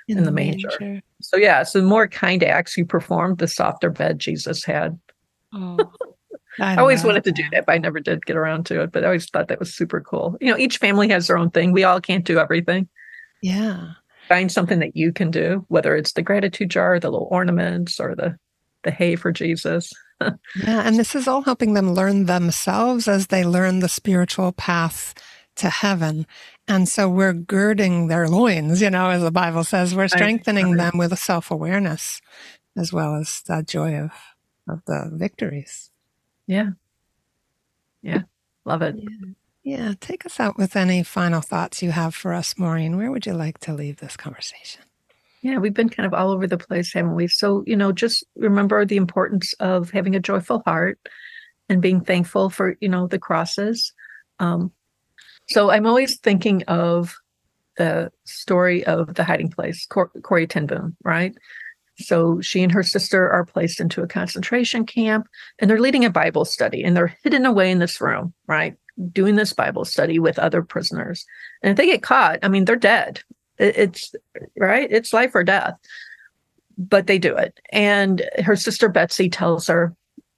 in, 0.08 0.18
in 0.18 0.24
the, 0.24 0.30
the 0.30 0.34
manger. 0.34 0.70
manger. 0.80 1.02
So 1.20 1.36
yeah, 1.36 1.62
so 1.64 1.80
the 1.80 1.86
more 1.86 2.08
kind 2.08 2.42
acts 2.42 2.76
you 2.76 2.84
performed, 2.84 3.38
the 3.38 3.48
softer 3.48 3.90
bed 3.90 4.18
Jesus 4.18 4.64
had. 4.64 4.98
Oh. 5.52 5.78
I, 6.58 6.74
I 6.74 6.76
always 6.76 7.02
know. 7.02 7.08
wanted 7.08 7.24
to 7.24 7.32
do 7.32 7.44
that, 7.52 7.66
but 7.66 7.72
I 7.72 7.78
never 7.78 8.00
did 8.00 8.26
get 8.26 8.36
around 8.36 8.66
to 8.66 8.82
it. 8.82 8.92
But 8.92 9.04
I 9.04 9.06
always 9.06 9.28
thought 9.28 9.48
that 9.48 9.60
was 9.60 9.74
super 9.74 10.00
cool. 10.00 10.36
You 10.40 10.50
know, 10.50 10.58
each 10.58 10.78
family 10.78 11.08
has 11.08 11.26
their 11.26 11.38
own 11.38 11.50
thing. 11.50 11.72
We 11.72 11.84
all 11.84 12.00
can't 12.00 12.24
do 12.24 12.38
everything. 12.38 12.88
Yeah. 13.42 13.92
Find 14.28 14.50
something 14.50 14.78
that 14.80 14.96
you 14.96 15.12
can 15.12 15.30
do, 15.30 15.64
whether 15.68 15.96
it's 15.96 16.12
the 16.12 16.22
gratitude 16.22 16.70
jar, 16.70 16.98
the 16.98 17.10
little 17.10 17.28
ornaments, 17.30 17.98
or 18.00 18.14
the 18.14 18.36
the 18.82 18.90
hay 18.90 19.16
for 19.16 19.32
Jesus. 19.32 19.92
yeah, 20.20 20.36
and 20.64 20.96
this 20.96 21.14
is 21.14 21.28
all 21.28 21.42
helping 21.42 21.74
them 21.74 21.92
learn 21.92 22.26
themselves 22.26 23.08
as 23.08 23.28
they 23.28 23.44
learn 23.44 23.80
the 23.80 23.88
spiritual 23.88 24.52
path 24.52 25.14
to 25.56 25.68
heaven. 25.68 26.26
And 26.68 26.88
so 26.88 27.08
we're 27.08 27.32
girding 27.32 28.08
their 28.08 28.28
loins, 28.28 28.80
you 28.80 28.90
know, 28.90 29.10
as 29.10 29.22
the 29.22 29.30
Bible 29.30 29.64
says, 29.64 29.94
we're 29.94 30.08
strengthening 30.08 30.76
them 30.76 30.92
with 30.96 31.12
a 31.12 31.16
self 31.16 31.50
awareness 31.50 32.20
as 32.76 32.92
well 32.92 33.16
as 33.16 33.42
the 33.46 33.62
joy 33.66 33.96
of, 33.96 34.12
of 34.68 34.84
the 34.86 35.10
victories. 35.12 35.89
Yeah. 36.50 36.70
Yeah. 38.02 38.22
Love 38.64 38.82
it. 38.82 38.96
Yeah. 38.98 39.28
yeah. 39.62 39.94
Take 40.00 40.26
us 40.26 40.40
out 40.40 40.58
with 40.58 40.74
any 40.74 41.04
final 41.04 41.40
thoughts 41.40 41.80
you 41.80 41.92
have 41.92 42.12
for 42.12 42.34
us, 42.34 42.58
Maureen. 42.58 42.96
Where 42.96 43.12
would 43.12 43.24
you 43.24 43.34
like 43.34 43.58
to 43.60 43.72
leave 43.72 43.98
this 43.98 44.16
conversation? 44.16 44.82
Yeah, 45.42 45.58
we've 45.58 45.72
been 45.72 45.88
kind 45.88 46.08
of 46.08 46.12
all 46.12 46.32
over 46.32 46.48
the 46.48 46.58
place, 46.58 46.92
haven't 46.92 47.14
we? 47.14 47.28
So, 47.28 47.62
you 47.68 47.76
know, 47.76 47.92
just 47.92 48.24
remember 48.34 48.84
the 48.84 48.96
importance 48.96 49.52
of 49.60 49.90
having 49.90 50.16
a 50.16 50.20
joyful 50.20 50.64
heart 50.66 50.98
and 51.68 51.80
being 51.80 52.00
thankful 52.00 52.50
for, 52.50 52.76
you 52.80 52.88
know, 52.88 53.06
the 53.06 53.20
crosses. 53.20 53.92
Um, 54.40 54.72
so 55.46 55.70
I'm 55.70 55.86
always 55.86 56.18
thinking 56.18 56.64
of 56.64 57.14
the 57.78 58.10
story 58.24 58.84
of 58.84 59.14
the 59.14 59.22
hiding 59.22 59.50
place, 59.50 59.86
Cor- 59.86 60.10
Corrie 60.22 60.48
ten 60.48 60.66
Boom, 60.66 60.96
right? 61.04 61.32
So 62.00 62.40
she 62.40 62.62
and 62.62 62.72
her 62.72 62.82
sister 62.82 63.30
are 63.30 63.44
placed 63.44 63.80
into 63.80 64.02
a 64.02 64.08
concentration 64.08 64.84
camp 64.84 65.26
and 65.58 65.70
they're 65.70 65.80
leading 65.80 66.04
a 66.04 66.10
Bible 66.10 66.44
study 66.44 66.82
and 66.82 66.96
they're 66.96 67.16
hidden 67.22 67.46
away 67.46 67.70
in 67.70 67.78
this 67.78 68.00
room, 68.00 68.32
right? 68.46 68.76
Doing 69.12 69.36
this 69.36 69.52
Bible 69.52 69.84
study 69.84 70.18
with 70.18 70.38
other 70.38 70.62
prisoners. 70.62 71.24
And 71.62 71.70
if 71.70 71.76
they 71.76 71.86
get 71.86 72.02
caught, 72.02 72.38
I 72.42 72.48
mean, 72.48 72.64
they're 72.64 72.76
dead. 72.76 73.22
It's 73.58 74.14
right, 74.56 74.90
it's 74.90 75.12
life 75.12 75.34
or 75.34 75.44
death. 75.44 75.74
But 76.78 77.06
they 77.06 77.18
do 77.18 77.36
it. 77.36 77.60
And 77.72 78.22
her 78.42 78.56
sister 78.56 78.88
Betsie 78.88 79.28
tells 79.28 79.66
her, 79.66 79.94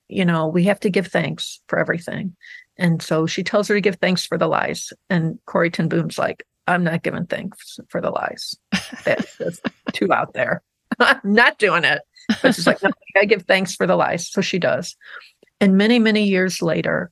you 0.08 0.24
know, 0.24 0.48
we 0.48 0.64
have 0.64 0.80
to 0.80 0.90
give 0.90 1.06
thanks 1.06 1.60
for 1.68 1.78
everything. 1.78 2.34
And 2.76 3.00
so 3.00 3.26
she 3.26 3.44
tells 3.44 3.68
her 3.68 3.74
to 3.74 3.80
give 3.80 3.96
thanks 3.96 4.26
for 4.26 4.36
the 4.36 4.48
lies. 4.48 4.92
And 5.08 5.38
Corrie 5.46 5.70
ten 5.70 5.88
Boom's 5.88 6.18
like, 6.18 6.44
I'm 6.66 6.82
not 6.84 7.02
giving 7.02 7.26
thanks 7.26 7.78
for 7.88 8.00
the 8.00 8.10
lies. 8.10 8.56
That's 9.04 9.60
too 9.92 10.12
out 10.12 10.34
there. 10.34 10.62
I'm 10.98 11.20
not 11.24 11.58
doing 11.58 11.84
it. 11.84 12.02
But 12.40 12.54
she's 12.54 12.66
like, 12.66 12.82
no, 12.82 12.90
I 13.16 13.24
give 13.24 13.42
thanks 13.42 13.74
for 13.74 13.86
the 13.86 13.96
lies. 13.96 14.30
So 14.30 14.40
she 14.40 14.58
does. 14.58 14.96
And 15.60 15.76
many, 15.76 15.98
many 15.98 16.24
years 16.24 16.62
later, 16.62 17.10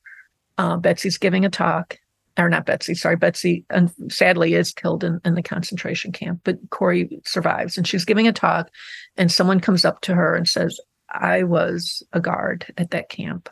uh, 0.59 0.77
Betsie's 0.77 1.19
giving 1.19 1.45
a 1.45 1.51
talk, 1.51 1.99
or 2.39 2.49
not 2.49 2.67
Betsie, 2.67 2.95
sorry, 2.95 3.17
Betsie, 3.17 3.65
and 3.71 3.93
sadly 4.09 4.55
is 4.55 4.73
killed 4.73 5.05
in, 5.05 5.21
in 5.25 5.35
the 5.35 5.43
concentration 5.43 6.13
camp, 6.13 6.41
but 6.45 6.59
Corrie 6.71 7.21
survives. 7.25 7.77
And 7.77 7.87
she's 7.87 8.05
giving 8.05 8.29
a 8.29 8.33
talk, 8.33 8.71
and 9.17 9.31
someone 9.31 9.61
comes 9.61 9.85
up 9.85 10.01
to 10.03 10.15
her 10.15 10.35
and 10.35 10.49
says, 10.49 10.79
I 11.09 11.43
was 11.43 12.03
a 12.13 12.21
guard 12.21 12.73
at 12.79 12.91
that 12.91 13.09
camp. 13.09 13.49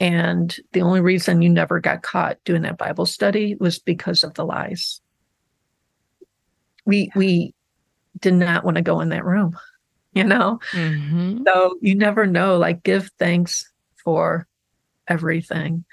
And 0.00 0.54
the 0.72 0.82
only 0.82 1.00
reason 1.00 1.42
you 1.42 1.48
never 1.48 1.80
got 1.80 2.02
caught 2.02 2.38
doing 2.44 2.62
that 2.62 2.78
Bible 2.78 3.06
study 3.06 3.56
was 3.58 3.78
because 3.78 4.24
of 4.24 4.34
the 4.34 4.44
lies. 4.44 5.00
We 6.84 7.10
we 7.14 7.54
did 8.18 8.34
not 8.34 8.64
want 8.64 8.76
to 8.76 8.82
go 8.82 9.00
in 9.00 9.10
that 9.10 9.24
room, 9.24 9.58
you 10.12 10.24
know? 10.24 10.60
Mm-hmm. 10.72 11.42
So 11.46 11.78
you 11.80 11.94
never 11.94 12.26
know. 12.26 12.58
Like 12.58 12.82
give 12.82 13.10
thanks 13.18 13.70
for 14.02 14.46
everything 15.08 15.84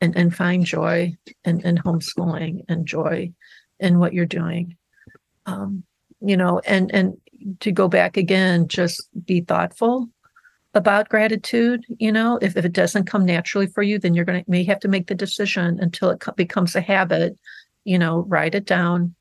and, 0.00 0.16
and 0.16 0.34
find 0.34 0.64
joy 0.64 1.16
in, 1.44 1.60
in 1.60 1.76
homeschooling 1.78 2.64
and 2.68 2.86
joy 2.86 3.32
in 3.80 3.98
what 3.98 4.12
you're 4.12 4.26
doing. 4.26 4.76
Um, 5.46 5.84
you 6.20 6.36
know, 6.36 6.60
and 6.66 6.92
and 6.94 7.16
to 7.60 7.72
go 7.72 7.88
back 7.88 8.16
again, 8.16 8.68
just 8.68 9.08
be 9.24 9.40
thoughtful 9.40 10.08
about 10.74 11.08
gratitude 11.08 11.84
you 11.98 12.10
know 12.10 12.38
if, 12.40 12.56
if 12.56 12.64
it 12.64 12.72
doesn't 12.72 13.04
come 13.04 13.26
naturally 13.26 13.66
for 13.66 13.82
you 13.82 13.98
then 13.98 14.14
you're 14.14 14.24
going 14.24 14.42
to 14.42 14.50
may 14.50 14.64
have 14.64 14.80
to 14.80 14.88
make 14.88 15.06
the 15.06 15.14
decision 15.14 15.78
until 15.80 16.10
it 16.10 16.20
co- 16.20 16.32
becomes 16.32 16.74
a 16.74 16.80
habit 16.80 17.38
you 17.84 17.98
know 17.98 18.20
write 18.28 18.54
it 18.54 18.64
down 18.64 19.14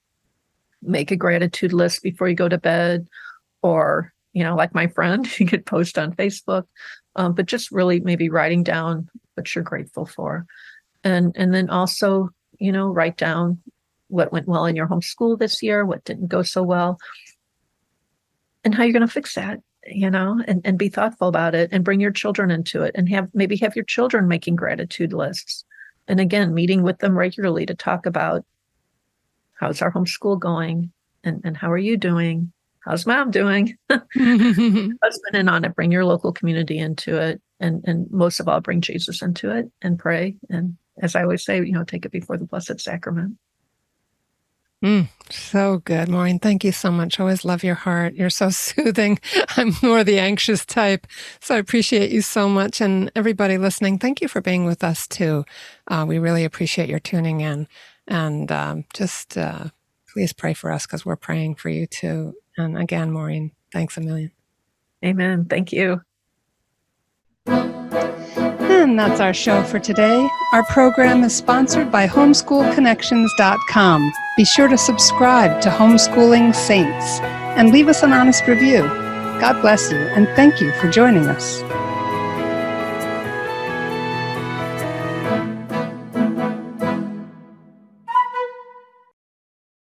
make 0.82 1.12
a 1.12 1.16
gratitude 1.16 1.74
list 1.74 2.02
before 2.04 2.28
you 2.28 2.36
go 2.36 2.50
to 2.50 2.58
bed 2.58 3.08
or 3.62 4.14
you 4.34 4.44
know 4.44 4.56
like 4.56 4.74
my 4.74 4.88
friend 4.88 5.28
you 5.40 5.46
could 5.46 5.66
post 5.66 5.98
on 5.98 6.14
facebook 6.14 6.66
um, 7.16 7.34
but 7.34 7.46
just 7.46 7.72
really 7.72 8.00
maybe 8.00 8.30
writing 8.30 8.64
down 8.64 9.10
what 9.36 9.54
you're 9.54 9.64
grateful 9.64 10.06
for. 10.06 10.46
And 11.04 11.36
and 11.36 11.54
then 11.54 11.70
also 11.70 12.30
you 12.60 12.72
know 12.72 12.90
write 12.90 13.18
down 13.18 13.60
what 14.08 14.32
went 14.32 14.48
well 14.48 14.66
in 14.66 14.76
your 14.76 14.88
homeschool 14.88 15.40
this 15.40 15.64
year 15.64 15.86
what 15.86 16.04
didn't 16.04 16.28
go 16.28 16.44
so 16.44 16.62
well 16.62 17.00
and 18.64 18.76
how 18.76 18.84
you're 18.84 18.92
going 18.92 19.08
to 19.08 19.08
fix 19.08 19.36
that 19.36 19.60
you 19.88 20.10
know 20.12 20.44
and, 20.48 20.62
and 20.66 20.78
be 20.78 20.90
thoughtful 20.90 21.30
about 21.30 21.56
it 21.56 21.70
and 21.72 21.86
bring 21.86 22.00
your 22.00 22.12
children 22.12 22.52
into 22.52 22.84
it 22.84 22.92
and 22.94 23.10
have 23.10 23.30
maybe 23.34 23.56
have 23.58 23.76
your 23.76 23.86
children 23.86 24.28
making 24.28 24.56
gratitude 24.56 25.14
lists. 25.14 25.66
And 26.08 26.20
again 26.20 26.54
meeting 26.54 26.84
with 26.84 27.00
them 27.00 27.18
regularly 27.18 27.66
to 27.66 27.74
talk 27.74 28.06
about 28.06 28.46
how's 29.62 29.82
our 29.82 29.92
homeschool 29.94 30.38
going 30.40 30.92
and, 31.24 31.40
and 31.46 31.56
how 31.56 31.72
are 31.72 31.78
you 31.78 31.96
doing 31.96 32.52
how's 32.80 33.06
mom 33.06 33.32
doing 33.32 33.78
husband 33.90 35.36
in 35.36 35.48
on 35.48 35.64
it 35.64 35.76
bring 35.76 35.92
your 35.92 36.04
local 36.04 36.34
community 36.34 36.78
into 36.78 37.16
it 37.18 37.42
and 37.60 37.84
and 37.86 38.10
most 38.12 38.40
of 38.40 38.48
all 38.48 38.60
bring 38.60 38.82
jesus 38.82 39.22
into 39.22 39.56
it 39.56 39.72
and 39.82 40.00
pray 40.00 40.36
and 40.50 40.76
as 41.02 41.16
i 41.16 41.22
always 41.22 41.46
say 41.46 41.58
you 41.58 41.72
know 41.72 41.84
take 41.84 42.06
it 42.06 42.12
before 42.12 42.38
the 42.38 42.46
blessed 42.46 42.82
sacrament 42.82 43.38
Mm, 44.84 45.10
so 45.30 45.78
good, 45.86 46.10
Maureen. 46.10 46.40
Thank 46.40 46.64
you 46.64 46.72
so 46.72 46.90
much. 46.90 47.20
Always 47.20 47.46
love 47.46 47.64
your 47.64 47.76
heart. 47.76 48.16
You're 48.16 48.32
so 48.32 48.50
soothing. 48.50 49.20
I'm 49.56 49.74
more 49.84 50.04
the 50.04 50.20
anxious 50.20 50.66
type. 50.66 51.06
So 51.40 51.56
I 51.56 51.60
appreciate 51.60 52.12
you 52.12 52.22
so 52.22 52.50
much. 52.50 52.82
And 52.82 53.12
everybody 53.16 53.60
listening, 53.60 54.00
thank 54.00 54.22
you 54.22 54.28
for 54.28 54.42
being 54.42 54.66
with 54.66 54.84
us 54.84 55.08
too. 55.08 55.46
Uh, 55.88 56.06
we 56.08 56.18
really 56.18 56.44
appreciate 56.46 56.90
your 56.90 57.00
tuning 57.00 57.42
in. 57.42 57.68
And 58.08 58.52
um, 58.52 58.86
just 58.94 59.38
uh, 59.38 59.70
please 60.12 60.34
pray 60.34 60.54
for 60.54 60.72
us 60.72 60.86
because 60.86 61.06
we're 61.06 61.16
praying 61.16 61.56
for 61.56 61.70
you 61.70 61.88
too. 61.88 62.34
And 62.58 62.78
again, 62.78 63.12
Maureen, 63.12 63.52
thanks 63.72 63.96
a 63.98 64.02
million. 64.02 64.32
Amen. 65.04 65.46
Thank 65.46 65.72
you. 65.72 66.02
And 67.48 69.00
that's 69.00 69.22
our 69.22 69.34
show 69.34 69.64
for 69.64 69.80
today. 69.80 70.28
Our 70.54 70.64
program 70.66 71.24
is 71.24 71.36
sponsored 71.36 71.92
by 71.92 72.08
homeschoolconnections.com. 72.08 74.12
Be 74.36 74.46
sure 74.46 74.68
to 74.68 74.78
subscribe 74.78 75.62
to 75.62 75.70
Homeschooling 75.70 76.54
Saints 76.54 77.20
and 77.22 77.72
leave 77.72 77.88
us 77.88 78.04
an 78.04 78.12
honest 78.12 78.46
review. 78.48 78.82
God 79.40 79.62
bless 79.62 79.90
you 79.92 79.98
and 79.98 80.28
thank 80.36 80.60
you 80.60 80.74
for 80.74 80.90
joining 80.90 81.28
us. 81.28 81.62